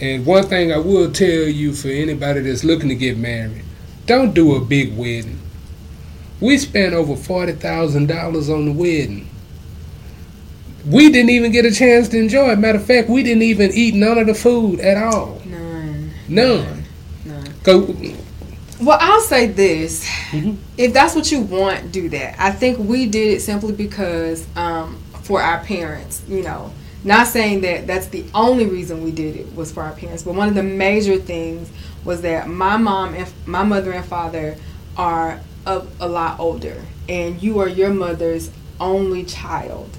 and 0.00 0.26
one 0.26 0.46
thing 0.46 0.72
I 0.72 0.78
will 0.78 1.12
tell 1.12 1.28
you 1.28 1.72
for 1.72 1.88
anybody 1.88 2.40
that's 2.40 2.64
looking 2.64 2.88
to 2.88 2.94
get 2.94 3.16
married, 3.16 3.62
don't 4.06 4.34
do 4.34 4.54
a 4.54 4.60
big 4.60 4.96
wedding. 4.96 5.38
We 6.40 6.58
spent 6.58 6.94
over 6.94 7.16
forty 7.16 7.52
thousand 7.52 8.06
dollars 8.08 8.50
on 8.50 8.66
the 8.66 8.72
wedding. 8.72 9.28
We 10.86 11.10
didn't 11.10 11.30
even 11.30 11.50
get 11.50 11.64
a 11.64 11.72
chance 11.72 12.08
to 12.10 12.18
enjoy 12.18 12.50
it. 12.50 12.58
Matter 12.58 12.78
of 12.78 12.84
fact, 12.84 13.08
we 13.08 13.22
didn't 13.22 13.42
even 13.42 13.70
eat 13.72 13.94
none 13.94 14.18
of 14.18 14.26
the 14.26 14.34
food 14.34 14.78
at 14.80 14.96
all. 14.96 15.40
None. 15.44 16.10
None. 16.28 16.84
None. 17.24 17.44
Go. 17.64 17.94
Well, 18.80 18.98
I'll 19.00 19.22
say 19.22 19.46
this: 19.46 20.04
Mhm. 20.30 20.58
if 20.76 20.92
that's 20.92 21.14
what 21.14 21.32
you 21.32 21.40
want, 21.40 21.90
do 21.92 22.08
that. 22.10 22.36
I 22.38 22.50
think 22.50 22.78
we 22.78 23.06
did 23.06 23.28
it 23.34 23.40
simply 23.40 23.72
because 23.72 24.46
um, 24.56 24.98
for 25.22 25.40
our 25.40 25.58
parents. 25.64 26.22
You 26.28 26.42
know, 26.42 26.70
not 27.02 27.26
saying 27.28 27.62
that 27.62 27.86
that's 27.86 28.08
the 28.08 28.24
only 28.34 28.66
reason 28.66 29.02
we 29.02 29.10
did 29.10 29.36
it 29.36 29.54
was 29.56 29.72
for 29.72 29.82
our 29.82 29.92
parents, 29.92 30.22
but 30.22 30.34
one 30.34 30.48
of 30.48 30.54
the 30.54 30.62
major 30.62 31.16
things 31.16 31.70
was 32.04 32.20
that 32.22 32.46
my 32.48 32.76
mom 32.76 33.14
and 33.14 33.26
my 33.46 33.64
mother 33.64 33.92
and 33.92 34.04
father 34.04 34.56
are 34.96 35.40
a, 35.66 35.86
a 36.00 36.08
lot 36.08 36.38
older, 36.40 36.82
and 37.08 37.42
you 37.42 37.58
are 37.60 37.68
your 37.68 37.92
mother's 37.92 38.50
only 38.80 39.24
child. 39.24 39.90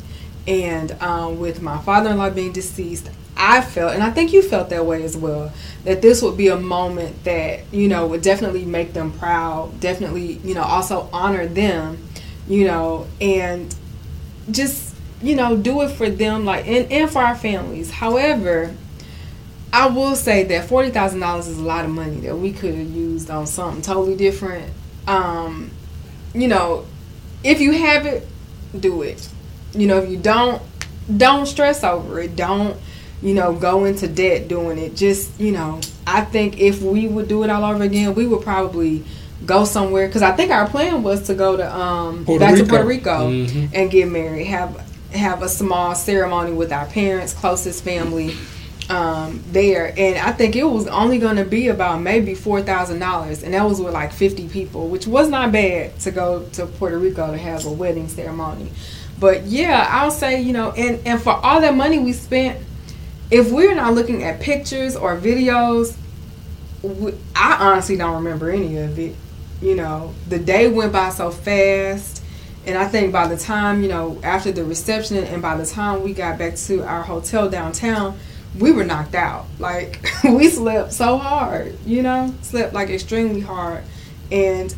And 0.47 0.93
um, 1.01 1.39
with 1.39 1.61
my 1.61 1.77
father-in-law 1.77 2.29
being 2.29 2.53
deceased, 2.53 3.09
I 3.35 3.61
felt, 3.61 3.93
and 3.93 4.01
I 4.01 4.09
think 4.09 4.33
you 4.33 4.41
felt 4.41 4.69
that 4.69 4.85
way 4.85 5.03
as 5.03 5.15
well, 5.15 5.51
that 5.83 6.01
this 6.01 6.21
would 6.21 6.37
be 6.37 6.47
a 6.47 6.57
moment 6.57 7.23
that 7.25 7.71
you 7.71 7.87
know 7.87 8.07
would 8.07 8.21
definitely 8.21 8.65
make 8.65 8.93
them 8.93 9.11
proud, 9.11 9.79
definitely 9.79 10.33
you 10.43 10.55
know 10.55 10.63
also 10.63 11.09
honor 11.13 11.45
them, 11.45 11.97
you 12.47 12.65
know, 12.65 13.05
and 13.21 13.75
just 14.49 14.95
you 15.21 15.35
know 15.35 15.57
do 15.57 15.81
it 15.81 15.89
for 15.89 16.09
them 16.09 16.45
like 16.45 16.65
and, 16.67 16.91
and 16.91 17.11
for 17.11 17.21
our 17.21 17.35
families. 17.35 17.91
However, 17.91 18.75
I 19.71 19.87
will 19.87 20.15
say 20.15 20.43
that 20.45 20.67
forty 20.67 20.89
thousand 20.89 21.19
dollars 21.19 21.47
is 21.47 21.59
a 21.59 21.63
lot 21.63 21.85
of 21.85 21.91
money 21.91 22.21
that 22.21 22.37
we 22.37 22.53
could 22.53 22.73
have 22.73 22.89
used 22.89 23.29
on 23.29 23.45
something 23.45 23.81
totally 23.81 24.15
different. 24.15 24.73
Um, 25.07 25.71
you 26.33 26.47
know, 26.47 26.85
if 27.43 27.61
you 27.61 27.71
have 27.71 28.05
it, 28.05 28.27
do 28.77 29.01
it. 29.01 29.27
You 29.73 29.87
know, 29.87 29.97
if 29.99 30.09
you 30.09 30.17
don't, 30.17 30.61
don't 31.15 31.45
stress 31.45 31.83
over 31.83 32.19
it. 32.19 32.35
Don't, 32.35 32.77
you 33.21 33.33
know, 33.33 33.53
go 33.53 33.85
into 33.85 34.07
debt 34.07 34.47
doing 34.47 34.77
it. 34.77 34.95
Just, 34.95 35.39
you 35.39 35.51
know, 35.51 35.79
I 36.05 36.21
think 36.21 36.59
if 36.59 36.81
we 36.81 37.07
would 37.07 37.27
do 37.27 37.43
it 37.43 37.49
all 37.49 37.63
over 37.63 37.83
again, 37.83 38.13
we 38.15 38.27
would 38.27 38.41
probably 38.43 39.03
go 39.45 39.65
somewhere 39.65 40.07
because 40.07 40.21
I 40.23 40.31
think 40.35 40.51
our 40.51 40.67
plan 40.67 41.03
was 41.03 41.23
to 41.27 41.35
go 41.35 41.55
to 41.57 41.75
um 41.75 42.25
Puerto 42.25 42.39
back 42.43 42.53
Rico. 42.55 42.63
to 42.65 42.69
Puerto 42.69 42.85
Rico 42.87 43.29
Mhm. 43.31 43.69
and 43.73 43.91
get 43.91 44.09
married. 44.09 44.47
Have 44.47 44.83
have 45.13 45.41
a 45.41 45.47
small 45.49 45.95
ceremony 45.95 46.51
with 46.51 46.71
our 46.73 46.85
parents, 46.87 47.33
closest 47.33 47.83
family 47.83 48.35
um, 48.89 49.43
there, 49.51 49.93
and 49.97 50.17
I 50.17 50.31
think 50.31 50.55
it 50.55 50.63
was 50.63 50.87
only 50.87 51.17
going 51.19 51.35
to 51.35 51.45
be 51.45 51.67
about 51.67 52.01
maybe 52.01 52.35
four 52.35 52.61
thousand 52.61 52.99
dollars, 52.99 53.43
and 53.43 53.53
that 53.53 53.63
was 53.63 53.81
with 53.81 53.93
like 53.93 54.13
fifty 54.13 54.47
people, 54.47 54.87
which 54.87 55.07
was 55.07 55.29
not 55.29 55.51
bad 55.51 55.99
to 56.01 56.11
go 56.11 56.43
to 56.53 56.65
Puerto 56.65 56.97
Rico 56.97 57.31
to 57.31 57.37
have 57.37 57.65
a 57.65 57.71
wedding 57.71 58.07
ceremony. 58.07 58.71
But 59.19 59.43
yeah, 59.43 59.87
I'll 59.89 60.11
say 60.11 60.41
you 60.41 60.53
know, 60.53 60.71
and 60.71 61.05
and 61.05 61.21
for 61.21 61.33
all 61.33 61.59
that 61.59 61.75
money 61.75 61.99
we 61.99 62.13
spent, 62.13 62.63
if 63.29 63.51
we're 63.51 63.75
not 63.75 63.93
looking 63.93 64.23
at 64.23 64.39
pictures 64.39 64.95
or 64.95 65.17
videos, 65.17 65.97
we, 66.81 67.13
I 67.35 67.57
honestly 67.59 67.97
don't 67.97 68.15
remember 68.15 68.49
any 68.49 68.77
of 68.77 68.97
it. 68.97 69.15
You 69.61 69.75
know, 69.75 70.13
the 70.29 70.39
day 70.39 70.69
went 70.69 70.93
by 70.93 71.09
so 71.09 71.31
fast. 71.31 72.23
And 72.65 72.77
I 72.77 72.85
think 72.85 73.13
by 73.13 73.27
the 73.29 73.37
time, 73.37 73.81
you 73.81 73.87
know, 73.87 74.19
after 74.23 74.51
the 74.51 74.65
reception 74.65 75.23
and 75.23 75.41
by 75.41 75.55
the 75.55 75.65
time 75.65 76.03
we 76.03 76.13
got 76.13 76.37
back 76.37 76.55
to 76.55 76.83
our 76.83 77.01
hotel 77.01 77.49
downtown, 77.49 78.19
we 78.59 78.71
were 78.71 78.83
knocked 78.83 79.15
out. 79.15 79.45
Like, 79.59 80.05
we 80.23 80.49
slept 80.49 80.93
so 80.93 81.17
hard, 81.17 81.77
you 81.85 82.01
know, 82.01 82.33
slept 82.41 82.73
like 82.73 82.89
extremely 82.89 83.41
hard. 83.41 83.83
And, 84.31 84.73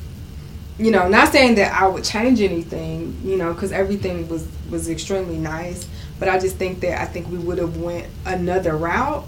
you 0.78 0.92
know, 0.92 1.08
not 1.08 1.32
saying 1.32 1.56
that 1.56 1.74
I 1.74 1.88
would 1.88 2.04
change 2.04 2.42
anything, 2.42 3.20
you 3.24 3.36
know, 3.36 3.54
because 3.54 3.72
everything 3.72 4.28
was, 4.30 4.48
was 4.70 4.90
extremely 4.90 5.38
nice. 5.38 5.88
But 6.20 6.30
I 6.30 6.40
just 6.40 6.58
think 6.58 6.82
that 6.82 7.02
I 7.02 7.06
think 7.06 7.30
we 7.30 7.38
would 7.38 7.58
have 7.58 7.78
went 7.78 8.08
another 8.26 8.76
route. 8.76 9.26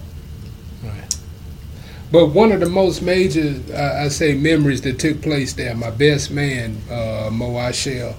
But 2.12 2.26
one 2.26 2.52
of 2.52 2.60
the 2.60 2.68
most 2.68 3.00
major, 3.00 3.58
uh, 3.72 4.04
I 4.04 4.08
say, 4.08 4.34
memories 4.34 4.82
that 4.82 4.98
took 4.98 5.22
place 5.22 5.54
there, 5.54 5.74
my 5.74 5.90
best 5.90 6.30
man, 6.30 6.76
uh, 6.90 7.30
Mo 7.32 7.56
Ashell, 7.56 8.14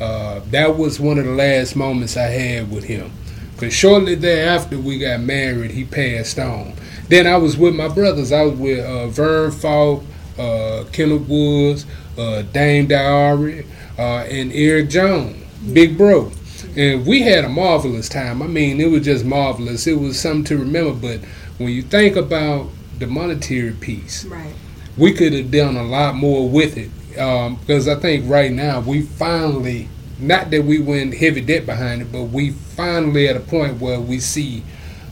uh, 0.00 0.40
that 0.50 0.76
was 0.76 0.98
one 0.98 1.16
of 1.16 1.26
the 1.26 1.30
last 1.30 1.76
moments 1.76 2.16
I 2.16 2.24
had 2.24 2.72
with 2.72 2.82
him. 2.82 3.12
Because 3.56 3.72
shortly 3.74 4.14
thereafter 4.14 4.78
we 4.78 4.98
got 4.98 5.20
married, 5.20 5.70
he 5.70 5.84
passed 5.84 6.38
on. 6.38 6.74
Then 7.08 7.26
I 7.26 7.36
was 7.38 7.56
with 7.56 7.74
my 7.74 7.88
brothers. 7.88 8.30
I 8.32 8.42
was 8.42 8.54
with 8.58 8.84
uh, 8.84 9.08
Vern 9.08 9.50
Falk, 9.50 10.04
uh, 10.38 10.84
Kenneth 10.92 11.26
Woods, 11.28 11.86
uh, 12.18 12.42
Dane 12.42 12.86
Diary, 12.86 13.64
uh, 13.98 14.24
and 14.30 14.52
Eric 14.52 14.90
Jones, 14.90 15.42
Big 15.72 15.96
Bro. 15.96 16.32
And 16.76 17.06
we 17.06 17.22
had 17.22 17.44
a 17.44 17.48
marvelous 17.48 18.08
time. 18.10 18.42
I 18.42 18.46
mean, 18.46 18.78
it 18.80 18.90
was 18.90 19.04
just 19.04 19.24
marvelous. 19.24 19.86
It 19.86 19.98
was 19.98 20.20
something 20.20 20.44
to 20.44 20.58
remember. 20.58 20.92
But 20.92 21.20
when 21.58 21.70
you 21.70 21.80
think 21.82 22.16
about 22.16 22.68
the 22.98 23.06
monetary 23.06 23.72
piece, 23.72 24.26
Right. 24.26 24.52
we 24.98 25.12
could 25.12 25.32
have 25.32 25.50
done 25.50 25.76
a 25.76 25.82
lot 25.84 26.14
more 26.16 26.46
with 26.48 26.76
it. 26.76 26.90
Um, 27.18 27.56
because 27.56 27.88
I 27.88 27.94
think 27.94 28.28
right 28.28 28.52
now 28.52 28.80
we 28.80 29.00
finally, 29.00 29.88
not 30.18 30.50
that 30.50 30.64
we 30.64 30.78
went 30.78 31.14
heavy 31.14 31.40
debt 31.40 31.66
behind 31.66 32.02
it, 32.02 32.12
but 32.12 32.24
we 32.24 32.50
finally 32.50 33.28
at 33.28 33.36
a 33.36 33.40
point 33.40 33.80
where 33.80 34.00
we 34.00 34.18
see, 34.18 34.62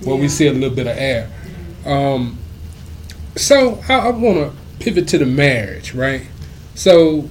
where 0.02 0.16
we 0.16 0.28
see 0.28 0.46
a 0.46 0.52
little 0.52 0.74
bit 0.74 0.86
of 0.86 0.96
air. 0.96 1.30
Um, 1.84 2.38
so 3.36 3.80
I, 3.88 3.94
I 3.94 4.10
want 4.10 4.36
to 4.36 4.52
pivot 4.78 5.08
to 5.08 5.18
the 5.18 5.26
marriage, 5.26 5.94
right? 5.94 6.26
So 6.74 7.30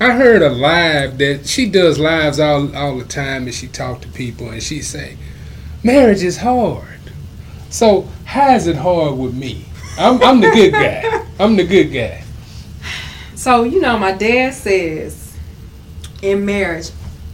I 0.00 0.12
heard 0.12 0.42
a 0.42 0.48
live 0.48 1.18
that 1.18 1.46
she 1.46 1.68
does 1.68 1.98
lives 1.98 2.40
all 2.40 2.74
all 2.74 2.98
the 2.98 3.04
time, 3.04 3.44
and 3.44 3.54
she 3.54 3.66
talk 3.68 4.00
to 4.02 4.08
people, 4.08 4.48
and 4.48 4.62
she 4.62 4.80
say, 4.80 5.16
"Marriage 5.84 6.22
is 6.22 6.38
hard." 6.38 7.00
So 7.68 8.08
how 8.24 8.54
is 8.54 8.66
it 8.66 8.76
hard 8.76 9.18
with 9.18 9.34
me? 9.34 9.66
I'm, 9.98 10.22
I'm 10.22 10.40
the 10.40 10.50
good 10.50 10.72
guy. 10.72 11.26
I'm 11.38 11.56
the 11.56 11.64
good 11.64 11.92
guy. 11.92 12.22
So, 13.34 13.64
you 13.64 13.80
know, 13.80 13.98
my 13.98 14.12
dad 14.12 14.54
says 14.54 15.36
in 16.22 16.44
marriage, 16.44 16.90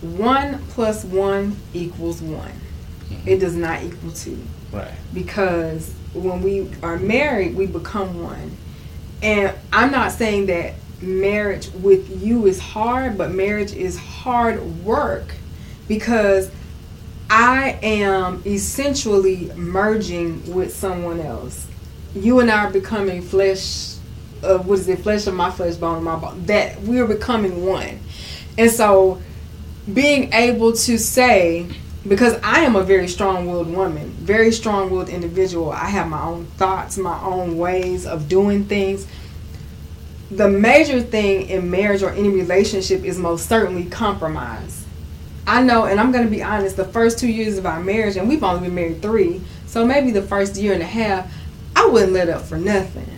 one 0.07 0.59
plus 0.69 1.05
one 1.05 1.57
equals 1.75 2.23
one. 2.23 2.51
Mm-hmm. 2.51 3.29
It 3.29 3.41
does 3.41 3.55
not 3.55 3.83
equal 3.83 4.13
two. 4.13 4.43
Right. 4.73 4.93
Because 5.15 5.93
when 6.13 6.43
we 6.43 6.71
are 6.83 6.99
married, 6.99 7.55
we 7.55 7.67
become 7.67 8.23
one. 8.23 8.57
And 9.23 9.55
I'm 9.73 9.91
not 9.91 10.13
saying 10.13 10.47
that 10.47 10.75
marriage 11.01 11.71
with 11.71 12.23
you 12.23 12.47
is 12.47 12.59
hard, 12.59 13.19
but 13.19 13.31
marriage 13.31 13.73
is 13.73 13.99
hard 13.99 14.85
work 14.85 15.35
because 15.89 16.51
I 17.29 17.79
am 17.83 18.43
essentially 18.47 19.51
merging 19.57 20.55
with 20.55 20.75
someone 20.75 21.21
else. 21.21 21.67
You 22.15 22.41
and 22.41 22.51
I 22.51 22.65
are 22.65 22.71
becoming 22.71 23.23
flesh 23.23 23.97
of 24.43 24.67
what 24.67 24.79
is 24.79 24.89
it, 24.89 25.01
flesh 25.01 25.27
of 25.27 25.35
my 25.35 25.51
flesh, 25.51 25.77
bone 25.77 25.99
of 25.99 26.03
my 26.03 26.17
bone. 26.17 26.47
That 26.47 26.81
we're 26.83 27.07
becoming 27.07 27.67
one. 27.67 28.01
And 28.57 28.71
so 28.71 29.21
being 29.93 30.33
able 30.33 30.73
to 30.73 30.99
say, 30.99 31.69
because 32.07 32.39
I 32.43 32.61
am 32.61 32.77
a 32.77 32.83
very 32.83 33.09
strong 33.09 33.47
willed 33.47 33.73
woman, 33.73 34.11
very 34.11 34.53
strong 34.53 34.91
willed 34.91 35.09
individual. 35.09 35.71
I 35.71 35.87
have 35.87 36.09
my 36.09 36.23
own 36.23 36.47
thoughts, 36.57 36.99
my 36.99 37.21
own 37.23 37.59
ways 37.59 38.07
of 38.07 38.29
doing 38.29 38.65
things. 38.65 39.07
The 40.31 40.49
major 40.49 41.01
thing 41.01 41.49
in 41.49 41.71
marriage 41.71 42.03
or 42.03 42.11
any 42.11 42.29
relationship 42.29 43.05
is 43.05 43.19
most 43.19 43.49
certainly 43.49 43.85
compromise. 43.85 44.85
I 45.47 45.63
know, 45.63 45.85
and 45.85 46.01
I'm 46.01 46.11
going 46.11 46.25
to 46.25 46.31
be 46.31 46.43
honest, 46.43 46.77
the 46.77 46.85
first 46.85 47.21
two 47.21 47.29
years 47.29 47.57
of 47.57 47.67
our 47.67 47.81
marriage, 47.81 48.17
and 48.17 48.29
we've 48.29 48.43
only 48.43 48.63
been 48.67 48.75
married 48.75 49.03
three, 49.03 49.41
so 49.67 49.87
maybe 49.87 50.11
the 50.11 50.23
first 50.23 50.57
year 50.57 50.73
and 50.73 50.83
a 50.83 50.87
half, 50.87 51.33
I 51.77 51.87
wouldn't 51.87 52.13
let 52.13 52.29
up 52.29 52.43
for 52.43 52.57
nothing. 52.57 53.09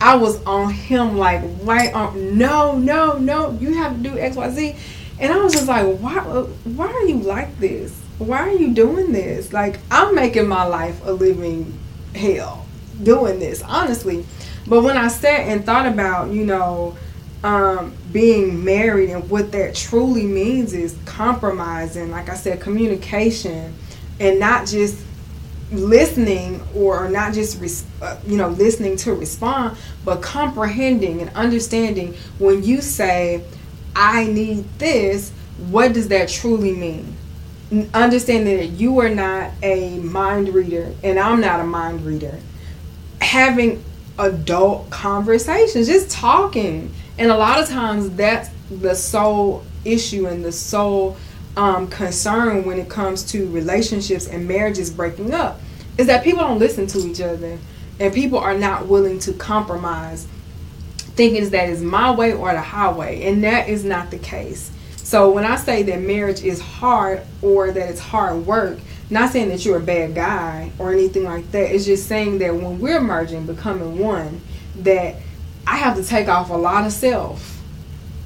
I 0.00 0.16
was 0.16 0.42
on 0.44 0.72
him 0.72 1.16
like 1.16 1.42
right 1.62 1.92
on 1.92 2.08
uh, 2.08 2.20
no, 2.34 2.78
no, 2.78 3.18
no, 3.18 3.52
you 3.60 3.74
have 3.74 3.96
to 3.96 4.02
do 4.02 4.10
XYZ. 4.10 4.76
And 5.20 5.32
I 5.32 5.38
was 5.38 5.52
just 5.52 5.66
like, 5.66 5.98
why 5.98 6.20
why 6.20 6.86
are 6.86 7.04
you 7.04 7.18
like 7.18 7.58
this? 7.58 7.98
Why 8.18 8.38
are 8.40 8.52
you 8.52 8.72
doing 8.72 9.12
this? 9.12 9.52
Like 9.52 9.78
I'm 9.90 10.14
making 10.14 10.48
my 10.48 10.64
life 10.64 11.00
a 11.04 11.12
living 11.12 11.78
hell 12.14 12.66
doing 13.02 13.38
this, 13.38 13.62
honestly. 13.62 14.24
But 14.66 14.82
when 14.82 14.96
I 14.96 15.08
sat 15.08 15.40
and 15.40 15.64
thought 15.64 15.86
about, 15.86 16.30
you 16.30 16.44
know, 16.44 16.96
um, 17.42 17.94
being 18.12 18.64
married 18.64 19.10
and 19.10 19.28
what 19.30 19.52
that 19.52 19.74
truly 19.74 20.24
means 20.24 20.72
is 20.72 20.96
compromising, 21.04 22.10
like 22.10 22.28
I 22.28 22.34
said, 22.34 22.60
communication, 22.60 23.74
and 24.18 24.40
not 24.40 24.66
just 24.66 25.04
listening 25.70 26.62
or 26.74 27.08
not 27.08 27.34
just 27.34 27.60
res- 27.60 27.84
uh, 28.00 28.16
you 28.26 28.38
know 28.38 28.48
listening 28.48 28.96
to 28.96 29.12
respond 29.12 29.76
but 30.02 30.22
comprehending 30.22 31.20
and 31.20 31.28
understanding 31.36 32.14
when 32.38 32.64
you 32.64 32.80
say 32.80 33.44
i 33.94 34.26
need 34.26 34.64
this 34.78 35.32
what 35.58 35.92
does 35.92 36.08
that 36.08 36.28
truly 36.28 36.72
mean? 36.72 37.16
Understanding 37.92 38.56
that 38.56 38.66
you 38.66 38.98
are 39.00 39.08
not 39.08 39.50
a 39.62 39.98
mind 39.98 40.54
reader 40.54 40.94
and 41.02 41.18
i'm 41.18 41.40
not 41.40 41.60
a 41.60 41.64
mind 41.64 42.06
reader. 42.06 42.38
Having 43.20 43.84
adult 44.18 44.88
conversations 44.90 45.86
just 45.86 46.10
talking. 46.10 46.94
And 47.18 47.30
a 47.30 47.36
lot 47.36 47.60
of 47.60 47.68
times 47.68 48.10
that's 48.10 48.50
the 48.70 48.94
sole 48.94 49.64
issue 49.84 50.26
and 50.26 50.44
the 50.44 50.52
sole 50.52 51.16
um, 51.56 51.88
concern 51.88 52.64
when 52.64 52.78
it 52.78 52.88
comes 52.88 53.24
to 53.32 53.50
relationships 53.50 54.28
and 54.28 54.46
marriages 54.46 54.90
breaking 54.90 55.34
up 55.34 55.60
is 55.98 56.06
that 56.06 56.22
people 56.22 56.40
don't 56.40 56.60
listen 56.60 56.86
to 56.86 56.98
each 57.00 57.20
other 57.20 57.58
and 57.98 58.14
people 58.14 58.38
are 58.38 58.56
not 58.56 58.86
willing 58.86 59.18
to 59.18 59.32
compromise 59.32 60.28
thinking 61.18 61.50
that 61.50 61.68
is 61.68 61.82
my 61.82 62.12
way 62.12 62.32
or 62.32 62.52
the 62.52 62.60
highway 62.60 63.24
and 63.24 63.42
that 63.42 63.68
is 63.68 63.84
not 63.84 64.08
the 64.12 64.18
case. 64.18 64.70
So 64.98 65.32
when 65.32 65.44
i 65.44 65.56
say 65.56 65.82
that 65.82 66.00
marriage 66.00 66.42
is 66.42 66.60
hard 66.60 67.22
or 67.42 67.72
that 67.72 67.90
it's 67.90 67.98
hard 68.00 68.46
work 68.46 68.78
not 69.10 69.32
saying 69.32 69.48
that 69.48 69.64
you're 69.64 69.78
a 69.78 69.82
bad 69.82 70.14
guy 70.14 70.70
or 70.78 70.92
anything 70.92 71.24
like 71.24 71.50
that. 71.50 71.74
It's 71.74 71.86
just 71.86 72.06
saying 72.06 72.38
that 72.38 72.54
when 72.54 72.78
we're 72.78 73.00
merging 73.00 73.46
becoming 73.46 73.98
one 73.98 74.40
that 74.76 75.16
i 75.66 75.76
have 75.76 75.96
to 75.96 76.04
take 76.04 76.28
off 76.28 76.50
a 76.50 76.54
lot 76.54 76.86
of 76.86 76.92
self 76.92 77.60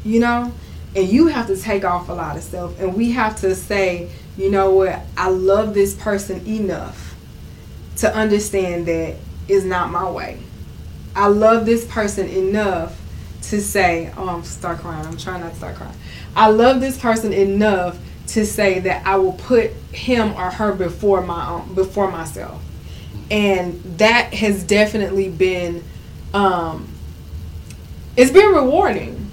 you 0.05 0.20
know? 0.20 0.53
And 0.95 1.09
you 1.09 1.28
have 1.28 1.47
to 1.47 1.57
take 1.57 1.84
off 1.84 2.11
a 2.11 2.12
lot 2.12 2.36
of 2.36 2.43
self. 2.43 2.78
And 2.78 2.95
we 2.95 3.12
have 3.12 3.36
to 3.40 3.55
say 3.55 4.11
you 4.36 4.51
know 4.51 4.70
what? 4.70 5.01
I 5.16 5.30
love 5.30 5.72
this 5.72 5.95
person 5.95 6.47
enough 6.47 7.14
to 7.97 8.14
understand 8.14 8.86
that 8.86 9.16
is 9.49 9.64
not 9.64 9.90
my 9.90 10.11
way 10.11 10.38
i 11.15 11.27
love 11.27 11.67
this 11.67 11.85
person 11.87 12.29
enough 12.29 12.99
to 13.43 13.61
say 13.61 14.13
oh 14.17 14.29
i'm 14.29 14.43
start 14.45 14.79
crying. 14.79 15.05
I'm 15.05 15.17
trying 15.17 15.41
not 15.41 15.51
to 15.51 15.57
start 15.57 15.77
crying. 15.77 15.97
I 16.35 16.49
love 16.49 16.81
this 16.81 16.99
person 16.99 17.33
enough 17.33 17.99
to 18.29 18.47
say 18.47 18.79
that 18.81 19.07
i 19.07 19.17
will 19.17 19.33
put 19.35 19.73
him 19.93 20.33
or 20.35 20.51
her 20.51 20.73
before 20.73 21.21
my 21.21 21.49
own 21.51 21.75
before 21.75 22.11
myself. 22.11 22.63
And 23.31 23.83
that 23.99 24.33
has 24.35 24.65
definitely 24.65 25.29
been 25.29 25.83
um 26.33 26.89
it's 28.17 28.31
been 28.31 28.55
rewarding 28.55 29.31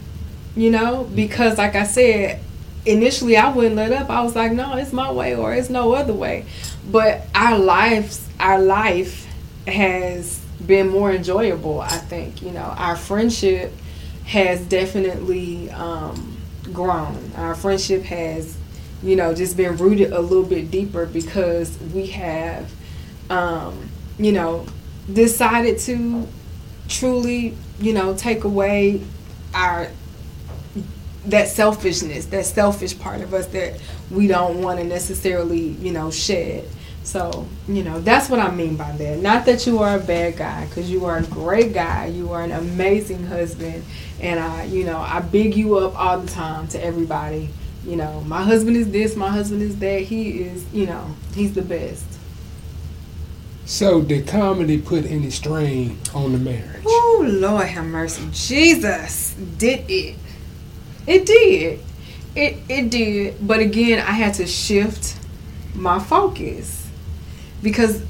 you 0.55 0.71
know 0.71 1.09
because 1.15 1.57
like 1.57 1.75
i 1.75 1.83
said 1.83 2.41
initially 2.85 3.37
i 3.37 3.53
wouldn't 3.53 3.75
let 3.75 3.91
up. 3.91 4.09
I 4.09 4.21
was 4.21 4.35
like 4.35 4.51
no 4.51 4.75
it's 4.75 4.91
my 4.91 5.11
way 5.11 5.35
or 5.35 5.53
it's 5.53 5.69
no 5.69 5.93
other 5.93 6.13
way. 6.13 6.45
But 6.91 7.27
our 7.35 7.57
lives 7.57 8.27
our 8.39 8.59
life 8.59 9.27
has 9.67 10.38
been 10.65 10.89
more 10.89 11.11
enjoyable 11.11 11.79
i 11.81 11.87
think 11.87 12.41
you 12.41 12.51
know 12.51 12.73
our 12.77 12.95
friendship 12.95 13.73
has 14.25 14.61
definitely 14.67 15.69
um, 15.71 16.37
grown 16.73 17.31
our 17.35 17.55
friendship 17.55 18.03
has 18.03 18.57
you 19.01 19.15
know 19.15 19.33
just 19.33 19.55
been 19.55 19.75
rooted 19.77 20.11
a 20.11 20.19
little 20.19 20.43
bit 20.43 20.69
deeper 20.69 21.05
because 21.05 21.77
we 21.93 22.07
have 22.07 22.71
um, 23.29 23.89
you 24.17 24.31
know 24.31 24.65
decided 25.11 25.79
to 25.79 26.27
truly 26.87 27.55
you 27.79 27.93
know 27.93 28.13
take 28.15 28.43
away 28.43 29.01
our 29.53 29.89
that 31.25 31.47
selfishness, 31.47 32.25
that 32.27 32.45
selfish 32.45 32.97
part 32.97 33.21
of 33.21 33.33
us 33.33 33.47
that 33.47 33.79
we 34.09 34.27
don't 34.27 34.61
want 34.61 34.79
to 34.79 34.85
necessarily, 34.85 35.59
you 35.59 35.91
know, 35.91 36.11
shed. 36.11 36.67
So, 37.09 37.47
you 37.67 37.83
know, 37.83 37.99
that's 37.99 38.29
what 38.29 38.39
I 38.39 38.51
mean 38.51 38.75
by 38.75 38.91
that. 38.91 39.17
Not 39.17 39.47
that 39.47 39.65
you 39.65 39.79
are 39.79 39.97
a 39.97 39.99
bad 39.99 40.37
guy, 40.37 40.67
because 40.67 40.91
you 40.91 41.05
are 41.05 41.17
a 41.17 41.23
great 41.23 41.73
guy. 41.73 42.05
You 42.05 42.33
are 42.33 42.43
an 42.43 42.51
amazing 42.51 43.25
husband. 43.25 43.83
And 44.21 44.39
I, 44.39 44.65
you 44.65 44.83
know, 44.83 44.99
I 44.99 45.19
big 45.19 45.55
you 45.55 45.75
up 45.79 45.99
all 45.99 46.19
the 46.19 46.27
time 46.27 46.67
to 46.67 46.83
everybody. 46.83 47.49
You 47.83 47.95
know, 47.95 48.21
my 48.27 48.43
husband 48.43 48.77
is 48.77 48.91
this, 48.91 49.15
my 49.15 49.29
husband 49.31 49.63
is 49.63 49.79
that. 49.79 50.03
He 50.03 50.43
is, 50.43 50.71
you 50.71 50.85
know, 50.85 51.15
he's 51.33 51.53
the 51.53 51.63
best. 51.63 52.05
So, 53.65 54.03
did 54.03 54.27
comedy 54.27 54.79
put 54.79 55.07
any 55.07 55.31
strain 55.31 55.97
on 56.13 56.33
the 56.33 56.37
marriage? 56.37 56.83
Oh, 56.85 57.25
Lord 57.27 57.65
have 57.65 57.85
mercy. 57.85 58.27
Jesus, 58.31 59.33
did 59.57 59.89
it. 59.89 60.15
It 61.07 61.25
did. 61.25 61.79
It 62.35 62.57
it 62.69 62.91
did. 62.91 63.47
But 63.47 63.61
again, 63.61 63.97
I 63.97 64.11
had 64.11 64.35
to 64.35 64.45
shift 64.45 65.17
my 65.73 65.97
focus 65.97 66.78
because 67.61 68.03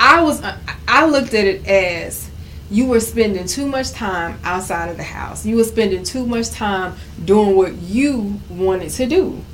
I 0.00 0.22
was 0.22 0.42
I 0.88 1.06
looked 1.06 1.34
at 1.34 1.44
it 1.44 1.66
as 1.66 2.28
you 2.70 2.86
were 2.86 3.00
spending 3.00 3.46
too 3.46 3.66
much 3.66 3.92
time 3.92 4.38
outside 4.44 4.88
of 4.88 4.96
the 4.96 5.02
house. 5.02 5.44
You 5.44 5.56
were 5.56 5.64
spending 5.64 6.04
too 6.04 6.26
much 6.26 6.50
time 6.50 6.94
doing 7.24 7.54
what 7.54 7.74
you 7.74 8.40
wanted 8.48 8.90
to 8.90 9.06
do. 9.06 9.44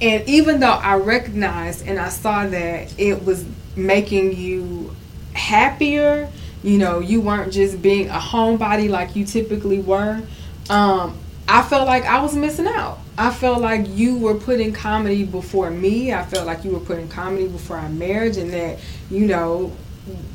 And 0.00 0.26
even 0.28 0.60
though 0.60 0.70
I 0.70 0.94
recognized 0.94 1.86
and 1.86 1.98
I 1.98 2.08
saw 2.08 2.46
that 2.46 2.98
it 2.98 3.24
was 3.24 3.44
making 3.76 4.36
you 4.36 4.94
happier, 5.34 6.30
you 6.62 6.78
know, 6.78 7.00
you 7.00 7.20
weren't 7.20 7.52
just 7.52 7.82
being 7.82 8.08
a 8.08 8.18
homebody 8.18 8.88
like 8.88 9.16
you 9.16 9.24
typically 9.24 9.80
were. 9.80 10.22
Um, 10.68 11.18
I 11.48 11.62
felt 11.62 11.86
like 11.86 12.04
I 12.04 12.22
was 12.22 12.34
missing 12.34 12.66
out. 12.68 12.98
I 13.20 13.30
felt 13.30 13.60
like 13.60 13.86
you 13.86 14.16
were 14.16 14.34
putting 14.34 14.72
comedy 14.72 15.24
before 15.24 15.70
me. 15.70 16.10
I 16.14 16.24
felt 16.24 16.46
like 16.46 16.64
you 16.64 16.70
were 16.70 16.80
putting 16.80 17.06
comedy 17.06 17.46
before 17.46 17.76
our 17.76 17.90
marriage, 17.90 18.38
and 18.38 18.50
that, 18.50 18.78
you 19.10 19.26
know, 19.26 19.76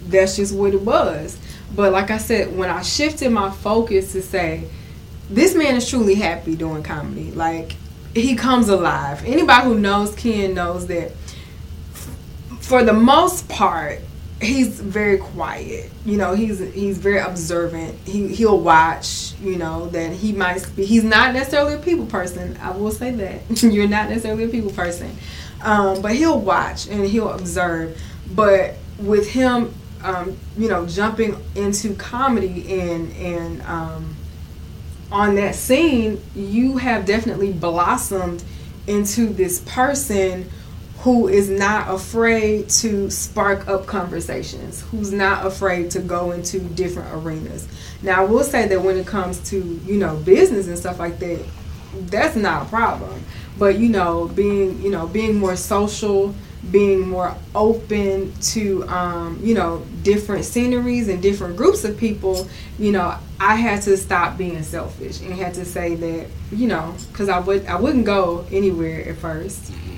that's 0.07 0.35
just 0.35 0.53
what 0.53 0.71
it 0.71 0.81
was. 0.81 1.39
But 1.75 1.91
like 1.91 2.11
I 2.11 2.19
said, 2.19 2.55
when 2.55 2.69
I 2.69 2.83
shifted 2.83 3.31
my 3.31 3.49
focus 3.49 4.11
to 4.11 4.21
say, 4.21 4.69
this 5.31 5.55
man 5.55 5.75
is 5.75 5.89
truly 5.89 6.13
happy 6.13 6.55
doing 6.55 6.83
comedy. 6.83 7.31
Like, 7.31 7.75
he 8.13 8.35
comes 8.35 8.69
alive. 8.69 9.25
Anybody 9.25 9.65
who 9.65 9.79
knows 9.79 10.13
Ken 10.13 10.53
knows 10.53 10.85
that 10.85 11.11
for 12.59 12.83
the 12.83 12.93
most 12.93 13.49
part, 13.49 13.99
he's 14.41 14.79
very 14.79 15.17
quiet. 15.17 15.91
You 16.05 16.17
know, 16.17 16.33
he's 16.33 16.59
he's 16.73 16.97
very 16.97 17.19
observant. 17.19 17.97
He 18.05 18.27
he'll 18.27 18.59
watch. 18.59 19.33
You 19.41 19.57
know 19.57 19.87
that 19.89 20.13
he 20.13 20.33
might 20.33 20.67
be. 20.75 20.85
He's 20.85 21.03
not 21.03 21.33
necessarily 21.33 21.75
a 21.75 21.79
people 21.79 22.05
person. 22.05 22.57
I 22.61 22.71
will 22.71 22.91
say 22.91 23.11
that 23.11 23.63
you're 23.63 23.87
not 23.87 24.09
necessarily 24.09 24.45
a 24.45 24.49
people 24.49 24.71
person, 24.71 25.15
um, 25.61 26.01
but 26.01 26.15
he'll 26.15 26.39
watch 26.39 26.87
and 26.87 27.05
he'll 27.05 27.31
observe. 27.31 27.99
But 28.33 28.75
with 28.99 29.29
him, 29.29 29.73
um, 30.03 30.37
you 30.57 30.69
know, 30.69 30.85
jumping 30.85 31.37
into 31.55 31.95
comedy 31.95 32.79
and 32.79 33.11
and 33.13 33.61
um, 33.63 34.15
on 35.11 35.35
that 35.35 35.55
scene, 35.55 36.21
you 36.35 36.77
have 36.77 37.05
definitely 37.05 37.53
blossomed 37.53 38.43
into 38.87 39.27
this 39.27 39.61
person 39.61 40.49
who 41.05 41.27
is 41.27 41.51
not 41.51 41.93
afraid 41.93 42.67
to 42.67 43.11
spark 43.11 43.67
up 43.67 43.85
conversations, 43.85 44.81
who's 44.89 45.11
not 45.13 45.45
afraid 45.45 45.91
to 45.91 45.99
go 45.99 46.31
into 46.31 46.59
different 46.59 47.07
arenas. 47.13 47.67
Now, 48.01 48.23
I 48.23 48.25
will 48.25 48.43
say 48.43 48.67
that 48.67 48.81
when 48.81 48.97
it 48.97 49.05
comes 49.05 49.37
to, 49.51 49.79
you 49.85 49.97
know, 49.97 50.15
business 50.15 50.67
and 50.67 50.75
stuff 50.75 50.97
like 50.97 51.19
that, 51.19 51.45
that's 52.07 52.35
not 52.35 52.63
a 52.63 52.69
problem. 52.69 53.23
But, 53.59 53.77
you 53.77 53.89
know, 53.89 54.29
being, 54.29 54.81
you 54.81 54.89
know, 54.89 55.05
being 55.05 55.37
more 55.37 55.55
social, 55.55 56.33
being 56.71 57.07
more 57.07 57.35
open 57.53 58.33
to, 58.41 58.83
um, 58.89 59.39
you 59.43 59.53
know, 59.53 59.85
different 60.01 60.43
sceneries 60.43 61.07
and 61.07 61.21
different 61.21 61.55
groups 61.55 61.83
of 61.83 61.99
people, 61.99 62.47
you 62.79 62.91
know, 62.91 63.15
I 63.39 63.53
had 63.57 63.83
to 63.83 63.95
stop 63.95 64.39
being 64.39 64.63
selfish 64.63 65.21
and 65.21 65.33
had 65.33 65.53
to 65.53 65.65
say 65.65 65.93
that, 65.93 66.27
you 66.51 66.65
know, 66.65 66.95
because 67.11 67.29
I 67.29 67.37
would 67.37 67.67
I 67.67 67.79
wouldn't 67.79 68.05
go 68.05 68.47
anywhere 68.51 69.07
at 69.07 69.17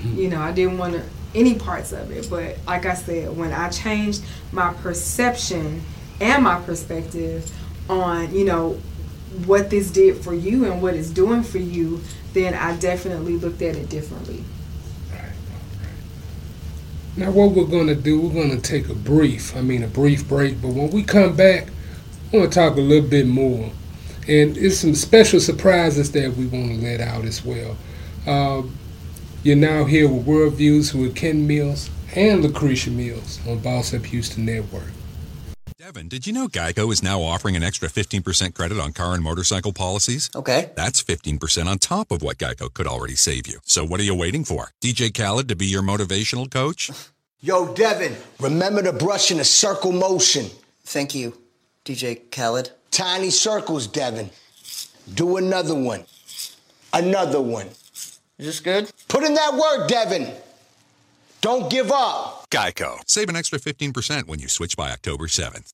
1st 0.08 0.16
You 0.16 0.28
know, 0.30 0.40
I 0.40 0.52
didn't 0.52 0.78
want 0.78 1.02
any 1.34 1.54
parts 1.54 1.92
of 1.92 2.10
it. 2.10 2.28
But 2.30 2.58
like 2.66 2.86
I 2.86 2.94
said, 2.94 3.36
when 3.36 3.52
I 3.52 3.68
changed 3.70 4.22
my 4.52 4.72
perception 4.74 5.82
and 6.20 6.44
my 6.44 6.60
perspective 6.60 7.50
on, 7.88 8.34
you 8.34 8.44
know, 8.44 8.80
what 9.44 9.70
this 9.70 9.90
did 9.90 10.16
for 10.24 10.34
you 10.34 10.64
and 10.64 10.80
what 10.82 10.94
it's 10.94 11.10
doing 11.10 11.42
for 11.42 11.58
you, 11.58 12.00
then 12.32 12.54
I 12.54 12.76
definitely 12.76 13.36
looked 13.36 13.62
at 13.62 13.76
it 13.76 13.88
differently. 13.88 14.44
Now, 17.16 17.32
what 17.32 17.50
we're 17.50 17.66
going 17.66 17.88
to 17.88 17.96
do, 17.96 18.20
we're 18.20 18.32
going 18.32 18.50
to 18.50 18.60
take 18.60 18.88
a 18.88 18.94
brief, 18.94 19.56
I 19.56 19.60
mean, 19.60 19.82
a 19.82 19.88
brief 19.88 20.28
break, 20.28 20.62
but 20.62 20.68
when 20.68 20.90
we 20.90 21.02
come 21.02 21.34
back, 21.34 21.66
I 22.32 22.36
want 22.36 22.52
to 22.52 22.58
talk 22.58 22.76
a 22.76 22.80
little 22.80 23.08
bit 23.08 23.26
more. 23.26 23.72
And 24.28 24.56
it's 24.56 24.78
some 24.78 24.94
special 24.94 25.40
surprises 25.40 26.12
that 26.12 26.36
we 26.36 26.46
want 26.46 26.68
to 26.68 26.76
let 26.76 27.00
out 27.00 27.24
as 27.24 27.44
well. 27.44 27.76
Uh, 28.24 28.62
you're 29.42 29.56
now 29.56 29.84
here 29.84 30.08
with 30.08 30.26
Worldviews 30.26 30.94
with 30.94 31.14
Ken 31.14 31.46
Mills 31.46 31.90
and 32.14 32.42
Lucretia 32.42 32.90
Mills 32.90 33.38
on 33.46 33.58
Boss 33.60 33.94
Up 33.94 34.04
Houston 34.06 34.44
Network. 34.44 34.90
Devin, 35.78 36.08
did 36.08 36.26
you 36.26 36.32
know 36.32 36.48
Geico 36.48 36.92
is 36.92 37.02
now 37.04 37.22
offering 37.22 37.54
an 37.54 37.62
extra 37.62 37.88
15% 37.88 38.52
credit 38.54 38.80
on 38.80 38.92
car 38.92 39.14
and 39.14 39.22
motorcycle 39.22 39.72
policies? 39.72 40.28
Okay. 40.34 40.70
That's 40.74 41.02
15% 41.02 41.66
on 41.66 41.78
top 41.78 42.10
of 42.10 42.20
what 42.20 42.36
Geico 42.38 42.72
could 42.74 42.88
already 42.88 43.14
save 43.14 43.46
you. 43.46 43.60
So 43.64 43.84
what 43.86 44.00
are 44.00 44.02
you 44.02 44.14
waiting 44.14 44.44
for? 44.44 44.72
DJ 44.80 45.14
Khaled 45.14 45.48
to 45.48 45.56
be 45.56 45.66
your 45.66 45.82
motivational 45.82 46.50
coach? 46.50 46.90
Yo, 47.40 47.72
Devin, 47.72 48.16
remember 48.40 48.82
to 48.82 48.92
brush 48.92 49.30
in 49.30 49.38
a 49.38 49.44
circle 49.44 49.92
motion. 49.92 50.46
Thank 50.82 51.14
you, 51.14 51.38
DJ 51.84 52.28
Khaled. 52.32 52.72
Tiny 52.90 53.30
circles, 53.30 53.86
Devin. 53.86 54.30
Do 55.14 55.36
another 55.36 55.76
one. 55.76 56.04
Another 56.92 57.40
one. 57.40 57.68
Is 58.38 58.46
this 58.46 58.60
good? 58.60 58.90
Put 59.08 59.24
in 59.24 59.34
that 59.34 59.54
work, 59.54 59.88
Devin. 59.88 60.32
Don't 61.40 61.68
give 61.70 61.90
up. 61.90 62.48
Geico. 62.50 63.00
Save 63.06 63.28
an 63.30 63.36
extra 63.36 63.58
15% 63.58 64.28
when 64.28 64.38
you 64.38 64.46
switch 64.48 64.76
by 64.76 64.92
October 64.92 65.26
7th. 65.26 65.72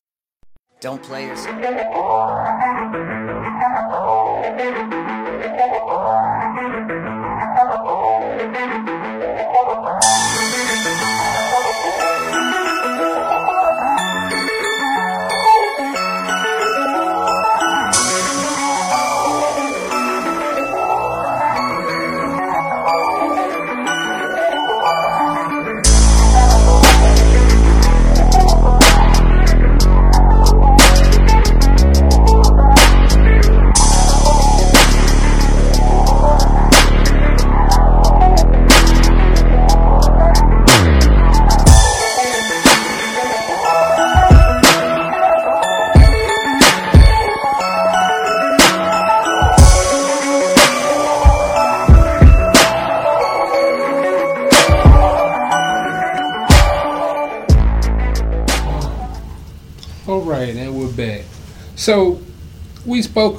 Don't 0.81 1.03
play 1.03 1.27
yourself. 1.27 1.61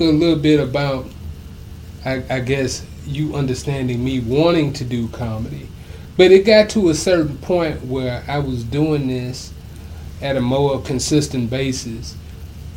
a 0.01 0.11
little 0.11 0.39
bit 0.39 0.59
about, 0.59 1.05
I, 2.03 2.23
I 2.29 2.39
guess, 2.39 2.85
you 3.05 3.35
understanding 3.35 4.03
me 4.03 4.19
wanting 4.19 4.73
to 4.73 4.83
do 4.83 5.07
comedy. 5.09 5.67
But 6.17 6.31
it 6.31 6.45
got 6.45 6.69
to 6.71 6.89
a 6.89 6.93
certain 6.93 7.37
point 7.37 7.85
where 7.85 8.23
I 8.27 8.39
was 8.39 8.63
doing 8.63 9.07
this 9.07 9.53
at 10.21 10.37
a 10.37 10.41
more 10.41 10.81
consistent 10.81 11.49
basis. 11.49 12.15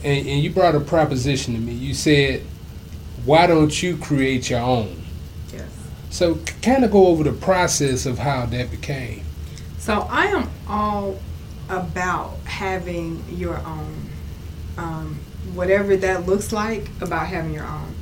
And, 0.05 0.27
and 0.27 0.43
you 0.43 0.51
brought 0.51 0.75
a 0.75 0.81
proposition 0.81 1.55
to 1.55 1.61
me. 1.61 1.73
You 1.73 1.95
said, 1.95 2.43
why 3.25 3.47
don't 3.47 3.83
you 3.83 3.97
create 3.97 4.51
your 4.51 4.61
own? 4.61 5.03
Yes. 5.53 5.69
So, 6.11 6.39
kind 6.63 6.85
of 6.85 6.91
go 6.91 7.07
over 7.07 7.25
the 7.25 7.33
process 7.33 8.07
of 8.07 8.19
how 8.19 8.47
that 8.47 8.71
became. 8.71 9.25
So 9.89 10.07
I 10.11 10.27
am 10.27 10.51
all 10.69 11.19
about 11.71 12.37
having 12.45 13.25
your 13.31 13.57
own, 13.57 13.88
whatever 15.59 15.97
that 15.97 16.25
looks 16.25 16.53
like, 16.53 16.89
about 17.01 17.27
having 17.27 17.53
your 17.53 17.67
own. 17.67 17.95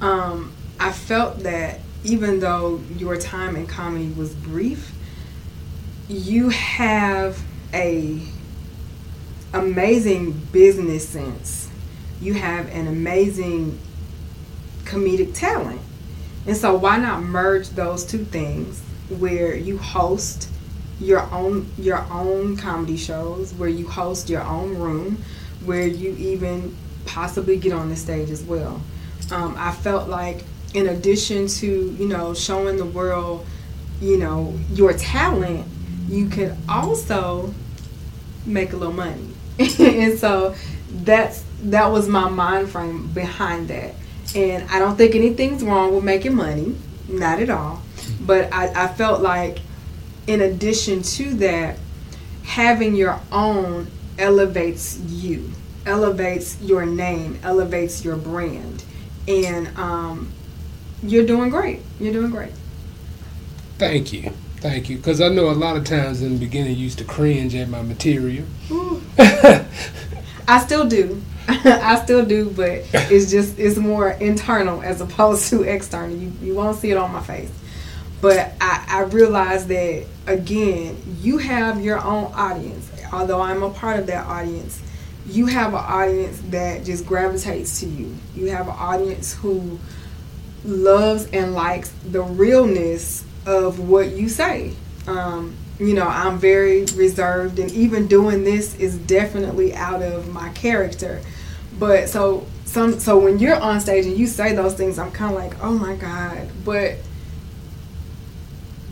Um, 0.00 0.52
I 0.80 0.90
felt 0.90 1.40
that 1.40 1.80
even 2.02 2.40
though 2.40 2.80
your 2.96 3.18
time 3.18 3.56
in 3.56 3.66
comedy 3.66 4.08
was 4.08 4.34
brief, 4.34 4.90
you 6.08 6.48
have 6.48 7.38
a 7.74 8.22
amazing 9.52 10.32
business 10.50 11.06
sense. 11.06 11.68
You 12.22 12.34
have 12.34 12.70
an 12.70 12.88
amazing 12.88 13.78
comedic 14.84 15.34
talent. 15.34 15.82
And 16.46 16.56
so 16.56 16.74
why 16.74 16.96
not 16.96 17.22
merge 17.22 17.68
those 17.70 18.04
two 18.04 18.24
things 18.24 18.80
where 19.18 19.54
you 19.54 19.76
host 19.76 20.48
your 21.00 21.20
own 21.30 21.70
your 21.76 22.06
own 22.10 22.56
comedy 22.56 22.96
shows, 22.96 23.52
where 23.52 23.68
you 23.68 23.86
host 23.88 24.30
your 24.30 24.42
own 24.42 24.78
room, 24.78 25.22
where 25.66 25.86
you 25.86 26.14
even 26.16 26.74
possibly 27.06 27.56
get 27.56 27.72
on 27.72 27.88
the 27.88 27.96
stage 27.96 28.30
as 28.30 28.42
well. 28.42 28.80
Um, 29.30 29.54
I 29.58 29.72
felt 29.72 30.08
like 30.08 30.44
in 30.74 30.88
addition 30.88 31.46
to 31.46 31.66
you 31.66 32.08
know 32.08 32.34
showing 32.34 32.76
the 32.76 32.84
world 32.84 33.46
you 34.00 34.18
know 34.18 34.54
your 34.70 34.92
talent, 34.92 35.66
you 36.08 36.28
could 36.28 36.56
also 36.68 37.54
make 38.44 38.72
a 38.72 38.76
little 38.76 38.94
money, 38.94 39.28
and 39.58 40.18
so 40.18 40.54
that's 40.90 41.44
that 41.62 41.90
was 41.90 42.08
my 42.08 42.28
mind 42.28 42.68
frame 42.68 43.08
behind 43.08 43.68
that. 43.68 43.94
And 44.34 44.68
I 44.68 44.78
don't 44.78 44.96
think 44.96 45.14
anything's 45.14 45.62
wrong 45.62 45.94
with 45.94 46.04
making 46.04 46.34
money, 46.34 46.76
not 47.08 47.40
at 47.40 47.50
all. 47.50 47.82
But 48.20 48.52
I, 48.52 48.84
I 48.84 48.88
felt 48.88 49.22
like 49.22 49.60
in 50.26 50.40
addition 50.40 51.02
to 51.02 51.34
that, 51.34 51.78
having 52.42 52.94
your 52.94 53.20
own 53.32 53.86
elevates 54.18 54.98
you, 54.98 55.50
elevates 55.86 56.60
your 56.60 56.86
name, 56.86 57.38
elevates 57.42 58.04
your 58.04 58.16
brand, 58.16 58.84
and 59.28 59.68
um, 59.78 60.32
you're 61.02 61.26
doing 61.26 61.50
great. 61.50 61.80
You're 62.00 62.12
doing 62.12 62.30
great. 62.30 62.52
Thank 63.78 64.12
you. 64.12 64.30
Thank 64.56 64.88
you. 64.88 64.96
Because 64.96 65.20
I 65.20 65.28
know 65.28 65.50
a 65.50 65.52
lot 65.52 65.76
of 65.76 65.84
times 65.84 66.22
in 66.22 66.34
the 66.34 66.38
beginning 66.38 66.76
you 66.76 66.84
used 66.84 66.98
to 66.98 67.04
cringe 67.04 67.54
at 67.54 67.68
my 67.68 67.82
material. 67.82 68.46
I 69.18 70.58
still 70.64 70.88
do. 70.88 71.20
I 71.48 72.00
still 72.02 72.24
do, 72.24 72.50
but 72.50 72.86
it's 72.92 73.30
just 73.30 73.58
it's 73.58 73.76
more 73.76 74.10
internal 74.10 74.80
as 74.82 75.00
opposed 75.02 75.50
to 75.50 75.62
external. 75.62 76.16
You 76.16 76.32
you 76.40 76.54
won't 76.54 76.78
see 76.78 76.90
it 76.90 76.96
on 76.96 77.12
my 77.12 77.22
face. 77.22 77.50
But 78.22 78.54
I, 78.58 78.84
I 78.88 79.00
realize 79.02 79.66
that 79.66 80.06
again, 80.26 80.96
you 81.20 81.36
have 81.38 81.82
your 81.82 82.02
own 82.02 82.32
audience. 82.32 82.90
Although 83.12 83.42
I'm 83.42 83.62
a 83.62 83.70
part 83.70 83.98
of 83.98 84.06
that 84.06 84.26
audience, 84.26 84.80
you 85.26 85.46
have 85.46 85.72
an 85.72 85.80
audience 85.80 86.40
that 86.50 86.84
just 86.84 87.06
gravitates 87.06 87.80
to 87.80 87.86
you. 87.86 88.14
You 88.34 88.50
have 88.50 88.68
an 88.68 88.74
audience 88.76 89.34
who 89.34 89.78
loves 90.64 91.26
and 91.32 91.54
likes 91.54 91.90
the 92.04 92.22
realness 92.22 93.24
of 93.46 93.80
what 93.80 94.10
you 94.12 94.28
say. 94.28 94.74
Um, 95.06 95.56
you 95.78 95.94
know, 95.94 96.06
I'm 96.06 96.38
very 96.38 96.84
reserved, 96.94 97.58
and 97.58 97.70
even 97.72 98.06
doing 98.06 98.44
this 98.44 98.74
is 98.76 98.96
definitely 98.96 99.74
out 99.74 100.02
of 100.02 100.32
my 100.32 100.50
character. 100.50 101.20
But 101.78 102.08
so 102.08 102.46
some 102.64 102.98
so 103.00 103.18
when 103.18 103.38
you're 103.38 103.58
on 103.58 103.80
stage 103.80 104.06
and 104.06 104.16
you 104.16 104.26
say 104.26 104.54
those 104.54 104.74
things, 104.74 104.98
I'm 104.98 105.10
kind 105.10 105.34
of 105.34 105.38
like, 105.40 105.62
oh 105.62 105.72
my 105.72 105.96
god. 105.96 106.48
But 106.64 106.96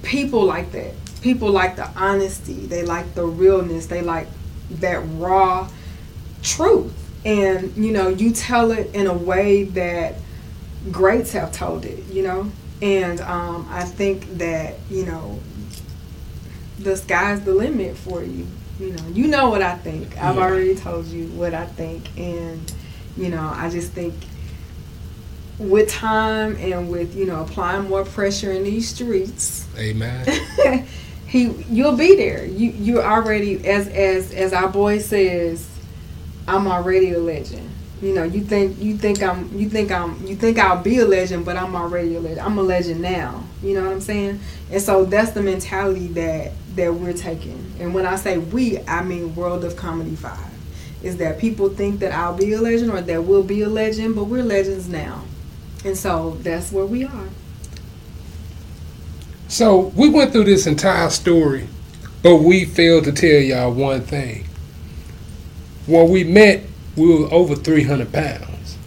people 0.02 0.44
like 0.44 0.72
that. 0.72 0.94
people 1.22 1.50
like 1.50 1.76
the 1.76 1.88
honesty. 1.90 2.66
They 2.66 2.82
like 2.84 3.14
the 3.14 3.24
realness. 3.24 3.86
They 3.86 4.02
like 4.02 4.26
that 4.80 5.02
raw 5.14 5.68
truth. 6.42 6.92
And 7.24 7.74
you 7.76 7.92
know, 7.92 8.08
you 8.08 8.32
tell 8.32 8.70
it 8.72 8.94
in 8.94 9.06
a 9.06 9.14
way 9.14 9.64
that 9.64 10.16
greats 10.90 11.32
have 11.32 11.52
told 11.52 11.84
it. 11.84 12.04
You 12.06 12.22
know, 12.24 12.50
and 12.80 13.20
um, 13.20 13.68
I 13.70 13.84
think 13.84 14.38
that 14.38 14.74
you 14.90 15.06
know, 15.06 15.38
the 16.78 16.96
sky's 16.96 17.42
the 17.42 17.54
limit 17.54 17.96
for 17.96 18.22
you. 18.22 18.46
You 18.80 18.92
know, 18.92 19.06
you 19.12 19.28
know 19.28 19.50
what 19.50 19.62
I 19.62 19.76
think. 19.76 20.16
I've 20.20 20.36
Yeah. 20.36 20.42
already 20.42 20.74
told 20.74 21.06
you 21.06 21.26
what 21.28 21.54
I 21.54 21.66
think, 21.66 22.04
and 22.18 22.72
you 23.16 23.28
know, 23.28 23.52
I 23.54 23.70
just 23.70 23.92
think 23.92 24.14
with 25.58 25.88
time 25.90 26.56
and 26.56 26.90
with 26.90 27.14
you 27.14 27.26
know 27.26 27.42
applying 27.42 27.88
more 27.88 28.04
pressure 28.04 28.50
in 28.50 28.64
these 28.64 28.88
streets, 28.88 29.66
Amen. 29.78 30.26
he 31.26 31.50
you'll 31.70 31.96
be 31.96 32.16
there. 32.16 32.44
You 32.44 32.70
you're 32.70 33.04
already 33.04 33.64
as 33.68 33.86
as 33.88 34.32
as 34.32 34.52
our 34.52 34.68
boy 34.68 34.98
says, 34.98 35.68
I'm 36.46 36.66
already 36.66 37.12
a 37.12 37.18
legend. 37.18 37.68
You 38.00 38.14
know, 38.14 38.24
you 38.24 38.40
think 38.40 38.80
you 38.80 38.96
think 38.96 39.22
I'm 39.22 39.56
you 39.56 39.68
think 39.68 39.92
I'm 39.92 40.26
you 40.26 40.34
think 40.34 40.58
I'll 40.58 40.82
be 40.82 40.98
a 40.98 41.06
legend, 41.06 41.44
but 41.44 41.56
I'm 41.56 41.76
already 41.76 42.16
a 42.16 42.20
legend. 42.20 42.40
I'm 42.40 42.58
a 42.58 42.62
legend 42.62 43.00
now. 43.00 43.44
You 43.62 43.74
know 43.74 43.84
what 43.84 43.92
I'm 43.92 44.00
saying? 44.00 44.40
And 44.72 44.82
so 44.82 45.04
that's 45.04 45.30
the 45.30 45.42
mentality 45.42 46.08
that 46.08 46.52
that 46.74 46.92
we're 46.92 47.12
taking. 47.12 47.72
And 47.78 47.94
when 47.94 48.04
I 48.04 48.16
say 48.16 48.38
we, 48.38 48.80
I 48.88 49.04
mean 49.04 49.34
World 49.36 49.64
of 49.64 49.76
Comedy 49.76 50.16
Five. 50.16 50.50
Is 51.02 51.16
that 51.16 51.40
people 51.40 51.68
think 51.68 51.98
that 52.00 52.12
I'll 52.12 52.36
be 52.36 52.52
a 52.52 52.60
legend 52.60 52.92
or 52.92 53.00
that 53.00 53.24
we'll 53.24 53.42
be 53.42 53.62
a 53.62 53.68
legend, 53.68 54.14
but 54.14 54.24
we're 54.24 54.44
legends 54.44 54.88
now. 54.88 55.22
And 55.84 55.96
so 55.96 56.38
that's 56.42 56.70
where 56.70 56.86
we 56.86 57.04
are. 57.04 57.28
So 59.48 59.92
we 59.96 60.08
went 60.08 60.32
through 60.32 60.44
this 60.44 60.66
entire 60.66 61.10
story, 61.10 61.68
but 62.22 62.36
we 62.36 62.64
failed 62.64 63.04
to 63.04 63.12
tell 63.12 63.28
y'all 63.28 63.72
one 63.72 64.02
thing. 64.02 64.46
When 65.92 66.08
we 66.08 66.24
met, 66.24 66.62
we 66.96 67.06
were 67.06 67.30
over 67.30 67.54
300 67.54 68.10
pounds. 68.10 68.78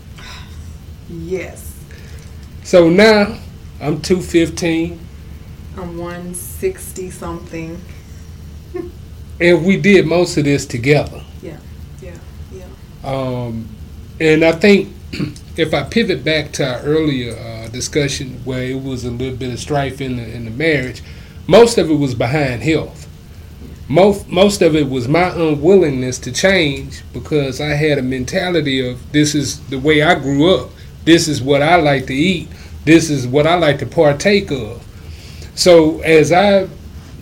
Yes. 1.08 1.80
So 2.64 2.90
now 2.90 3.38
I'm 3.80 4.02
215, 4.02 5.00
I'm 5.78 6.00
160 6.00 7.12
something. 7.12 7.80
and 9.40 9.64
we 9.64 9.80
did 9.80 10.08
most 10.08 10.36
of 10.38 10.46
this 10.46 10.66
together. 10.66 11.24
Yeah, 11.44 11.60
yeah, 12.02 12.18
yeah. 12.52 12.66
Um, 13.04 13.70
and 14.20 14.44
I 14.44 14.54
think 14.54 14.92
if 15.58 15.76
I 15.76 15.84
pivot 15.84 16.24
back 16.24 16.54
to 16.54 16.68
our 16.68 16.80
earlier 16.80 17.38
uh, 17.38 17.68
discussion 17.68 18.42
where 18.46 18.64
it 18.64 18.82
was 18.82 19.04
a 19.04 19.12
little 19.12 19.38
bit 19.38 19.54
of 19.54 19.60
strife 19.60 20.02
in 20.02 20.16
the, 20.16 20.28
in 20.28 20.46
the 20.46 20.52
marriage, 20.52 21.04
most 21.46 21.78
of 21.78 21.88
it 21.88 21.96
was 22.00 22.16
behind 22.16 22.64
health. 22.64 23.05
Most 23.88 24.28
most 24.28 24.64
of 24.64 24.76
it 24.76 24.90
was 24.90 25.08
my 25.08 25.30
unwillingness 25.30 26.18
to 26.20 26.32
change 26.32 27.04
because 27.14 27.62
I 27.62 27.70
had 27.76 28.00
a 28.00 28.02
mentality 28.02 28.88
of 28.88 29.12
this 29.12 29.36
is 29.36 29.60
the 29.68 29.78
way 29.78 30.02
I 30.02 30.16
grew 30.16 30.56
up. 30.56 30.72
This 31.04 31.28
is 31.28 31.42
what 31.42 31.62
I 31.62 31.76
like 31.76 32.08
to 32.08 32.14
eat. 32.14 32.50
This 32.84 33.12
is 33.12 33.28
what 33.28 33.46
I 33.46 33.56
like 33.56 33.78
to 33.80 33.86
partake 33.86 34.50
of. 34.52 34.84
So 35.54 36.00
as 36.02 36.32
I 36.32 36.68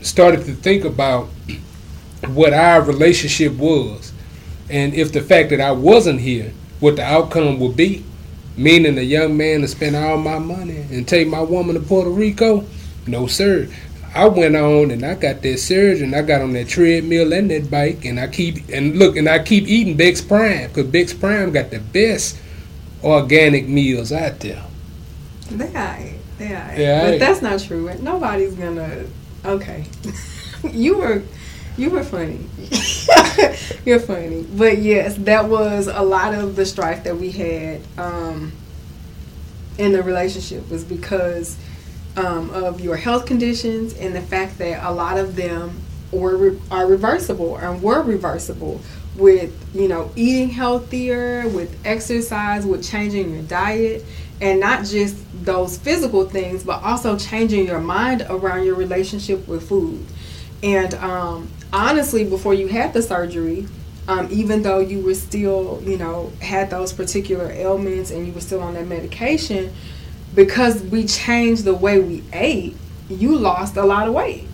started 0.01 0.45
to 0.45 0.53
think 0.53 0.85
about 0.85 1.27
what 2.27 2.53
our 2.53 2.81
relationship 2.81 3.53
was, 3.53 4.13
and 4.69 4.93
if 4.93 5.11
the 5.11 5.21
fact 5.21 5.49
that 5.49 5.59
I 5.59 5.71
wasn't 5.71 6.21
here, 6.21 6.53
what 6.79 6.95
the 6.95 7.03
outcome 7.03 7.59
would 7.59 7.75
be, 7.75 8.05
meaning 8.55 8.97
a 8.97 9.01
young 9.01 9.35
man 9.35 9.61
to 9.61 9.67
spend 9.67 9.95
all 9.95 10.17
my 10.17 10.39
money 10.39 10.85
and 10.91 11.05
take 11.07 11.27
my 11.27 11.41
woman 11.41 11.75
to 11.75 11.81
Puerto 11.81 12.09
Rico, 12.09 12.65
no 13.05 13.27
sir. 13.27 13.67
I 14.15 14.27
went 14.27 14.55
on 14.55 14.91
and 14.91 15.03
I 15.03 15.15
got 15.15 15.41
that 15.41 15.57
surgery 15.57 16.03
and 16.03 16.15
I 16.15 16.21
got 16.21 16.41
on 16.41 16.53
that 16.53 16.67
treadmill 16.67 17.33
and 17.33 17.49
that 17.49 17.71
bike 17.71 18.05
and 18.05 18.19
I 18.19 18.27
keep 18.27 18.69
and 18.69 18.97
look 18.97 19.17
and 19.17 19.27
I 19.27 19.39
keep 19.43 19.67
eating 19.67 19.97
Bex 19.97 20.21
Prime 20.21 20.67
because 20.67 20.87
Bex 20.87 21.13
Prime 21.13 21.51
got 21.51 21.71
the 21.71 21.79
best 21.79 22.37
organic 23.03 23.67
meals 23.67 24.11
out 24.11 24.39
there. 24.39 24.63
They 25.49 25.65
alright. 25.67 26.19
They 26.37 26.55
alright. 26.55 26.77
Yeah, 26.77 27.09
but 27.11 27.19
that's 27.19 27.41
not 27.41 27.59
true. 27.59 27.91
Nobody's 27.99 28.53
gonna. 28.53 29.05
Okay, 29.45 29.85
you 30.71 30.97
were, 30.97 31.23
you 31.75 31.89
were 31.89 32.03
funny. 32.03 32.39
You're 33.85 33.99
funny. 33.99 34.45
But 34.55 34.77
yes, 34.77 35.15
that 35.17 35.49
was 35.49 35.87
a 35.87 36.01
lot 36.01 36.33
of 36.33 36.55
the 36.55 36.65
strife 36.65 37.03
that 37.03 37.17
we 37.17 37.31
had 37.31 37.81
um, 37.97 38.53
in 39.77 39.91
the 39.91 40.03
relationship 40.03 40.69
was 40.69 40.83
because 40.83 41.57
um, 42.15 42.49
of 42.51 42.79
your 42.79 42.95
health 42.95 43.25
conditions 43.25 43.93
and 43.95 44.15
the 44.15 44.21
fact 44.21 44.57
that 44.59 44.83
a 44.85 44.91
lot 44.91 45.17
of 45.17 45.35
them 45.35 45.81
were 46.11 46.55
are 46.69 46.85
reversible 46.85 47.57
and 47.57 47.81
were 47.81 48.01
reversible 48.01 48.79
with 49.15 49.53
you 49.75 49.87
know 49.87 50.11
eating 50.15 50.49
healthier, 50.49 51.47
with 51.49 51.75
exercise, 51.85 52.65
with 52.65 52.83
changing 52.83 53.33
your 53.33 53.43
diet, 53.43 54.05
and 54.41 54.59
not 54.59 54.85
just 54.85 55.15
those 55.45 55.77
physical 55.77 56.25
things, 56.25 56.63
but 56.63 56.81
also 56.83 57.17
changing 57.17 57.65
your 57.65 57.79
mind 57.79 58.25
around 58.29 58.65
your 58.65 58.75
relationship 58.75 59.47
with 59.47 59.67
food. 59.67 60.05
And 60.61 60.93
um, 60.95 61.49
honestly, 61.71 62.23
before 62.23 62.53
you 62.53 62.67
had 62.67 62.93
the 62.93 63.01
surgery, 63.01 63.67
um, 64.07 64.27
even 64.31 64.63
though 64.63 64.79
you 64.79 65.01
were 65.01 65.15
still, 65.15 65.81
you 65.85 65.97
know, 65.97 66.31
had 66.41 66.69
those 66.69 66.93
particular 66.93 67.51
ailments 67.51 68.11
and 68.11 68.25
you 68.25 68.33
were 68.33 68.41
still 68.41 68.61
on 68.61 68.73
that 68.73 68.87
medication, 68.87 69.73
because 70.35 70.81
we 70.83 71.05
changed 71.05 71.63
the 71.63 71.73
way 71.73 71.99
we 71.99 72.23
ate, 72.33 72.75
you 73.09 73.37
lost 73.37 73.77
a 73.77 73.83
lot 73.83 74.07
of 74.07 74.13
weight. 74.13 74.47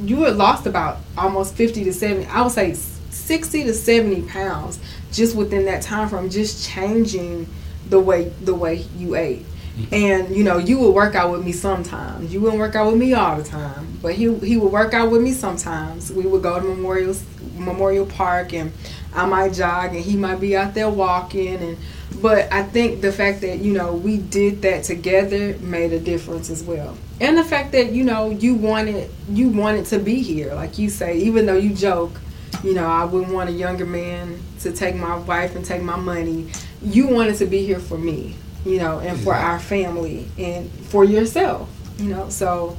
You 0.00 0.22
had 0.22 0.36
lost 0.36 0.66
about 0.66 0.98
almost 1.16 1.54
50 1.54 1.84
to 1.84 1.92
70, 1.92 2.26
I 2.26 2.42
would 2.42 2.52
say 2.52 2.74
60 2.74 3.64
to 3.64 3.72
70 3.72 4.22
pounds 4.22 4.78
just 5.12 5.36
within 5.36 5.64
that 5.66 5.82
time 5.82 6.08
from 6.08 6.28
just 6.28 6.68
changing 6.68 7.48
the 7.88 8.00
way 8.00 8.24
the 8.42 8.54
way 8.54 8.86
you 8.96 9.14
ate. 9.14 9.44
Mm-hmm. 9.76 9.94
And 9.94 10.36
you 10.36 10.44
know, 10.44 10.58
you 10.58 10.78
would 10.78 10.92
work 10.92 11.14
out 11.14 11.32
with 11.32 11.44
me 11.44 11.52
sometimes. 11.52 12.32
You 12.32 12.40
wouldn't 12.40 12.60
work 12.60 12.74
out 12.74 12.86
with 12.86 13.00
me 13.00 13.12
all 13.14 13.36
the 13.36 13.44
time, 13.44 13.98
but 14.02 14.14
he 14.14 14.32
he 14.38 14.56
would 14.56 14.72
work 14.72 14.94
out 14.94 15.10
with 15.10 15.22
me 15.22 15.32
sometimes. 15.32 16.12
We 16.12 16.24
would 16.24 16.42
go 16.42 16.60
to 16.60 16.66
Memorial 16.66 17.14
Memorial 17.56 18.06
Park, 18.06 18.52
and 18.52 18.72
I 19.14 19.26
might 19.26 19.52
jog, 19.52 19.94
and 19.94 20.04
he 20.04 20.16
might 20.16 20.40
be 20.40 20.56
out 20.56 20.74
there 20.74 20.90
walking. 20.90 21.56
And 21.56 21.78
but 22.20 22.52
I 22.52 22.62
think 22.62 23.00
the 23.00 23.12
fact 23.12 23.40
that 23.42 23.58
you 23.58 23.72
know 23.72 23.94
we 23.94 24.18
did 24.18 24.62
that 24.62 24.84
together 24.84 25.56
made 25.58 25.92
a 25.92 26.00
difference 26.00 26.50
as 26.50 26.62
well. 26.62 26.96
And 27.20 27.38
the 27.38 27.44
fact 27.44 27.72
that 27.72 27.92
you 27.92 28.04
know 28.04 28.30
you 28.30 28.54
wanted 28.54 29.10
you 29.28 29.48
wanted 29.48 29.86
to 29.86 29.98
be 29.98 30.22
here, 30.22 30.54
like 30.54 30.78
you 30.78 30.90
say, 30.90 31.18
even 31.18 31.46
though 31.46 31.56
you 31.56 31.74
joke, 31.74 32.20
you 32.62 32.74
know, 32.74 32.86
I 32.86 33.04
wouldn't 33.04 33.32
want 33.32 33.50
a 33.50 33.52
younger 33.52 33.86
man 33.86 34.40
to 34.60 34.72
take 34.72 34.96
my 34.96 35.16
wife 35.16 35.54
and 35.54 35.64
take 35.64 35.82
my 35.82 35.96
money. 35.96 36.48
You 36.82 37.08
wanted 37.08 37.36
to 37.36 37.46
be 37.46 37.64
here 37.64 37.78
for 37.78 37.98
me, 37.98 38.36
you 38.64 38.78
know, 38.78 39.00
and 39.00 39.20
for 39.20 39.34
our 39.34 39.60
family 39.60 40.26
and 40.38 40.70
for 40.70 41.04
yourself, 41.04 41.68
you 41.98 42.08
know. 42.08 42.28
So 42.30 42.76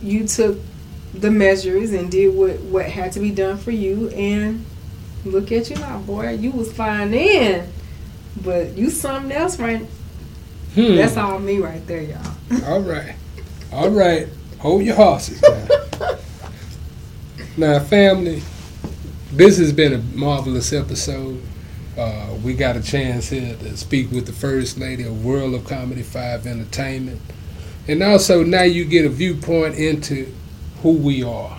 you 0.00 0.26
took 0.26 0.58
the 1.12 1.30
measures 1.30 1.92
and 1.92 2.10
did 2.10 2.34
what 2.34 2.60
what 2.60 2.86
had 2.86 3.12
to 3.12 3.20
be 3.20 3.30
done 3.30 3.56
for 3.56 3.70
you 3.70 4.08
and 4.10 4.64
look 5.30 5.52
at 5.52 5.70
you 5.70 5.76
now, 5.76 5.98
boy. 5.98 6.30
You 6.30 6.50
was 6.50 6.72
fine 6.72 7.10
then. 7.10 7.72
But 8.42 8.76
you 8.76 8.90
something 8.90 9.32
else 9.32 9.58
right 9.58 9.86
Hmm. 10.76 10.96
That's 10.96 11.16
all 11.16 11.38
me 11.38 11.56
right 11.58 11.84
there, 11.86 12.02
y'all. 12.02 12.34
All 12.66 12.82
right. 12.82 13.14
All 13.72 13.88
right. 13.88 14.28
Hold 14.58 14.82
your 14.84 14.94
horses 14.94 15.40
now. 15.40 16.18
now, 17.56 17.80
family, 17.80 18.42
this 19.32 19.56
has 19.56 19.72
been 19.72 19.94
a 19.94 19.98
marvelous 20.14 20.74
episode. 20.74 21.40
Uh, 21.96 22.28
we 22.44 22.52
got 22.52 22.76
a 22.76 22.82
chance 22.82 23.30
here 23.30 23.56
to 23.56 23.74
speak 23.78 24.10
with 24.10 24.26
the 24.26 24.34
First 24.34 24.76
Lady 24.76 25.04
of 25.04 25.24
World 25.24 25.54
of 25.54 25.64
Comedy 25.64 26.02
5 26.02 26.46
Entertainment. 26.46 27.22
And 27.88 28.02
also, 28.02 28.44
now 28.44 28.64
you 28.64 28.84
get 28.84 29.06
a 29.06 29.08
viewpoint 29.08 29.76
into 29.76 30.30
who 30.82 30.92
we 30.92 31.22
are. 31.22 31.58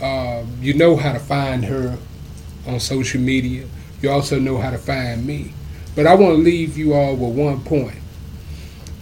Uh, 0.00 0.44
you 0.62 0.72
know 0.72 0.96
how 0.96 1.12
to 1.12 1.18
find 1.20 1.66
her 1.66 1.98
on 2.66 2.80
social 2.80 3.20
media. 3.20 3.66
You 4.00 4.10
also 4.10 4.38
know 4.38 4.58
how 4.58 4.70
to 4.70 4.78
find 4.78 5.26
me. 5.26 5.52
But 5.94 6.06
I 6.06 6.14
want 6.14 6.36
to 6.36 6.42
leave 6.42 6.76
you 6.76 6.94
all 6.94 7.14
with 7.14 7.36
one 7.36 7.62
point. 7.62 7.98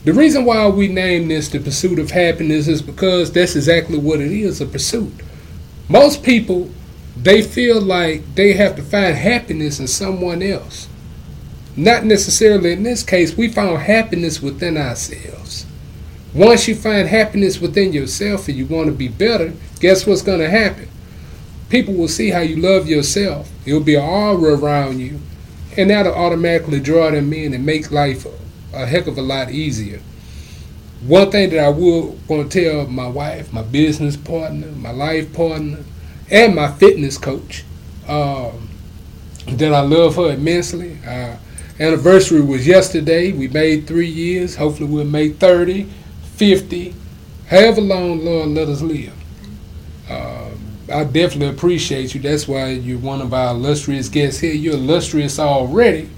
The 0.04 0.12
reason 0.12 0.44
why 0.44 0.66
we 0.68 0.88
name 0.88 1.28
this 1.28 1.48
the 1.48 1.60
pursuit 1.60 1.98
of 1.98 2.10
happiness 2.10 2.66
is 2.66 2.82
because 2.82 3.32
that's 3.32 3.54
exactly 3.54 3.98
what 3.98 4.20
it 4.20 4.32
is 4.32 4.60
a 4.60 4.66
pursuit. 4.66 5.12
Most 5.88 6.22
people, 6.22 6.70
they 7.16 7.42
feel 7.42 7.80
like 7.80 8.34
they 8.34 8.54
have 8.54 8.76
to 8.76 8.82
find 8.82 9.16
happiness 9.16 9.78
in 9.78 9.86
someone 9.86 10.42
else. 10.42 10.88
Not 11.76 12.04
necessarily 12.04 12.72
in 12.72 12.82
this 12.82 13.02
case, 13.02 13.36
we 13.36 13.48
found 13.48 13.78
happiness 13.78 14.42
within 14.42 14.76
ourselves. 14.76 15.66
Once 16.34 16.66
you 16.66 16.74
find 16.74 17.08
happiness 17.08 17.60
within 17.60 17.92
yourself 17.92 18.48
and 18.48 18.56
you 18.56 18.66
want 18.66 18.86
to 18.86 18.92
be 18.92 19.08
better, 19.08 19.52
guess 19.80 20.06
what's 20.06 20.22
going 20.22 20.40
to 20.40 20.50
happen? 20.50 20.88
People 21.72 21.94
will 21.94 22.06
see 22.06 22.28
how 22.28 22.40
you 22.40 22.56
love 22.56 22.86
yourself. 22.86 23.50
It'll 23.64 23.80
be 23.80 23.94
an 23.94 24.02
aura 24.02 24.58
around 24.58 25.00
you, 25.00 25.18
and 25.74 25.88
that'll 25.88 26.12
automatically 26.12 26.80
draw 26.80 27.10
them 27.10 27.32
in 27.32 27.54
and 27.54 27.64
make 27.64 27.90
life 27.90 28.26
a 28.74 28.84
heck 28.84 29.06
of 29.06 29.16
a 29.16 29.22
lot 29.22 29.50
easier. 29.50 30.02
one 31.00 31.30
thing 31.30 31.48
that 31.48 31.64
I 31.64 31.70
will 31.70 32.18
want 32.28 32.50
to 32.52 32.62
tell 32.62 32.86
my 32.88 33.08
wife, 33.08 33.54
my 33.54 33.62
business 33.62 34.18
partner, 34.18 34.66
my 34.72 34.90
life 34.90 35.32
partner, 35.32 35.78
and 36.30 36.54
my 36.54 36.70
fitness 36.72 37.16
coach 37.16 37.64
um, 38.06 38.68
that 39.48 39.72
I 39.72 39.80
love 39.80 40.16
her 40.16 40.30
immensely. 40.32 40.98
Our 41.06 41.38
anniversary 41.80 42.42
was 42.42 42.66
yesterday. 42.66 43.32
We 43.32 43.48
made 43.48 43.86
three 43.86 44.10
years. 44.10 44.56
Hopefully, 44.56 44.90
we'll 44.90 45.06
make 45.06 45.36
30, 45.36 45.84
50, 46.36 46.94
however 47.48 47.80
long 47.80 48.22
Lord 48.26 48.50
let 48.50 48.68
us 48.68 48.82
live. 48.82 49.21
I 50.92 51.04
definitely 51.04 51.48
appreciate 51.48 52.14
you. 52.14 52.20
That's 52.20 52.46
why 52.46 52.70
you're 52.70 52.98
one 52.98 53.20
of 53.20 53.32
our 53.32 53.50
illustrious 53.50 54.08
guests 54.08 54.40
here. 54.40 54.52
You're 54.52 54.74
illustrious 54.74 55.38
already, 55.38 56.10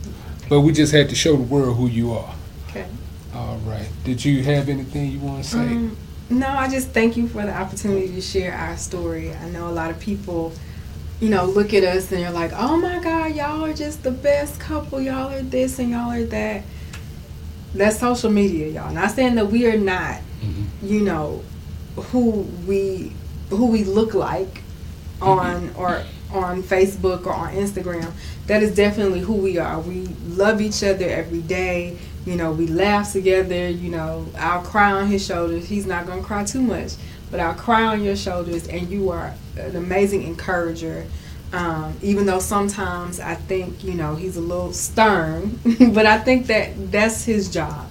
but 0.48 0.60
we 0.60 0.72
just 0.72 0.92
had 0.92 1.08
to 1.10 1.14
show 1.14 1.36
the 1.36 1.42
world 1.42 1.76
who 1.76 1.86
you 1.86 2.12
are. 2.12 2.34
Okay. 2.68 2.86
All 3.34 3.58
right. 3.58 3.88
Did 4.04 4.24
you 4.24 4.42
have 4.42 4.68
anything 4.68 5.10
you 5.10 5.20
want 5.20 5.44
to 5.44 5.50
say? 5.50 5.58
Um, 5.58 5.96
no, 6.30 6.48
I 6.48 6.68
just 6.68 6.88
thank 6.90 7.16
you 7.16 7.28
for 7.28 7.42
the 7.42 7.54
opportunity 7.54 8.08
to 8.08 8.20
share 8.20 8.52
our 8.54 8.76
story. 8.76 9.32
I 9.32 9.48
know 9.50 9.68
a 9.68 9.70
lot 9.70 9.90
of 9.90 10.00
people, 10.00 10.52
you 11.20 11.28
know, 11.28 11.44
look 11.44 11.72
at 11.72 11.84
us 11.84 12.10
and 12.10 12.22
they're 12.22 12.30
like, 12.30 12.52
oh 12.54 12.76
my 12.76 12.98
God, 12.98 13.34
y'all 13.34 13.64
are 13.64 13.74
just 13.74 14.02
the 14.02 14.10
best 14.10 14.58
couple. 14.58 15.00
Y'all 15.00 15.32
are 15.32 15.42
this 15.42 15.78
and 15.78 15.90
y'all 15.90 16.10
are 16.10 16.24
that. 16.24 16.64
That's 17.74 17.98
social 17.98 18.30
media, 18.30 18.68
y'all. 18.68 18.92
Not 18.92 19.10
saying 19.10 19.34
that 19.34 19.46
we 19.46 19.66
are 19.66 19.76
not, 19.76 20.20
mm-hmm. 20.40 20.86
you 20.86 21.00
know, 21.00 21.42
who 21.96 22.42
we 22.66 23.12
who 23.50 23.66
we 23.66 23.84
look 23.84 24.14
like 24.14 24.63
on 25.24 25.74
or 25.76 26.02
on 26.32 26.62
Facebook 26.62 27.26
or 27.26 27.32
on 27.32 27.54
Instagram. 27.54 28.10
That 28.46 28.62
is 28.62 28.74
definitely 28.74 29.20
who 29.20 29.34
we 29.34 29.58
are. 29.58 29.80
We 29.80 30.06
love 30.26 30.60
each 30.60 30.82
other 30.82 31.08
every 31.08 31.42
day. 31.42 31.98
You 32.26 32.36
know, 32.36 32.52
we 32.52 32.66
laugh 32.66 33.12
together. 33.12 33.68
You 33.68 33.90
know, 33.90 34.26
I'll 34.38 34.62
cry 34.62 34.92
on 34.92 35.06
his 35.06 35.24
shoulders. 35.24 35.66
He's 35.66 35.86
not 35.86 36.06
going 36.06 36.20
to 36.20 36.26
cry 36.26 36.44
too 36.44 36.62
much, 36.62 36.94
but 37.30 37.40
I'll 37.40 37.54
cry 37.54 37.84
on 37.84 38.02
your 38.02 38.16
shoulders, 38.16 38.68
and 38.68 38.88
you 38.88 39.10
are 39.10 39.34
an 39.58 39.76
amazing 39.76 40.22
encourager. 40.22 41.06
Um, 41.52 41.96
even 42.02 42.26
though 42.26 42.40
sometimes 42.40 43.20
I 43.20 43.36
think, 43.36 43.84
you 43.84 43.94
know, 43.94 44.16
he's 44.16 44.36
a 44.36 44.40
little 44.40 44.72
stern, 44.72 45.60
but 45.92 46.04
I 46.04 46.18
think 46.18 46.48
that 46.48 46.90
that's 46.90 47.24
his 47.24 47.48
job 47.48 47.88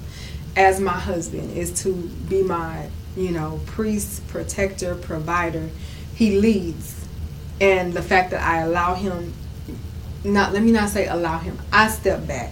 as 0.56 0.80
my 0.80 0.92
husband 0.92 1.58
is 1.58 1.72
to 1.84 1.94
be 2.30 2.44
my, 2.44 2.90
you 3.16 3.32
know, 3.32 3.60
priest, 3.66 4.28
protector, 4.28 4.96
provider. 4.96 5.70
He 6.16 6.40
leads. 6.40 7.03
And 7.64 7.94
the 7.94 8.02
fact 8.02 8.32
that 8.32 8.42
I 8.42 8.60
allow 8.64 8.94
him, 8.94 9.34
not, 10.26 10.52
let 10.52 10.62
me 10.62 10.74
not 10.74 10.90
say 10.90 11.08
allow 11.08 11.38
him, 11.38 11.58
I 11.72 11.88
step 11.88 12.28
back 12.28 12.52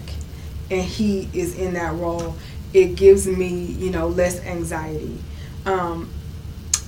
and 0.70 0.82
he 0.82 1.30
is 1.34 1.60
in 1.60 1.74
that 1.74 1.96
role, 1.96 2.38
it 2.72 2.96
gives 2.96 3.28
me, 3.28 3.50
you 3.50 3.90
know, 3.90 4.08
less 4.08 4.40
anxiety. 4.46 5.18
Um, 5.66 6.10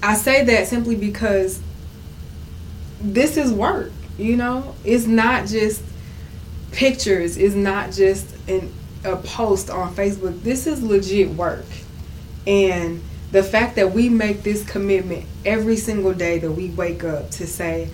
I 0.02 0.16
say 0.16 0.46
that 0.46 0.68
simply 0.68 0.96
because 0.96 1.62
this 3.02 3.36
is 3.36 3.52
work, 3.52 3.92
you 4.18 4.38
know? 4.38 4.74
It's 4.86 5.06
not 5.06 5.46
just 5.46 5.84
pictures, 6.72 7.36
it's 7.36 7.56
not 7.56 7.92
just 7.92 8.26
an, 8.48 8.72
a 9.04 9.18
post 9.18 9.70
on 9.70 9.94
Facebook. 9.96 10.42
This 10.44 10.66
is 10.66 10.82
legit 10.82 11.32
work. 11.32 11.66
And 12.48 13.04
the 13.34 13.44
fact 13.44 13.76
that 13.76 13.92
we 13.92 14.08
make 14.08 14.44
this 14.44 14.64
commitment 14.66 15.26
every 15.44 15.76
single 15.76 16.14
day 16.14 16.40
that 16.40 16.52
we 16.52 16.70
wake 16.70 17.04
up 17.04 17.30
to 17.32 17.46
say, 17.48 17.90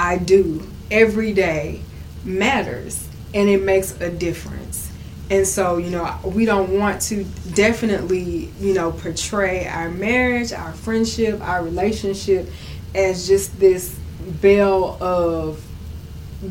I 0.00 0.16
do 0.16 0.66
every 0.90 1.34
day 1.34 1.82
matters 2.24 3.06
and 3.34 3.50
it 3.50 3.62
makes 3.62 4.00
a 4.00 4.10
difference. 4.10 4.90
And 5.28 5.46
so, 5.46 5.76
you 5.76 5.90
know, 5.90 6.18
we 6.24 6.46
don't 6.46 6.78
want 6.78 7.02
to 7.02 7.24
definitely, 7.54 8.50
you 8.58 8.72
know, 8.72 8.92
portray 8.92 9.66
our 9.66 9.90
marriage, 9.90 10.54
our 10.54 10.72
friendship, 10.72 11.40
our 11.42 11.62
relationship 11.62 12.48
as 12.94 13.28
just 13.28 13.60
this 13.60 13.96
bell 14.40 14.96
of 15.02 15.62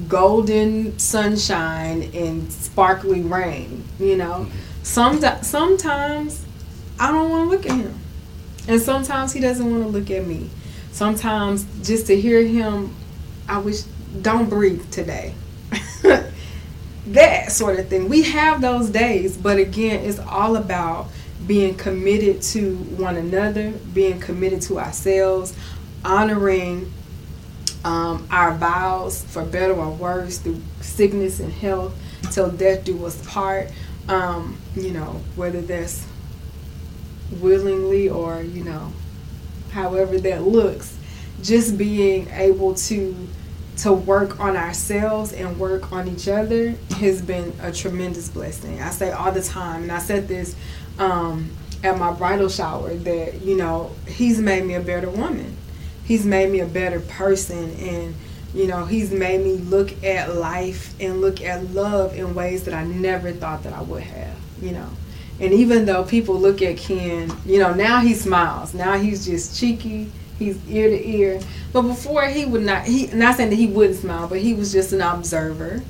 golden 0.08 0.97
sunshine 1.00 2.04
and 2.14 2.54
sparkly 2.54 3.22
rain, 3.22 3.84
you 4.00 4.16
know. 4.16 4.45
Mm-hmm. 4.45 4.58
Some, 4.84 5.22
sometimes 5.41 6.45
I 7.00 7.12
don't 7.12 7.32
want 7.32 7.50
to 7.50 7.58
look 7.58 7.66
at 7.66 7.84
him. 7.84 8.00
And 8.68 8.80
sometimes 8.80 9.34
he 9.34 9.39
doesn't 9.39 9.70
want 9.70 9.84
to 9.84 9.89
look 9.89 10.12
at 10.12 10.28
me. 10.28 10.52
Sometimes 10.91 11.66
just 11.82 12.06
to 12.08 12.20
hear 12.20 12.43
him, 12.43 12.95
I 13.50 13.58
wish, 13.58 13.82
don't 14.22 14.50
breathe 14.50 14.89
today 14.91 15.34
that 17.08 17.52
sort 17.52 17.80
of 17.80 17.88
thing. 17.88 18.08
We 18.08 18.24
have 18.24 18.62
those 18.62 18.89
days, 18.89 19.36
but 19.38 19.58
again, 19.58 20.06
it's 20.06 20.20
all 20.20 20.56
about 20.56 21.08
being 21.47 21.76
committed 21.76 22.41
to 22.41 22.76
one 22.76 23.18
another, 23.18 23.72
being 23.93 24.20
committed 24.20 24.62
to 24.64 24.80
ourselves, 24.80 25.56
honoring 26.06 26.91
um, 27.84 28.28
our 28.30 28.54
vows 28.56 29.24
for 29.24 29.43
better 29.43 29.74
or 29.74 29.89
worse 29.91 30.38
through 30.38 30.62
sickness 30.82 31.39
and 31.39 31.52
health 31.52 31.97
till 32.32 32.52
death 32.52 32.84
do 32.84 33.06
us 33.06 33.26
part. 33.28 33.72
Um, 34.08 34.58
you 34.76 34.91
know, 34.91 35.22
whether 35.36 35.62
that's 35.62 36.06
willingly 37.39 38.10
or, 38.10 38.41
you 38.41 38.64
know, 38.64 38.91
however 39.72 40.20
that 40.20 40.43
looks, 40.43 40.97
just 41.41 41.78
being 41.78 42.28
able 42.32 42.76
to 42.76 43.16
to 43.82 43.93
work 43.93 44.39
on 44.39 44.57
ourselves 44.57 45.32
and 45.32 45.57
work 45.57 45.91
on 45.93 46.07
each 46.07 46.27
other 46.27 46.71
has 46.97 47.21
been 47.21 47.53
a 47.61 47.71
tremendous 47.71 48.27
blessing. 48.27 48.82
I 48.82 48.89
say 48.89 49.11
all 49.11 49.32
the 49.32 49.41
time, 49.41 49.84
and 49.84 49.91
I 49.91 49.99
said 49.99 50.27
this 50.27 50.55
um, 50.97 51.49
at 51.84 51.97
my 51.97 52.11
bridal 52.11 52.49
shower 52.49 52.93
that 52.93 53.41
you 53.41 53.55
know 53.55 53.91
he's 54.05 54.39
made 54.39 54.65
me 54.65 54.73
a 54.73 54.82
better 54.82 55.09
woman. 55.09 55.55
He's 56.03 56.25
made 56.25 56.51
me 56.51 56.59
a 56.59 56.65
better 56.65 56.99
person, 56.99 57.71
and 57.80 58.15
you 58.53 58.67
know 58.67 58.86
he's 58.86 59.11
made 59.11 59.41
me 59.41 59.55
look 59.55 60.03
at 60.03 60.36
life 60.36 60.93
and 60.99 61.21
look 61.21 61.41
at 61.41 61.71
love 61.71 62.15
in 62.17 62.36
ways 62.36 62.65
that 62.65 62.73
I 62.73 62.84
never 62.84 63.32
thought 63.32 63.63
that 63.63 63.73
I 63.73 63.82
would 63.82 64.03
have. 64.03 64.38
You 64.61 64.71
know. 64.71 64.89
And 65.39 65.53
even 65.53 65.86
though 65.86 66.03
people 66.03 66.38
look 66.38 66.61
at 66.61 66.75
Ken, 66.75 67.32
you 67.45 67.59
know, 67.59 67.73
now 67.73 68.01
he 68.01 68.13
smiles. 68.13 68.73
Now 68.73 68.97
he's 68.97 69.25
just 69.25 69.57
cheeky 69.57 70.11
He's 70.40 70.58
ear 70.70 70.90
to 70.90 71.08
ear. 71.08 71.42
But 71.74 71.82
before 71.84 72.26
he 72.26 72.46
would 72.46 72.64
not 72.64 72.86
he 72.86 73.08
not 73.08 73.36
saying 73.36 73.50
that 73.50 73.58
he 73.58 73.68
wouldn't 73.68 74.00
smile, 74.00 74.28
but 74.28 74.40
he 74.40 74.54
was 74.54 74.72
just 74.72 74.94
an 74.94 75.02
observer. 75.02 75.84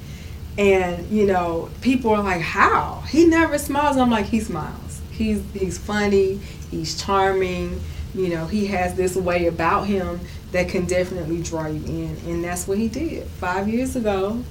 And, 0.57 1.09
you 1.09 1.25
know, 1.25 1.69
people 1.81 2.11
are 2.11 2.23
like, 2.23 2.41
How? 2.41 3.03
He 3.07 3.25
never 3.25 3.57
smiles. 3.59 3.95
I'm 3.95 4.09
like, 4.09 4.25
he 4.25 4.39
smiles. 4.39 4.99
He's 5.11 5.43
he's 5.53 5.77
funny, 5.77 6.39
he's 6.71 7.01
charming, 7.01 7.79
you 8.15 8.29
know, 8.29 8.47
he 8.47 8.65
has 8.67 8.95
this 8.95 9.15
way 9.15 9.45
about 9.45 9.85
him 9.85 10.19
that 10.51 10.67
can 10.67 10.85
definitely 10.85 11.43
draw 11.43 11.67
you 11.67 11.85
in. 11.85 12.17
And 12.25 12.43
that's 12.43 12.67
what 12.67 12.79
he 12.79 12.87
did. 12.87 13.27
Five 13.27 13.69
years 13.69 13.95
ago, 13.95 14.43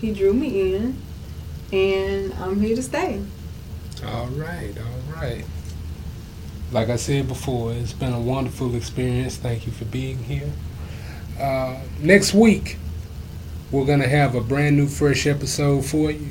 he 0.00 0.14
drew 0.14 0.32
me 0.32 0.74
in 0.74 0.96
and 1.72 2.32
I'm 2.34 2.60
here 2.60 2.74
to 2.74 2.82
stay. 2.82 3.22
All 4.04 4.26
right, 4.28 4.74
all 4.78 5.14
right 5.14 5.44
like 6.72 6.88
I 6.88 6.96
said 6.96 7.28
before, 7.28 7.72
it's 7.72 7.92
been 7.92 8.12
a 8.12 8.20
wonderful 8.20 8.74
experience. 8.74 9.36
Thank 9.36 9.66
you 9.66 9.72
for 9.72 9.84
being 9.84 10.18
here. 10.24 10.50
Uh, 11.38 11.78
next 12.00 12.32
week, 12.32 12.78
we're 13.70 13.84
going 13.84 14.00
to 14.00 14.08
have 14.08 14.34
a 14.34 14.40
brand 14.40 14.76
new, 14.76 14.86
fresh 14.86 15.26
episode 15.26 15.84
for 15.84 16.10
you. 16.10 16.28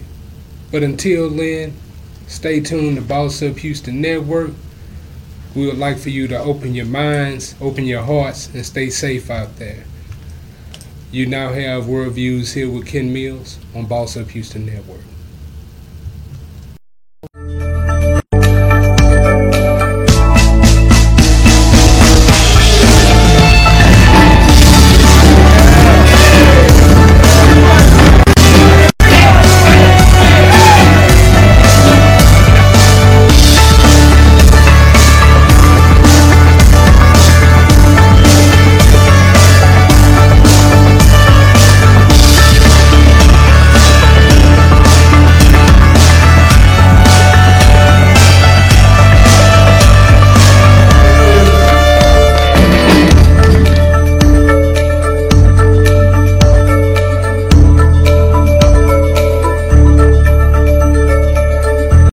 But 0.72 0.84
until 0.84 1.30
then, 1.30 1.74
stay 2.28 2.60
tuned 2.60 2.98
to 2.98 3.02
Boss 3.02 3.42
Up 3.44 3.58
Houston 3.58 4.02
Network. 4.02 4.52
We 5.56 5.68
would 5.68 5.78
like 5.78 5.98
for 5.98 6.10
you 6.10 6.28
to 6.30 6.40
open 6.40 6.74
your 6.74 6.86
minds, 6.86 7.56
open 7.60 7.86
your 7.86 8.04
hearts, 8.04 8.48
and 8.54 8.66
stay 8.66 8.90
safe 8.90 9.30
out 9.30 9.58
there. 9.58 9.84
You 11.12 11.26
now 11.26 11.52
have 11.52 11.88
World 11.88 12.14
Views 12.14 12.54
here 12.54 12.70
with 12.70 12.88
Ken 12.88 13.12
Mills 13.12 13.60
on 13.76 13.86
Boss 13.86 14.16
Up 14.16 14.30
Houston 14.30 14.66
Network. 14.66 15.02